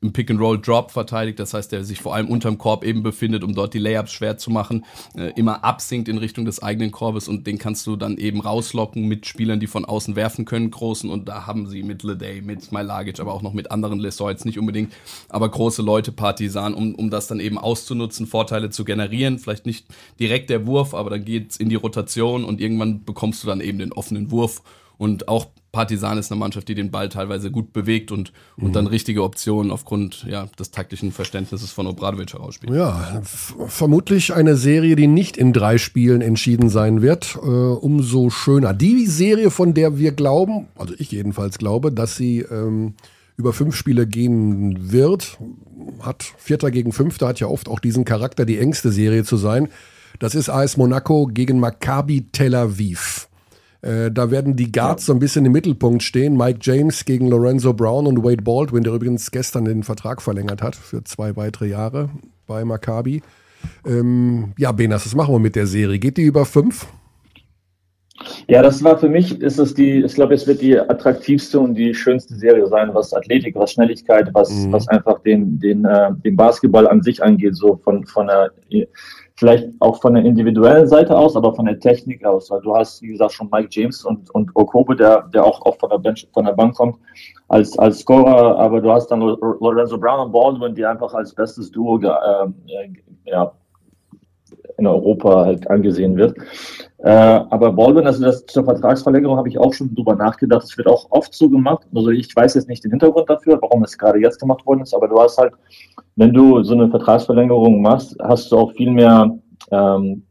[0.01, 3.75] im Pick-and-Roll-Drop verteidigt, das heißt, der sich vor allem unterm Korb eben befindet, um dort
[3.75, 4.83] die Layups schwer zu machen,
[5.15, 9.07] äh, immer absinkt in Richtung des eigenen Korbes und den kannst du dann eben rauslocken
[9.07, 11.07] mit Spielern, die von außen werfen können, großen.
[11.07, 14.57] Und da haben sie mit Leday, mit Smilagic, aber auch noch mit anderen Lesor nicht
[14.57, 14.93] unbedingt,
[15.29, 19.85] aber große Leute Partisan, um, um das dann eben auszunutzen, Vorteile zu generieren, vielleicht nicht
[20.19, 23.77] direkt der Wurf, aber dann geht's in die Rotation und irgendwann bekommst du dann eben
[23.77, 24.63] den offenen Wurf.
[24.97, 28.73] Und auch Partisan ist eine Mannschaft, die den Ball teilweise gut bewegt und, und mhm.
[28.73, 32.73] dann richtige Optionen aufgrund ja, des taktischen Verständnisses von Obradovic herausspielt.
[32.73, 37.37] Ja, vermutlich eine Serie, die nicht in drei Spielen entschieden sein wird.
[37.41, 38.73] Äh, umso schöner.
[38.73, 42.95] Die Serie, von der wir glauben, also ich jedenfalls glaube, dass sie ähm,
[43.37, 45.37] über fünf Spiele gehen wird,
[46.01, 49.69] hat Vierter gegen Fünfter, hat ja oft auch diesen Charakter, die engste Serie zu sein.
[50.19, 53.29] Das ist AS Monaco gegen Maccabi Tel Aviv.
[53.81, 55.07] Äh, da werden die Guards ja.
[55.07, 56.37] so ein bisschen im Mittelpunkt stehen.
[56.37, 60.75] Mike James gegen Lorenzo Brown und Wade Baldwin, der übrigens gestern den Vertrag verlängert hat
[60.75, 62.09] für zwei weitere Jahre
[62.47, 63.21] bei Maccabi.
[63.85, 65.99] Ähm, ja, Benas, was machen wir mit der Serie?
[65.99, 66.87] Geht die über fünf?
[68.47, 71.75] Ja, das war für mich, ist es die, ich glaube, es wird die attraktivste und
[71.75, 74.71] die schönste Serie sein, was Athletik, was Schnelligkeit, was, mhm.
[74.71, 78.51] was einfach den, den, äh, den Basketball an sich angeht, so von, von der
[79.41, 82.51] vielleicht auch von der individuellen Seite aus, aber von der Technik aus.
[82.51, 85.79] Weil du hast, wie gesagt, schon Mike James und, und Okobe, der, der auch oft
[85.79, 86.97] von der, Bench, von der Bank kommt,
[87.47, 91.71] als, als Scorer, aber du hast dann Lorenzo Brown und Baldwin, die einfach als bestes
[91.71, 92.47] Duo äh,
[93.25, 93.51] ja,
[94.81, 96.37] in Europa halt angesehen wird.
[96.97, 100.63] Äh, aber Baldwin, also das zur Vertragsverlängerung habe ich auch schon drüber nachgedacht.
[100.63, 101.87] Es wird auch oft so gemacht.
[101.95, 104.93] Also ich weiß jetzt nicht den Hintergrund dafür, warum es gerade jetzt gemacht worden ist,
[104.93, 105.53] aber du hast halt,
[106.15, 109.37] wenn du so eine Vertragsverlängerung machst, hast du auch viel mehr
[109.71, 110.23] ähm,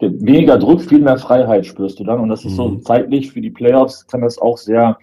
[0.00, 2.20] weniger Druck, viel mehr Freiheit spürst du dann.
[2.20, 2.82] Und das ist so mhm.
[2.82, 4.98] zeitlich für die Playoffs kann das auch sehr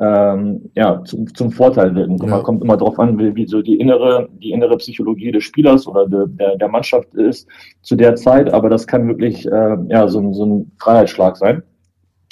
[0.00, 2.18] ähm, ja, zum, zum Vorteil wirken.
[2.18, 2.28] Ja.
[2.28, 5.86] Man kommt immer darauf an, wie, wie, so die innere, die innere Psychologie des Spielers
[5.86, 7.48] oder de, der, der Mannschaft ist
[7.82, 11.62] zu der Zeit, aber das kann wirklich äh, ja, so, so ein Freiheitsschlag sein.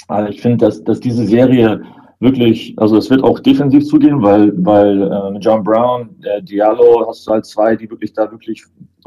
[0.08, 1.80] Also ich finde, dass, dass diese Serie
[2.20, 7.26] wirklich, also es wird auch defensiv zugehen, weil, weil äh, John Brown, der Diallo, hast
[7.26, 8.64] du halt zwei, die wirklich da wirklich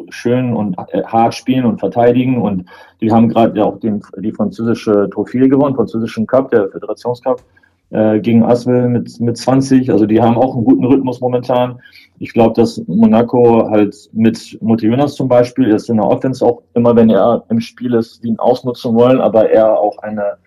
[0.09, 2.65] schön und äh, hart spielen und verteidigen und
[2.99, 7.41] die haben gerade ja auch den, die französische Trophäe gewonnen, französischen Cup, der Föderationscup
[7.91, 9.91] äh, gegen Aswell mit, mit 20.
[9.91, 11.79] Also die haben auch einen guten Rhythmus momentan.
[12.19, 16.61] Ich glaube, dass Monaco halt mit Mutti Jonas zum Beispiel ist in der Offense auch
[16.73, 20.37] immer, wenn er im Spiel ist, ihn ausnutzen wollen, aber er auch eine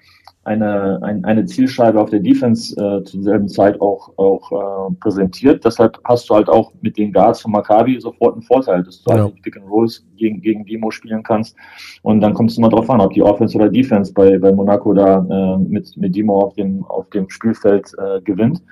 [0.45, 5.65] eine, ein, eine Zielscheibe auf der Defense äh, zur selben Zeit auch, auch äh, präsentiert.
[5.65, 9.11] Deshalb hast du halt auch mit den Guards von Maccabi sofort einen Vorteil, dass du
[9.11, 9.25] halt ja.
[9.27, 11.57] halt Pick and Rolls gegen, gegen Demo spielen kannst.
[12.03, 14.93] Und dann kommt es immer drauf an, ob die Offense oder Defense bei, bei Monaco
[14.93, 18.63] da äh, mit, mit Demo auf dem, auf dem Spielfeld äh, gewinnt.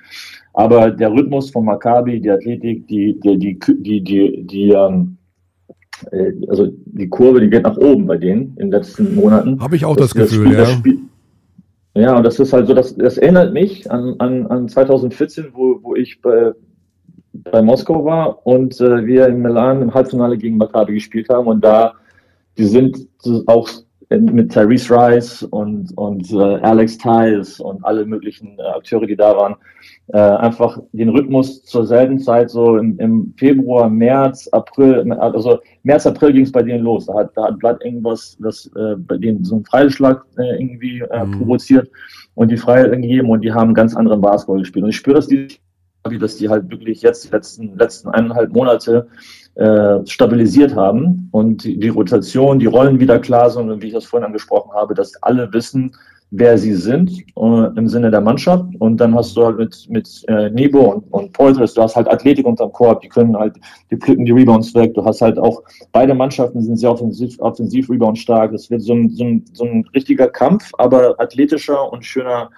[0.53, 5.17] Aber der Rhythmus von Maccabi, die Athletik, die, die, die, die, die, die ähm,
[6.11, 9.61] äh, also die Kurve, die geht nach oben bei denen in den letzten Monaten.
[9.61, 10.99] Habe ich auch das, das Gefühl, das Spiel, ja.
[11.93, 15.79] Ja, und das ist halt so, das, das erinnert mich an, an, an 2014, wo,
[15.81, 16.53] wo ich bei,
[17.33, 21.61] bei Moskau war und äh, wir in Milan im Halbfinale gegen Maccabi gespielt haben und
[21.61, 21.93] da,
[22.57, 23.07] die sind
[23.47, 23.69] auch
[24.19, 29.35] mit Tyrese Rice und, und äh, Alex Tiles und alle möglichen äh, Akteure, die da
[29.35, 29.55] waren,
[30.07, 36.05] äh, einfach den Rhythmus zur selben Zeit, so im, im Februar, März, April, also März,
[36.05, 37.05] April ging es bei denen los.
[37.05, 40.99] Da hat, da hat Blatt irgendwas, das äh, bei denen so einen Freischlag äh, irgendwie
[40.99, 41.39] äh, mhm.
[41.39, 41.89] provoziert
[42.35, 44.83] und die Freiheit gegeben und die haben einen ganz anderen Basketball gespielt.
[44.83, 45.47] Und ich spüre das, die,
[46.03, 49.07] dass die halt wirklich jetzt die letzten, letzten eineinhalb Monate
[49.55, 53.93] äh, stabilisiert haben und die, die Rotation, die Rollen wieder klar sind und wie ich
[53.93, 55.91] das vorhin angesprochen habe, dass alle wissen,
[56.31, 58.65] wer sie sind äh, im Sinne der Mannschaft.
[58.79, 62.07] Und dann hast du halt mit, mit äh, Nebo und, und Polters, du hast halt
[62.07, 63.57] Athletik unterm Korb, die können halt,
[63.91, 64.93] die pflücken die Rebounds weg.
[64.93, 65.61] Du hast halt auch,
[65.91, 68.53] beide Mannschaften sind sehr offensiv, offensiv Rebound stark.
[68.53, 72.49] Es wird so ein, so, ein, so ein richtiger Kampf, aber athletischer und schöner,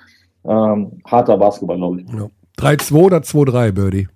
[0.45, 2.13] ähm, harter Basketball, glaube ich.
[2.13, 2.29] Ja.
[2.63, 4.07] 3-2 oder 2-3, Birdie?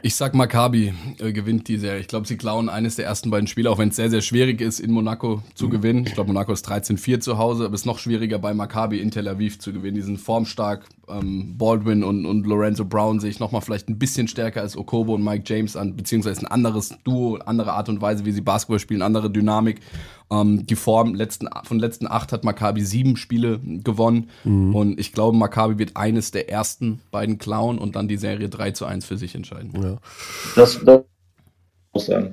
[0.00, 2.00] Ich sag Maccabi äh, gewinnt die Serie.
[2.00, 4.62] Ich glaube, sie klauen eines der ersten beiden Spiele, auch wenn es sehr, sehr schwierig
[4.62, 5.70] ist, in Monaco zu mhm.
[5.70, 6.04] gewinnen.
[6.06, 9.10] Ich glaube, Monaco ist 13-4 zu Hause, aber es ist noch schwieriger bei Maccabi in
[9.10, 9.96] Tel Aviv zu gewinnen.
[9.96, 10.86] Die sind formstark.
[11.06, 15.14] Ähm, Baldwin und, und Lorenzo Brown sehe ich nochmal vielleicht ein bisschen stärker als Okobo
[15.14, 18.78] und Mike James an, beziehungsweise ein anderes Duo, andere Art und Weise, wie sie Basketball
[18.78, 19.80] spielen, andere Dynamik.
[20.30, 24.28] Ähm, die Form letzten, von letzten acht hat Maccabi sieben Spiele gewonnen.
[24.44, 24.74] Mhm.
[24.74, 28.72] Und ich glaube, Maccabi wird eines der ersten beiden klauen und dann die Serie 3
[28.72, 29.72] zu 1 für sich entscheiden.
[29.82, 29.96] Ja.
[30.54, 31.02] Das, das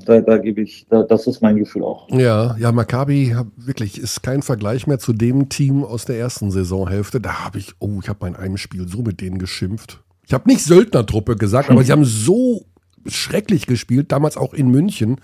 [0.05, 2.09] da, da gebe ich, da, das ist mein Gefühl auch.
[2.09, 7.19] Ja, ja, Maccabi wirklich ist kein Vergleich mehr zu dem Team aus der ersten Saisonhälfte.
[7.19, 10.03] Da habe ich, oh, ich habe bei einem Spiel so mit denen geschimpft.
[10.27, 12.65] Ich habe nicht Söldnertruppe gesagt, aber sie haben so
[13.07, 15.17] schrecklich gespielt, damals auch in München.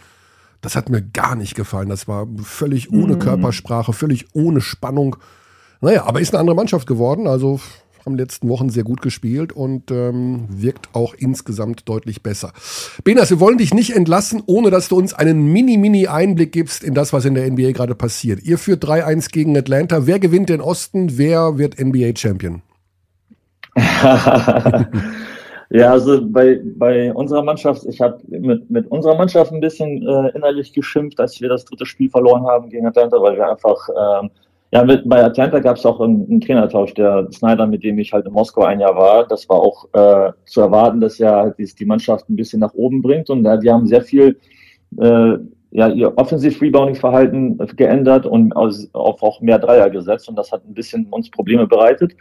[0.61, 1.89] Das hat mir gar nicht gefallen.
[1.89, 3.19] Das war völlig ohne mhm.
[3.19, 5.15] Körpersprache, völlig ohne Spannung.
[5.81, 7.27] Naja, aber ist eine andere Mannschaft geworden.
[7.27, 7.59] Also
[8.05, 12.51] haben letzten Wochen sehr gut gespielt und ähm, wirkt auch insgesamt deutlich besser.
[13.03, 17.13] Benas, wir wollen dich nicht entlassen, ohne dass du uns einen mini-mini-Einblick gibst in das,
[17.13, 18.41] was in der NBA gerade passiert.
[18.43, 20.07] Ihr führt 3-1 gegen Atlanta.
[20.07, 21.17] Wer gewinnt den Osten?
[21.17, 22.61] Wer wird NBA-Champion?
[25.73, 30.29] Ja, also bei, bei unserer Mannschaft, ich habe mit, mit unserer Mannschaft ein bisschen äh,
[30.35, 34.29] innerlich geschimpft, als wir das dritte Spiel verloren haben gegen Atlanta, weil wir einfach, ähm,
[34.71, 38.11] ja, mit, bei Atlanta gab es auch einen, einen, Trainertausch, der Snyder, mit dem ich
[38.11, 39.25] halt in Moskau ein Jahr war.
[39.25, 43.01] Das war auch äh, zu erwarten, dass er die, die Mannschaft ein bisschen nach oben
[43.01, 44.37] bringt und äh, die haben sehr viel
[44.97, 45.37] äh,
[45.71, 51.07] ja, ihr Offensiv-Rebounding-Verhalten geändert und auf auch mehr Dreier gesetzt und das hat ein bisschen
[51.09, 52.13] uns Probleme bereitet.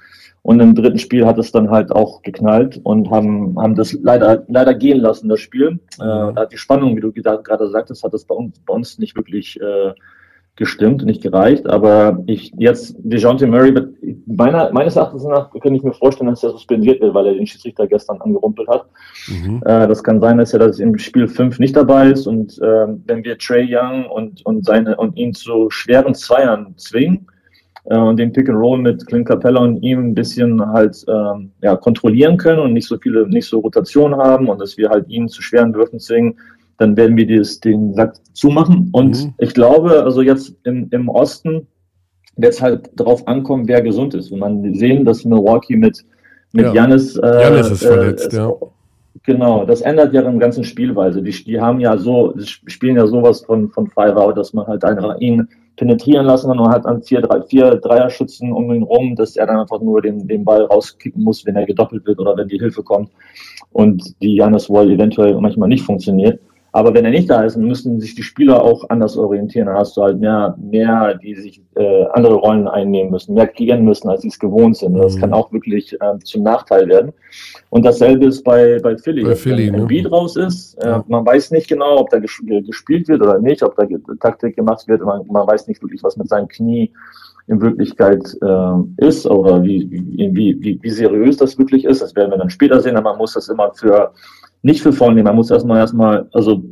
[0.42, 4.44] Und im dritten Spiel hat es dann halt auch geknallt und haben, haben das leider,
[4.48, 5.80] leider gehen lassen, das Spiel.
[5.96, 8.98] Äh, da hat die Spannung, wie du gerade sagtest, hat das bei uns, bei uns
[8.98, 9.92] nicht wirklich äh,
[10.56, 11.68] gestimmt, nicht gereicht.
[11.68, 13.74] Aber ich jetzt, DeJounte Murray,
[14.26, 17.46] meiner, meines Erachtens nach könnte ich mir vorstellen, dass er suspendiert wird, weil er den
[17.46, 18.86] Schiedsrichter gestern angerumpelt hat.
[19.28, 19.62] Mhm.
[19.64, 22.26] Äh, das kann sein, dass er das im Spiel 5 nicht dabei ist.
[22.26, 27.26] Und äh, wenn wir Trey Young und, und, seine, und ihn zu schweren Zweiern zwingen,
[27.84, 31.52] äh, und den Pick and Roll mit Clint Capella und ihm ein bisschen halt ähm,
[31.62, 35.08] ja, kontrollieren können und nicht so viele, nicht so Rotation haben und dass wir halt
[35.08, 36.38] ihn zu schweren Würfen zwingen,
[36.80, 38.88] dann werden wir dieses, den Sack zumachen.
[38.92, 39.34] Und mhm.
[39.38, 41.66] ich glaube, also jetzt im, im Osten
[42.36, 44.30] wird es halt darauf ankommen, wer gesund ist.
[44.32, 46.04] Wenn man sehen, dass Milwaukee mit
[46.52, 46.74] mit ja.
[46.74, 48.52] Janis, äh, Janis ist verletzt, äh, ja.
[49.24, 51.22] Genau, das ändert ja ihre ganzen Spielweise.
[51.22, 54.82] Die, die haben ja so, spielen ja sowas von, von Five Out, dass man halt
[54.84, 55.46] einfach ihn
[55.76, 59.46] penetrieren lassen und man hat dann vier, drei, vier Dreierschützen um ihn rum, dass er
[59.46, 62.58] dann einfach nur den, den Ball rauskicken muss, wenn er gedoppelt wird oder wenn die
[62.58, 63.10] Hilfe kommt
[63.72, 66.40] und die Janis Wall eventuell manchmal nicht funktioniert.
[66.72, 69.66] Aber wenn er nicht da ist, müssen sich die Spieler auch anders orientieren.
[69.66, 73.84] Dann hast du halt mehr, mehr, die sich äh, andere Rollen einnehmen müssen, mehr kreieren
[73.84, 74.94] müssen, als sie es gewohnt sind.
[74.94, 75.20] Das mhm.
[75.20, 77.12] kann auch wirklich äh, zum Nachteil werden.
[77.70, 79.24] Und dasselbe ist bei, bei Philly.
[79.24, 79.86] Bei Philly wenn ne?
[79.86, 83.76] Beat raus ist, äh, man weiß nicht genau, ob da gespielt wird oder nicht, ob
[83.76, 83.86] da
[84.20, 85.02] Taktik gemacht wird.
[85.02, 86.92] Man, man weiß nicht wirklich, was mit seinem Knie
[87.48, 92.00] in Wirklichkeit äh, ist oder wie, wie, wie, wie seriös das wirklich ist.
[92.00, 94.12] Das werden wir dann später sehen, aber man muss das immer für
[94.62, 95.26] nicht für voll nehmen.
[95.26, 96.62] Man muss erstmal erstmal, also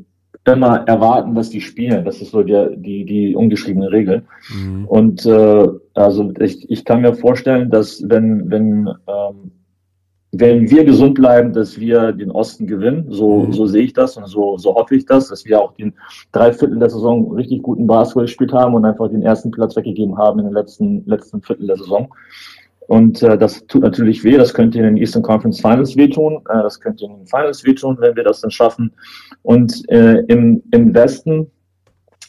[0.44, 2.04] immer erwarten, dass die spielen.
[2.04, 4.24] Das ist so die, die, die ungeschriebene Regel.
[4.54, 4.86] Mhm.
[4.86, 9.52] Und äh, also ich, ich kann mir vorstellen, dass wenn, wenn, ähm,
[10.32, 13.06] wenn wir gesund bleiben, dass wir den Osten gewinnen.
[13.08, 13.52] So, mhm.
[13.52, 15.94] so sehe ich das und so, so hoffe ich das, dass wir auch den
[16.32, 20.38] Dreiviertel der Saison richtig guten Basketball gespielt haben und einfach den ersten Platz weggegeben haben
[20.40, 22.08] in den letzten, letzten Viertel der Saison.
[22.88, 24.38] Und äh, das tut natürlich weh.
[24.38, 26.38] Das könnte in den Eastern Conference Finals wehtun.
[26.48, 28.90] Äh, das könnte in den Finals wehtun, wenn wir das dann schaffen.
[29.42, 31.50] Und äh, im, im Westen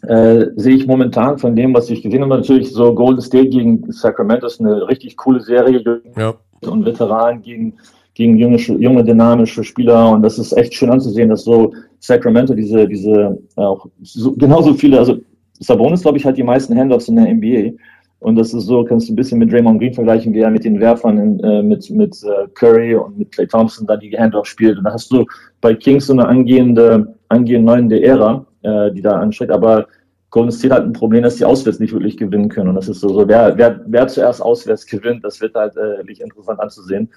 [0.03, 3.89] äh, sehe ich momentan von dem, was ich gesehen habe, natürlich so Golden State gegen
[3.91, 5.81] Sacramento ist eine richtig coole Serie
[6.17, 6.33] ja.
[6.61, 7.77] und Veteranen gegen
[8.15, 12.85] gegen junge, junge dynamische Spieler und das ist echt schön anzusehen, dass so Sacramento diese
[12.87, 15.17] diese auch so, genauso viele also
[15.59, 17.77] Sabonis glaube ich hat die meisten Handoffs in der NBA
[18.19, 20.65] und das ist so, kannst du ein bisschen mit Draymond Green vergleichen, wie er mit
[20.65, 24.45] den Werfern in, äh, mit, mit äh, Curry und mit Clay Thompson da die Handoff
[24.45, 24.77] spielt.
[24.77, 25.25] Und da hast du
[25.61, 29.51] bei Kings so eine angehende, angehende neunte Ära, äh, die da ansteht.
[29.51, 29.87] Aber
[30.31, 32.69] Golden State hat ein Problem, dass die auswärts nicht wirklich gewinnen können.
[32.69, 36.03] Und das ist so, so wer, wer, wer zuerst auswärts gewinnt, das wird halt äh,
[36.03, 37.09] nicht interessant anzusehen.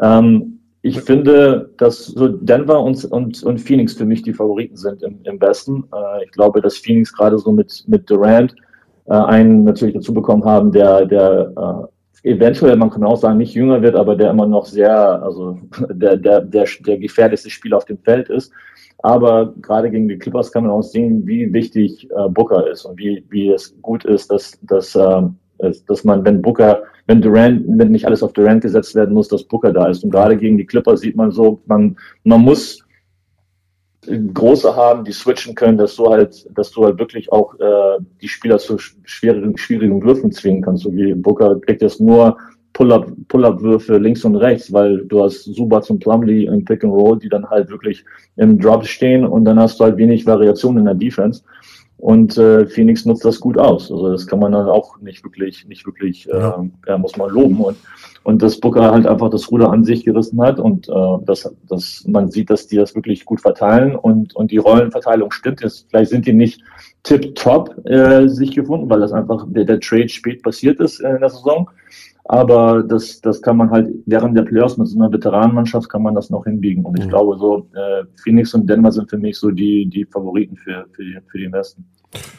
[0.00, 5.04] Ähm, ich finde, dass so Denver und, und, und Phoenix für mich die Favoriten sind
[5.04, 5.84] im, im Westen.
[5.94, 8.56] Äh, ich glaube, dass Phoenix gerade so mit, mit Durant
[9.06, 11.52] äh, einen natürlich dazu bekommen haben, der, der
[12.24, 15.58] äh, eventuell, man kann auch sagen, nicht jünger wird, aber der immer noch sehr, also
[15.90, 18.52] der, der, der, der gefährlichste Spieler auf dem Feld ist.
[19.02, 22.98] Aber gerade gegen die Clippers kann man auch sehen, wie wichtig äh, Booker ist und
[22.98, 25.22] wie, wie es gut ist, dass, dass, äh,
[25.58, 29.42] dass man, wenn Booker, wenn Durant, wenn nicht alles auf Durant gesetzt werden muss, dass
[29.42, 30.04] Booker da ist.
[30.04, 32.81] Und gerade gegen die Clippers sieht man so, man, man muss
[34.06, 38.28] große haben, die switchen können, dass du halt, dass du halt wirklich auch äh, die
[38.28, 40.82] Spieler zu schwierigen, schwierigen Würfen zwingen kannst.
[40.82, 42.36] So wie Booker kriegt jetzt nur
[42.72, 47.18] Pull-up, Pull-up-Würfe links und rechts, weil du hast Subats und Plumlee im Pick and Roll,
[47.18, 48.04] die dann halt wirklich
[48.36, 51.42] im Drop stehen und dann hast du halt wenig Variation in der Defense.
[51.98, 53.92] Und äh, Phoenix nutzt das gut aus.
[53.92, 56.52] Also das kann man dann auch nicht wirklich, nicht wirklich, äh,
[56.88, 57.60] ja, muss man loben.
[57.60, 57.76] Und,
[58.24, 60.92] und dass Booker halt einfach das Ruder an sich gerissen hat und äh,
[61.24, 65.60] dass, dass man sieht, dass die das wirklich gut verteilen und, und die Rollenverteilung stimmt.
[65.62, 66.62] Jetzt, vielleicht sind die nicht
[67.02, 71.30] tip-top äh, sich gefunden, weil das einfach der, der Trade spät passiert ist in der
[71.30, 71.68] Saison.
[72.24, 76.14] Aber das, das kann man halt während der Playoffs mit so einer Veteranenmannschaft kann man
[76.14, 76.84] das noch hinbiegen.
[76.84, 77.10] Und ich mhm.
[77.10, 81.02] glaube so, äh, Phoenix und Denver sind für mich so die, die Favoriten für, für,
[81.02, 81.84] die, für die Westen.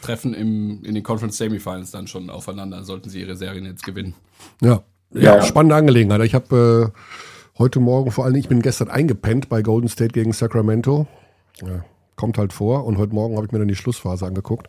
[0.00, 4.14] Treffen im, in den Conference Semifinals dann schon aufeinander, sollten sie ihre Serien jetzt gewinnen.
[4.62, 4.82] Ja,
[5.14, 5.42] ja, ja.
[5.42, 6.20] spannende Angelegenheit.
[6.22, 10.32] Ich habe äh, heute Morgen, vor allem, ich bin gestern eingepennt bei Golden State gegen
[10.32, 11.06] Sacramento.
[11.62, 11.84] Ja,
[12.16, 12.84] kommt halt vor.
[12.84, 14.68] Und heute Morgen habe ich mir dann die Schlussphase angeguckt.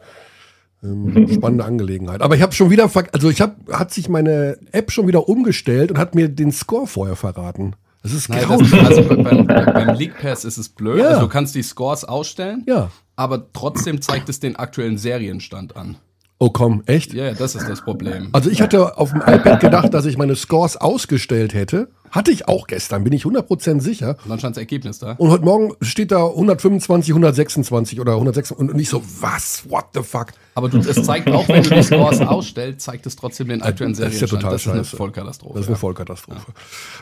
[0.84, 2.22] Ähm, spannende Angelegenheit.
[2.22, 5.91] Aber ich habe schon wieder, also ich habe, hat sich meine App schon wieder umgestellt
[5.91, 7.76] und hat mir den Score vorher verraten.
[8.03, 10.99] Das ist Nein, das, also beim, beim League Pass ist es blöd.
[10.99, 11.07] Ja.
[11.07, 12.91] Also du kannst die Scores ausstellen, ja.
[13.15, 15.95] aber trotzdem zeigt es den aktuellen Serienstand an.
[16.37, 17.13] Oh komm, echt?
[17.13, 18.29] Ja, das ist das Problem.
[18.33, 21.87] Also ich hatte auf dem iPad gedacht, dass ich meine Scores ausgestellt hätte.
[22.11, 24.18] Hatte ich auch gestern, bin ich 100% sicher.
[24.23, 25.14] Und dann stand das Ergebnis da.
[25.14, 29.64] Und heute Morgen steht da 125, 126 oder 126 und ich so, was?
[29.69, 30.27] What the fuck?
[30.53, 33.94] Aber du, es zeigt auch, wenn du die Scores ausstellst, zeigt es trotzdem den aktuellen
[33.94, 34.22] Serienstand.
[34.22, 34.98] Das ist ja total Das ist eine scheiße.
[34.98, 35.53] Vollkatastrophe.
[35.56, 36.45] Das ist eine Vollkatastrophe.
[36.48, 36.53] Ja.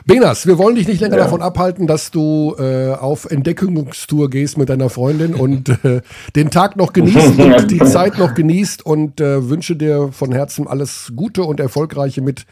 [0.04, 1.24] Benas, wir wollen dich nicht länger ja.
[1.24, 6.02] davon abhalten, dass du äh, auf Entdeckungstour gehst mit deiner Freundin und äh,
[6.34, 10.66] den Tag noch genießt und die Zeit noch genießt und äh, wünsche dir von Herzen
[10.66, 12.46] alles Gute und Erfolgreiche mit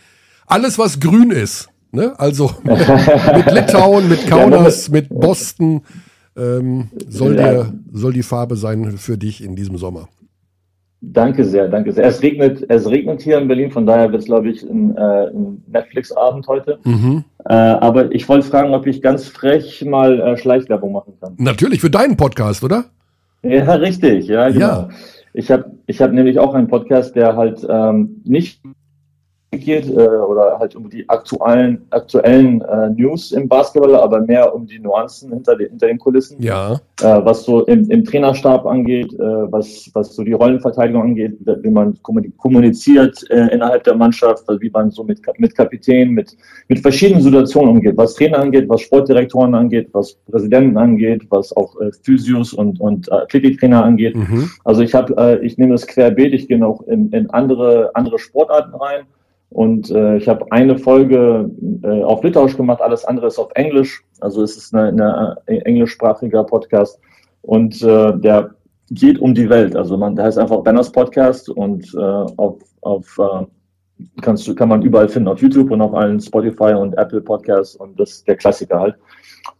[0.47, 1.72] alles, was grün ist.
[1.93, 2.19] Ne?
[2.19, 2.79] Also mit,
[3.37, 5.83] mit Litauen, mit Kaunas, mit Boston
[6.37, 10.09] ähm, soll, der, soll die Farbe sein für dich in diesem Sommer.
[11.05, 12.05] Danke sehr, danke sehr.
[12.05, 15.27] Es regnet, es regnet hier in Berlin, von daher wird es, glaube ich, ein, äh,
[15.27, 16.79] ein Netflix-Abend heute.
[16.85, 17.25] Mhm.
[17.45, 21.35] Äh, aber ich wollte fragen, ob ich ganz frech mal äh, Schleichwerbung machen kann.
[21.39, 22.85] Natürlich, für deinen Podcast, oder?
[23.43, 24.67] Ja, richtig, ja, genau.
[24.67, 24.89] Ja.
[25.35, 28.61] Ich habe ich hab nämlich auch einen Podcast, der halt ähm, nicht
[29.59, 34.67] geht äh, oder halt um die aktuellen, aktuellen äh, News im Basketball, aber mehr um
[34.67, 36.43] die Nuancen hinter, den, hinter den Kulissen.
[36.43, 36.75] Ja.
[37.03, 41.71] Äh, was so im, im Trainerstab angeht, äh, was, was so die Rollenverteidigung angeht, wie
[41.71, 46.35] man kommuniziert äh, innerhalb der Mannschaft, wie man so mit, mit Kapitän, mit,
[46.69, 51.79] mit verschiedenen Situationen umgeht, was Trainer angeht, was Sportdirektoren angeht, was Präsidenten angeht, was auch
[51.81, 54.17] äh, Physios und, und Athletiktrainer angeht.
[54.17, 54.49] Mhm.
[54.65, 58.19] Also ich habe, äh, ich nehme das querbeet, ich gehe auch in, in andere, andere
[58.19, 59.03] Sportarten rein.
[59.53, 61.51] Und äh, ich habe eine Folge
[61.83, 64.03] äh, auf Litauisch gemacht, alles andere ist auf Englisch.
[64.21, 66.99] Also es ist eine äh, englischsprachiger Podcast.
[67.43, 68.55] Und äh, der
[68.91, 69.77] geht um die Welt.
[69.77, 73.45] Also man, der heißt einfach Banners Podcast und äh, auf, auf äh,
[74.21, 77.99] kannst kann man überall finden, auf YouTube und auf allen Spotify und Apple Podcasts und
[77.99, 78.97] das ist der Klassiker halt.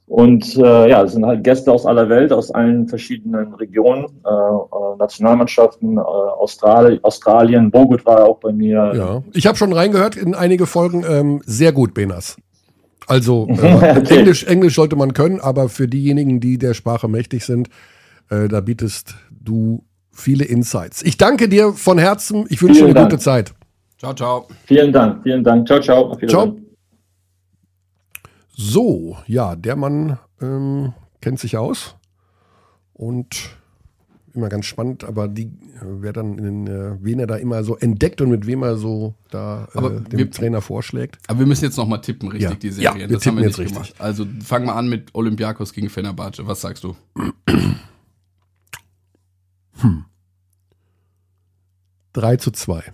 [0.07, 4.29] Und äh, ja, es sind halt Gäste aus aller Welt, aus allen verschiedenen Regionen, äh,
[4.29, 8.93] äh Nationalmannschaften, äh, Australien, Australien, Bogut war auch bei mir.
[8.95, 11.05] Ja, ich habe schon reingehört in einige Folgen.
[11.09, 12.37] Ähm, sehr gut, Benas.
[13.07, 14.19] Also äh, okay.
[14.19, 17.69] Englisch, Englisch sollte man können, aber für diejenigen, die der Sprache mächtig sind,
[18.29, 21.03] äh, da bietest du viele Insights.
[21.03, 22.45] Ich danke dir von Herzen.
[22.51, 23.11] Ich wünsche dir eine Dank.
[23.11, 23.55] gute Zeit.
[23.99, 24.47] Ciao, ciao.
[24.67, 25.67] Vielen Dank, vielen Dank.
[25.67, 26.17] Ciao, ciao.
[26.27, 26.57] Ciao.
[28.63, 31.97] So, ja, der Mann ähm, kennt sich aus
[32.93, 33.57] und
[34.35, 38.21] immer ganz spannend, aber die, wer dann in, äh, wen er da immer so entdeckt
[38.21, 41.19] und mit wem er so da äh, dem wir, Trainer vorschlägt.
[41.27, 43.01] Aber wir müssen jetzt nochmal tippen, richtig, ja, die Serien.
[43.01, 43.75] Ja, wir das haben wir jetzt richtig.
[43.75, 43.95] Gemacht.
[43.99, 46.47] Also fangen wir an mit Olympiakos gegen Fenerbahce.
[46.47, 46.97] Was sagst du?
[49.77, 50.05] Hm.
[52.13, 52.85] 3 zu 2.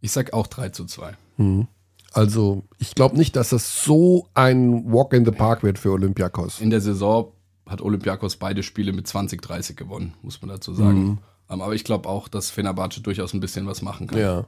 [0.00, 1.12] Ich sag auch 3 zu 2.
[1.36, 1.66] Mhm.
[2.12, 6.60] Also, ich glaube nicht, dass das so ein Walk in the Park wird für Olympiakos.
[6.60, 7.32] In der Saison
[7.66, 11.02] hat Olympiakos beide Spiele mit 20-30 gewonnen, muss man dazu sagen.
[11.02, 11.18] Mhm.
[11.50, 14.18] Ähm, aber ich glaube auch, dass Fenerbahce durchaus ein bisschen was machen kann.
[14.18, 14.46] Ja.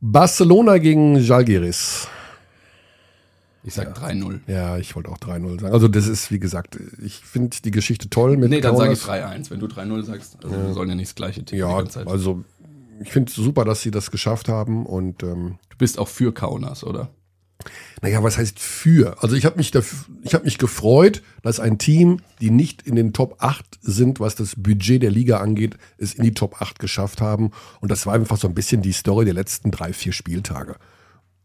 [0.00, 2.08] Barcelona gegen Jalgiris.
[3.66, 4.08] Ich sag ja.
[4.08, 4.40] 3-0.
[4.46, 5.74] Ja, ich wollte auch 3-0 sagen.
[5.74, 9.00] Also das ist, wie gesagt, ich finde die Geschichte toll mit Nee, dann sage ich
[9.00, 10.36] 3-1, wenn du 3-0 sagst.
[10.44, 10.66] Also ja.
[10.66, 12.44] wir sollen ja nicht das gleiche Team Ja, also
[13.00, 16.32] ich finde es super, dass sie das geschafft haben und ähm, Du bist auch für
[16.32, 17.10] Kaunas, oder?
[18.00, 19.22] Naja, was heißt für?
[19.22, 23.36] Also ich habe mich, hab mich gefreut, dass ein Team, die nicht in den Top
[23.40, 27.50] 8 sind, was das Budget der Liga angeht, es in die Top 8 geschafft haben.
[27.80, 30.76] Und das war einfach so ein bisschen die Story der letzten drei, vier Spieltage.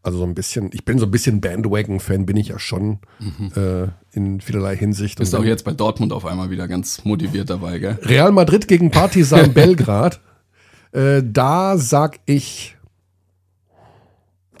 [0.02, 3.52] Also so ein bisschen, ich bin so ein bisschen Bandwagon-Fan, bin ich ja schon mhm.
[3.54, 5.18] äh, in vielerlei Hinsicht.
[5.18, 7.98] Bist auch jetzt bei Dortmund auf einmal wieder ganz motiviert dabei, gell?
[8.02, 10.20] Real Madrid gegen Partizan Belgrad.
[10.92, 12.76] Äh, da sag ich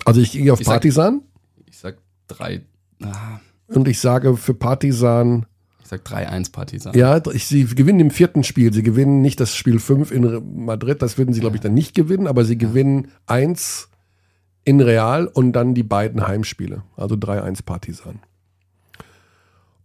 [0.04, 1.22] also ich gehe auf ich Partisan.
[1.22, 1.96] Sag, ich sag
[2.28, 2.62] drei.
[3.02, 3.40] Ah.
[3.68, 5.46] Und ich sage für Partisan.
[5.82, 6.94] Ich sag 3-1 Partisan.
[6.94, 8.72] Ja, ich, sie gewinnen im vierten Spiel.
[8.72, 11.94] Sie gewinnen nicht das Spiel 5 in Madrid, das würden sie, glaube ich, dann nicht
[11.94, 13.88] gewinnen, aber sie gewinnen 1
[14.64, 16.82] in Real und dann die beiden Heimspiele.
[16.96, 18.20] Also 3-1 Partisan.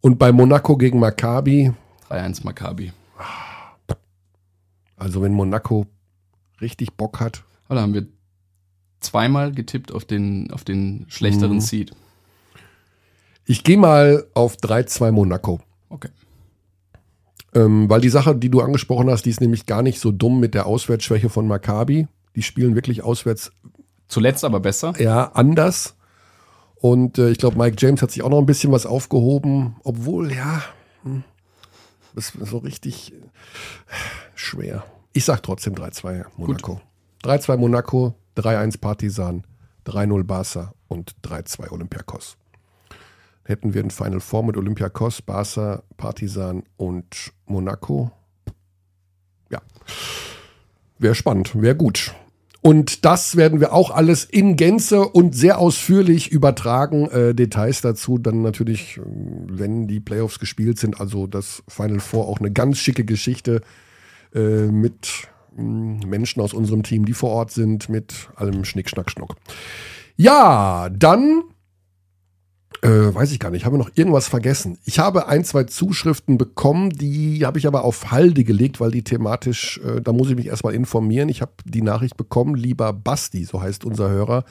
[0.02, 1.74] Und bei Monaco gegen Maccabi.
[2.10, 2.94] 3-1 Maccabi.
[4.96, 5.88] Also wenn Monaco
[6.62, 7.44] richtig Bock hat.
[7.66, 8.08] Aber da haben wir
[9.00, 11.62] zweimal getippt auf den, auf den schlechteren mhm.
[11.62, 11.92] Seed.
[13.46, 15.62] Ich gehe mal auf 3-2 Monaco.
[15.90, 16.10] Okay.
[17.56, 20.40] Ähm, weil die Sache, die du angesprochen hast, die ist nämlich gar nicht so dumm
[20.40, 22.08] mit der Auswärtsschwäche von Maccabi.
[22.36, 23.52] Die spielen wirklich auswärts.
[24.08, 24.94] Zuletzt aber besser.
[25.00, 25.96] Ja, anders.
[26.76, 30.32] Und äh, ich glaube, Mike James hat sich auch noch ein bisschen was aufgehoben, obwohl,
[30.32, 30.62] ja,
[31.04, 31.24] hm,
[32.14, 33.14] das ist so richtig
[34.36, 34.86] schwer.
[35.18, 36.80] Ich sag trotzdem 3-2 Monaco.
[37.24, 39.48] 3-2 Monaco, 3-1 Partisan,
[39.88, 42.38] 3-0 Barca und 3-2 Olympiakos.
[43.44, 48.12] Hätten wir ein Final Four mit Olympiakos, Barca, Partisan und Monaco.
[49.50, 49.60] Ja.
[51.00, 52.14] Wäre spannend, wäre gut.
[52.62, 57.10] Und das werden wir auch alles in Gänze und sehr ausführlich übertragen.
[57.10, 61.02] Äh, Details dazu dann natürlich, äh, wenn die Playoffs gespielt sind.
[61.02, 63.62] Also das Final Four auch eine ganz schicke Geschichte
[64.38, 69.36] mit Menschen aus unserem Team, die vor Ort sind, mit allem Schnick, Schnack, Schnuck.
[70.16, 71.44] Ja, dann
[72.82, 74.78] äh, weiß ich gar nicht, habe noch irgendwas vergessen.
[74.86, 79.04] Ich habe ein, zwei Zuschriften bekommen, die habe ich aber auf Halde gelegt, weil die
[79.04, 81.30] thematisch, äh, da muss ich mich erstmal informieren.
[81.30, 84.44] Ich habe die Nachricht bekommen, lieber Basti, so heißt unser Hörer,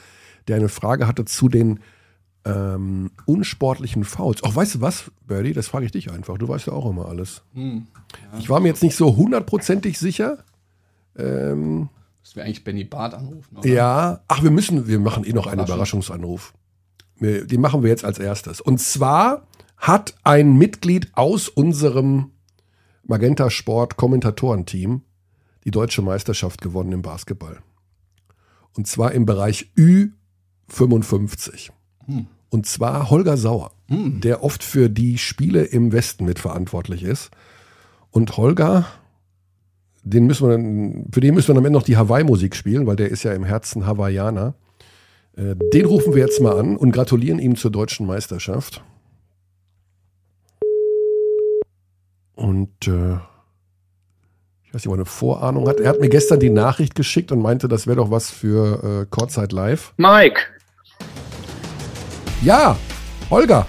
[0.47, 1.79] der eine Frage hatte zu den
[2.47, 4.41] ähm, unsportlichen Fouls.
[4.43, 6.37] Ach, weißt du was, Birdie, das frage ich dich einfach.
[6.37, 7.43] Du weißt ja auch immer alles.
[7.53, 7.87] Hm,
[8.33, 8.39] ja.
[8.39, 10.43] Ich war mir jetzt nicht so hundertprozentig sicher.
[11.17, 11.89] Ähm,
[12.21, 13.57] Müssen wir eigentlich Benny Barth anrufen?
[13.57, 13.69] Oder?
[13.69, 16.53] Ja, ach, wir müssen, wir machen eh noch einen Überraschungsanruf.
[17.15, 18.61] Wir, den machen wir jetzt als erstes.
[18.61, 19.47] Und zwar
[19.77, 22.31] hat ein Mitglied aus unserem
[23.03, 25.01] Magenta Sport Kommentatorenteam
[25.63, 27.59] die deutsche Meisterschaft gewonnen im Basketball.
[28.75, 31.71] Und zwar im Bereich Ü55.
[32.05, 32.27] Hm.
[32.49, 34.21] Und zwar Holger Sauer, Hm.
[34.21, 37.29] der oft für die Spiele im Westen mitverantwortlich ist.
[38.11, 38.85] Und Holger,
[40.03, 42.95] den müssen wir, dann- für den müssen wir am Ende noch die Hawaii-Musik spielen, weil
[42.95, 44.53] der ist ja im Herzen Hawaiianer.
[45.35, 48.83] Äh, Den rufen wir jetzt mal an und gratulieren ihm zur deutschen Meisterschaft.
[52.35, 53.15] Und äh,
[54.63, 55.79] ich weiß nicht, ob er eine Vorahnung hat.
[55.79, 59.05] Er hat mir gestern die Nachricht geschickt und meinte, das wäre doch was für äh,
[59.09, 59.93] Kurzzeit live.
[59.97, 60.41] Mike.
[62.41, 62.77] Ja,
[63.29, 63.65] Holger,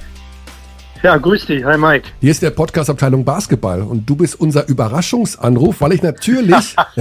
[1.03, 1.65] Ja, grüß dich.
[1.65, 2.09] Hi Mike.
[2.21, 7.01] hier ist der Podcast Abteilung Basketball und du bist unser Überraschungsanruf, weil ich natürlich, äh,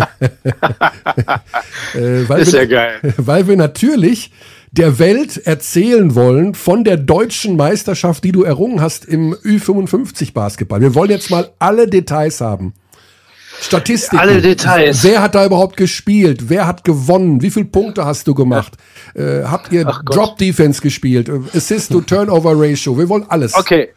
[2.27, 2.99] weil, Ist ja wir, geil.
[3.18, 4.31] weil wir natürlich
[4.72, 10.81] der Welt erzählen wollen von der deutschen Meisterschaft, die du errungen hast im Ü55 Basketball.
[10.81, 12.73] Wir wollen jetzt mal alle Details haben.
[13.59, 14.19] Statistiken.
[14.19, 15.03] Alle Details.
[15.03, 16.49] Wer hat da überhaupt gespielt?
[16.49, 17.41] Wer hat gewonnen?
[17.41, 18.73] Wie viele Punkte hast du gemacht?
[19.15, 20.15] Äh, habt ihr Ach Gott.
[20.15, 21.27] Drop Defense gespielt?
[21.29, 22.97] Äh, Assist to Turnover Ratio?
[22.97, 23.55] Wir wollen alles.
[23.55, 23.89] Okay.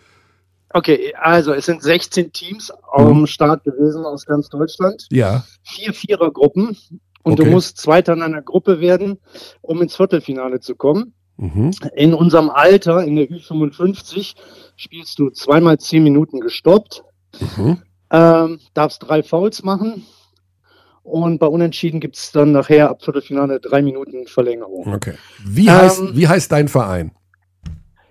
[0.73, 5.07] Okay, also es sind 16 Teams am Start gewesen aus ganz Deutschland.
[5.11, 5.45] Ja.
[5.65, 6.77] Vier Vierergruppen.
[7.23, 7.45] Und Okay.
[7.45, 9.19] du musst Zweiter in einer Gruppe werden,
[9.61, 11.13] um ins Viertelfinale zu kommen.
[11.37, 11.73] Mhm.
[11.97, 14.35] In unserem Alter, in der Ü55,
[14.77, 17.03] spielst du zweimal zehn Minuten gestoppt,
[17.57, 17.79] Mhm.
[18.11, 20.05] Ähm, darfst drei Fouls machen.
[21.03, 24.93] Und bei Unentschieden gibt's dann nachher ab Viertelfinale drei Minuten Verlängerung.
[24.93, 25.15] Okay.
[25.45, 27.13] Wie, Ähm, heißt, wie heißt dein Verein?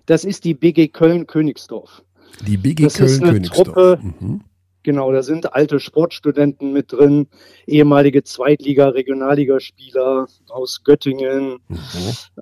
[0.06, 2.04] Das ist die BG Köln-Königsdorf.
[2.48, 3.68] Die BG das ist Köln eine Königsdorf.
[3.68, 4.42] Truppe- Mhm.
[4.82, 7.28] Genau, da sind alte Sportstudenten mit drin,
[7.68, 11.60] ehemalige Zweitliga-, Regionalligaspieler aus Göttingen.
[11.68, 11.78] Mhm.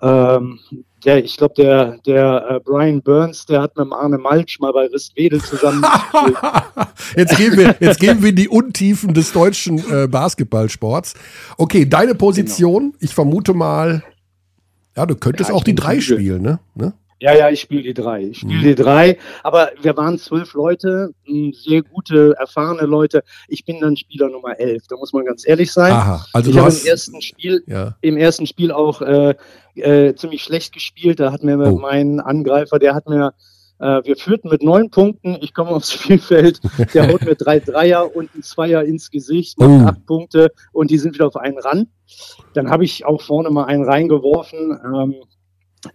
[0.02, 0.60] Ähm,
[1.06, 4.74] der, ich glaube, der, der äh, Brian Burns, der hat mit dem Arne Malsch mal
[4.74, 6.38] bei Ristwedel zusammen gespielt.
[7.16, 11.14] jetzt, gehen wir, jetzt gehen wir in die Untiefen des deutschen äh, Basketballsports.
[11.58, 14.04] Okay, deine Position, ich vermute mal,
[14.96, 16.60] ja, du könntest Ja, auch die drei spielen, ne?
[16.74, 16.94] ne?
[17.20, 18.22] Ja, ja, ich spiele die drei.
[18.26, 18.64] Ich spiele Mhm.
[18.64, 19.18] die drei.
[19.44, 21.12] Aber wir waren zwölf Leute,
[21.54, 23.24] sehr gute, erfahrene Leute.
[23.48, 24.84] Ich bin dann Spieler Nummer elf.
[24.88, 25.94] Da muss man ganz ehrlich sein.
[25.94, 27.96] Aha, also ich habe im ersten Spiel Ja.
[28.02, 29.34] im ersten Spiel auch äh,
[29.76, 31.20] äh, ziemlich schlecht gespielt.
[31.20, 31.78] Da hat mir Oh.
[31.80, 33.34] mein Angreifer, der hat mir,
[33.80, 35.38] äh, wir führten mit neun Punkten.
[35.42, 36.60] Ich komme aufs Spielfeld,
[36.94, 39.88] der haut mir drei Dreier und ein Zweier ins Gesicht, macht Oh.
[39.88, 41.88] acht Punkte und die sind wieder auf einen ran.
[42.54, 44.80] Dann habe ich auch vorne mal einen reingeworfen.
[44.86, 45.16] Ähm,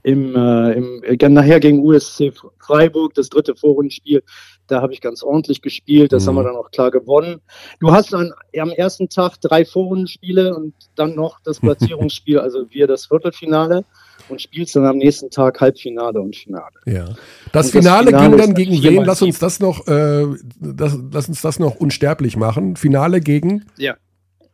[0.03, 4.23] im, äh, im, äh, nachher gegen USC Freiburg, das dritte Vorrundenspiel,
[4.69, 6.29] da habe ich ganz ordentlich gespielt, das Mhm.
[6.29, 7.41] haben wir dann auch klar gewonnen.
[7.81, 12.87] Du hast dann am ersten Tag drei Vorrundenspiele und dann noch das Platzierungsspiel, also wir
[12.87, 13.85] das Viertelfinale
[14.29, 16.75] und spielst dann am nächsten Tag Halbfinale und Finale.
[16.87, 17.05] Ja.
[17.05, 17.19] Das Und
[17.53, 19.05] das Finale Finale ging dann gegen wen?
[19.05, 20.27] Lass uns das noch, äh,
[20.61, 22.77] das, lass uns das noch unsterblich machen.
[22.77, 23.67] Finale gegen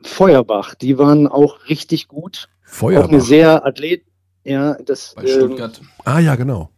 [0.03, 3.21] Feuerbach, die waren auch richtig gut, auch eine Feuerbach.
[3.21, 4.03] sehr Athlet,
[4.49, 5.81] ja, das Bei ähm, Stuttgart.
[6.05, 6.71] Ah ja, genau.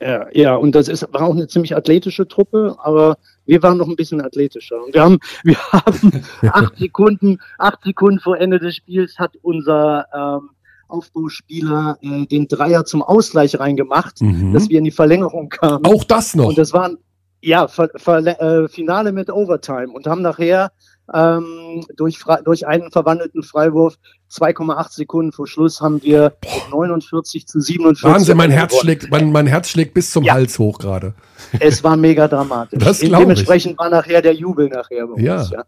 [0.00, 3.86] Ja, ja, und das ist, war auch eine ziemlich athletische Truppe, aber wir waren noch
[3.86, 4.82] ein bisschen athletischer.
[4.84, 10.06] Und wir haben, wir haben acht Sekunden, acht Sekunden vor Ende des Spiels hat unser
[10.12, 10.50] ähm,
[10.88, 14.52] Aufbauspieler äh, den Dreier zum Ausgleich reingemacht, Mhm.
[14.52, 15.84] dass wir in die Verlängerung kamen.
[15.86, 16.46] Auch das noch.
[16.48, 16.98] Und das waren,
[17.40, 20.72] ja, Ver, Ver, äh, Finale mit Overtime und haben nachher
[21.12, 23.96] ähm, durch, durch einen verwandelten Freiwurf
[24.30, 28.04] 2,8 Sekunden vor Schluss haben wir mit 49 zu 47.
[28.04, 28.82] Wahnsinn, mein Herz gewonnen.
[28.84, 30.34] schlägt, mein, mein Herz schlägt bis zum Ja.
[30.34, 31.14] Hals hoch gerade.
[31.60, 32.78] Es war mega dramatisch.
[32.82, 33.18] Das glaub ich.
[33.18, 35.40] Dementsprechend war nachher der Jubel nachher bei Ja.
[35.40, 35.50] uns.
[35.50, 35.64] Ja.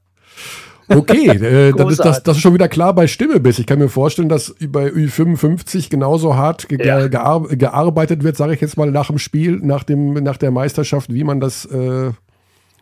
[0.89, 3.59] Okay, äh, das, ist, das, das ist schon wieder klar bei Stimme bist.
[3.59, 7.06] Ich kann mir vorstellen, dass bei Ü55 genauso hart ge Ja.
[7.09, 11.12] gear gearbeitet wird, sage ich jetzt mal nach dem Spiel, nach, dem, nach der Meisterschaft,
[11.12, 12.11] wie man das äh,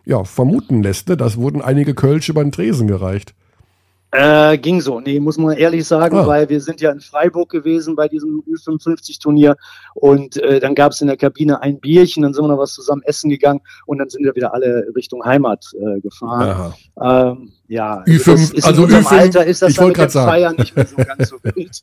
[0.05, 1.09] ja, vermuten lässt.
[1.09, 1.17] Ne?
[1.17, 3.35] Das wurden einige Kölsch über den Tresen gereicht.
[4.15, 5.01] Äh, ging so.
[5.01, 6.27] Nee, muss man ehrlich sagen, Ah.
[6.27, 9.57] weil wir sind ja in Freiburg gewesen bei diesem Ü55-Turnier
[9.95, 12.75] und äh, dann gab es in der Kabine ein Bierchen, dann sind wir noch was
[12.75, 16.75] zusammen essen gegangen und dann sind wir wieder alle Richtung Heimat äh, gefahren.
[17.03, 19.97] Ähm, ja, Ü5 das ist also in unserem Ü5 Alter ist das ich dann mit
[19.97, 20.31] dem sagen.
[20.31, 21.81] Feiern nicht mehr so ganz so wild.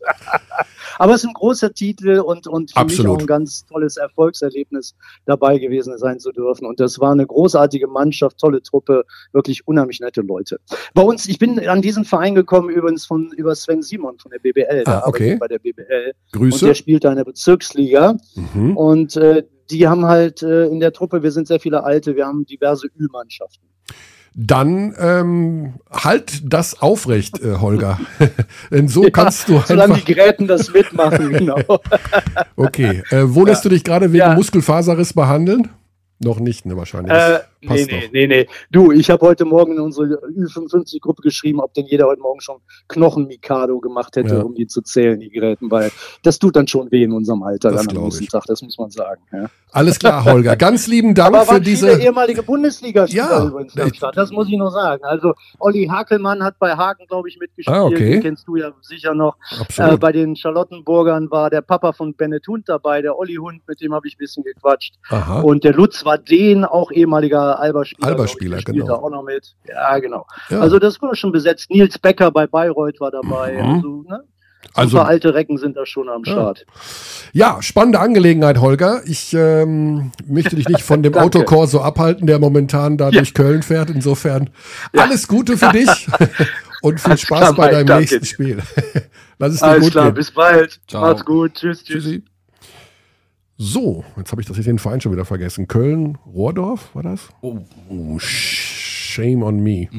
[0.99, 3.15] Aber es ist ein großer Titel und, und für mich Absolut.
[3.15, 4.93] auch ein ganz tolles Erfolgserlebnis
[5.25, 6.67] dabei gewesen sein zu dürfen.
[6.67, 10.59] Und das war eine großartige Mannschaft, tolle Truppe, wirklich unheimlich nette Leute.
[10.93, 14.39] Bei uns, ich bin an diesen Verein gekommen übrigens von über Sven Simon von der
[14.39, 14.83] BBL.
[14.85, 15.37] Ah, okay.
[15.39, 16.13] bei der BBL.
[16.33, 16.67] Und Grüße.
[16.67, 18.15] der spielt da in der Bezirksliga.
[18.53, 18.77] Mhm.
[18.77, 22.27] Und äh, die haben halt äh, in der Truppe, wir sind sehr viele Alte, wir
[22.27, 23.69] haben diverse Ü-Mannschaften.
[24.35, 27.99] Dann ähm, halt das aufrecht, äh, Holger.
[28.71, 30.05] Denn so kannst du Solange einfach.
[30.05, 31.59] die Geräten das mitmachen, genau.
[32.55, 33.03] Okay.
[33.09, 34.33] Äh, wo lässt du dich gerade wegen Ja.
[34.35, 35.69] Muskelfaserriss behandeln?
[36.21, 37.13] Noch nicht, ne, wahrscheinlich.
[37.13, 38.11] Äh, Passt nee, doch.
[38.13, 38.47] nee, nee.
[38.71, 42.57] Du, ich habe heute Morgen in unsere Ü55-Gruppe geschrieben, ob denn jeder heute Morgen schon
[42.87, 44.41] Knochen-Mikado gemacht hätte, Ja.
[44.41, 45.91] um die zu zählen, die Geräten, weil
[46.23, 48.29] das tut dann schon weh in unserem Alter Das dann am nächsten ich.
[48.29, 49.21] Tag, das muss man sagen.
[49.31, 49.45] Ja.
[49.71, 50.55] Alles klar, Holger.
[50.55, 51.89] Ganz lieben Dank Aber für diese.
[51.89, 55.03] viele ehemalige Bundesligaspieler Ja, übrigens am Start, das muss ich noch sagen.
[55.03, 58.11] Also Olli Hakelmann hat bei Hagen, glaube ich, mitgespielt, Ah, okay.
[58.13, 59.35] den kennst du ja sicher noch.
[59.77, 63.79] Äh, bei den Charlottenburgern war der Papa von Bennett Hund dabei, der Olli Hund, mit
[63.81, 64.95] dem habe ich ein bisschen gequatscht.
[65.09, 65.41] Aha.
[65.41, 68.87] Und der Lutz war den, auch ehemaliger Der spielt genau.
[68.87, 69.55] da auch noch mit.
[69.67, 70.25] Ja, genau.
[70.49, 70.59] Ja.
[70.59, 71.69] Also das war schon besetzt.
[71.69, 73.61] Nils Becker bei Bayreuth war dabei.
[73.61, 73.69] Mhm.
[73.75, 74.23] Also, ne?
[74.73, 76.31] Also- Super alte Recken sind da schon am Ja.
[76.33, 76.65] Start.
[77.33, 79.01] Ja, spannende Angelegenheit, Holger.
[79.05, 81.13] Ich ähm, möchte dich nicht von dem.
[81.15, 83.11] Autokorso abhalten, der momentan da Ja.
[83.19, 83.89] durch Köln fährt.
[83.89, 84.49] Insofern
[84.95, 86.07] alles Gute für dich
[86.81, 88.25] und viel Spaß klar, bei deinem nächsten dir.
[88.25, 88.57] Spiel.
[89.39, 90.13] Lass es dir Alles gut klar, gehen.
[90.15, 90.79] bis bald.
[90.87, 91.01] Ciao.
[91.01, 91.53] Macht's gut.
[91.53, 92.03] Tschüss, tschüss.
[92.03, 92.23] Tschüssi.
[93.61, 95.67] So, jetzt habe ich das jetzt den Verein schon wieder vergessen.
[95.67, 97.27] Köln, Rohrdorf, war das?
[97.41, 97.57] Oh,
[97.89, 99.89] Oh, shame on me.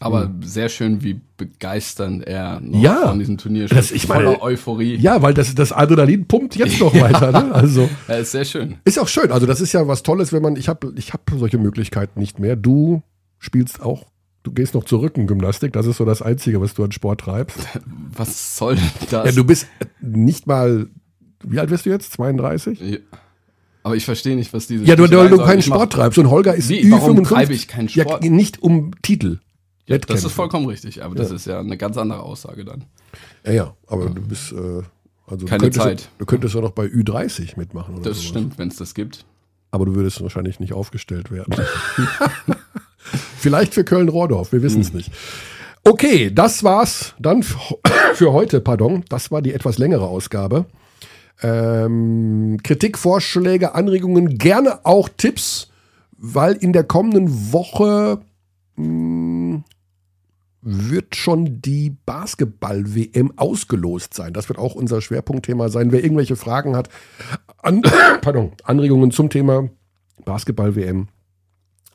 [0.00, 3.08] aber sehr schön, wie begeisternd er noch Ja.
[3.08, 4.96] von diesem Turnier Das- ich meine- Voller Euphorie.
[4.96, 7.30] Ja, weil das, das Adrenalin pumpt jetzt noch weiter.
[7.30, 7.52] Ne?
[7.54, 8.76] Also Ja, ist sehr schön.
[8.86, 9.30] ist auch schön.
[9.30, 12.38] Also das ist ja was Tolles, wenn man, ich habe ich hab solche Möglichkeiten nicht
[12.38, 12.56] mehr.
[12.56, 13.02] Du
[13.38, 14.06] spielst auch,
[14.44, 15.74] du gehst noch zur Rückengymnastik.
[15.74, 17.58] Das ist so das Einzige, was du an Sport treibst.
[18.16, 18.78] Was soll
[19.10, 19.26] das?
[19.26, 19.66] Ja, du bist
[20.00, 20.88] nicht mal,
[21.44, 22.12] wie alt wirst du jetzt?
[22.12, 22.80] 32?
[22.80, 22.98] Ja.
[23.82, 26.18] Aber ich verstehe nicht, was diese Ja, du, weil du keinen Sport treibst.
[26.18, 26.90] Und Holger ist Wie?
[26.90, 27.24] Warum Ü55.
[27.24, 28.24] treibe ich keinen Sport?
[28.24, 29.38] Ja, nicht um Titel.
[29.86, 32.84] Ja, das ist vollkommen richtig, aber das ist ja eine ganz andere Aussage dann.
[33.44, 34.56] Ja, ja, aber du bist, äh,
[35.26, 36.08] also Keine du könntest, Zeit.
[36.18, 37.94] Du könntest ja noch bei Ü30 mitmachen.
[37.94, 38.28] Oder Das sowas.
[38.28, 39.24] stimmt, wenn es das gibt.
[39.72, 41.54] Aber du würdest wahrscheinlich nicht aufgestellt werden.
[43.38, 45.10] Vielleicht für Köln-Rohrdorf, wir wissen es nicht.
[45.84, 47.42] Okay, das war's dann
[48.14, 49.04] für heute, pardon.
[49.08, 50.66] Das war die etwas längere Ausgabe.
[51.42, 55.70] Ähm, Kritik, Vorschläge, Anregungen, gerne auch Tipps,
[56.16, 58.20] weil in der kommenden Woche
[58.76, 59.62] mh,
[60.62, 64.32] wird schon die Basketball-WM ausgelost sein.
[64.32, 65.92] Das wird auch unser Schwerpunktthema sein.
[65.92, 66.88] Wer irgendwelche Fragen hat,
[67.58, 67.82] an,
[68.20, 69.70] pardon, Anregungen zum Thema
[70.24, 71.08] Basketball-WM,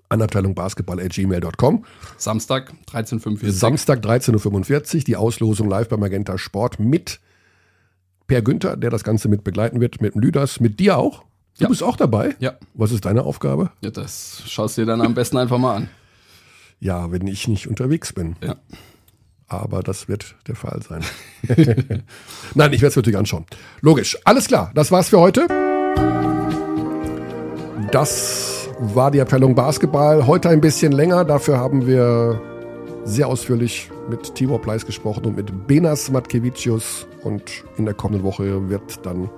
[0.09, 1.85] an Abteilung basketball.gmail.com.
[2.17, 7.19] Samstag, 13.45 Samstag 13.45 Uhr, die Auslosung live bei Magenta Sport mit
[8.27, 11.23] Per Günther, der das Ganze mit begleiten wird, mit dem Lüders, mit dir auch.
[11.57, 11.69] Du Ja.
[11.69, 12.35] bist auch dabei.
[12.39, 12.53] Ja.
[12.73, 13.71] Was ist deine Aufgabe?
[13.81, 15.89] ja, das schaust du dir dann am besten einfach mal an.
[16.79, 18.35] Ja, wenn ich nicht unterwegs bin.
[18.43, 18.55] Ja.
[19.47, 21.03] Aber das wird der Fall sein.
[22.55, 23.45] Nein, ich werde es natürlich anschauen.
[23.81, 24.17] Logisch.
[24.25, 25.47] Alles klar, das war's für heute.
[27.91, 30.25] Das war die Abteilung Basketball.
[30.27, 31.23] Heute ein bisschen länger.
[31.23, 32.41] Dafür haben wir
[33.05, 37.07] sehr ausführlich mit Tibor Pleiss gesprochen und mit Benas Matkevicius.
[37.23, 39.29] Und in der kommenden Woche wird dann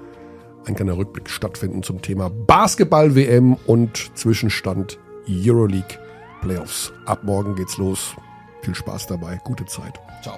[0.66, 4.98] ein kleiner Rückblick stattfinden zum Thema Basketball-WM und Zwischenstand
[5.30, 6.00] Euroleague
[6.42, 6.92] Playoffs.
[7.06, 8.16] Ab morgen geht's los.
[8.62, 9.40] Viel Spaß dabei.
[9.44, 9.94] Gute Zeit.
[10.24, 10.38] Ciao.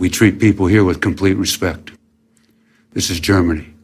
[0.00, 1.97] We treat people here with complete respect.
[2.98, 3.77] This is Germany.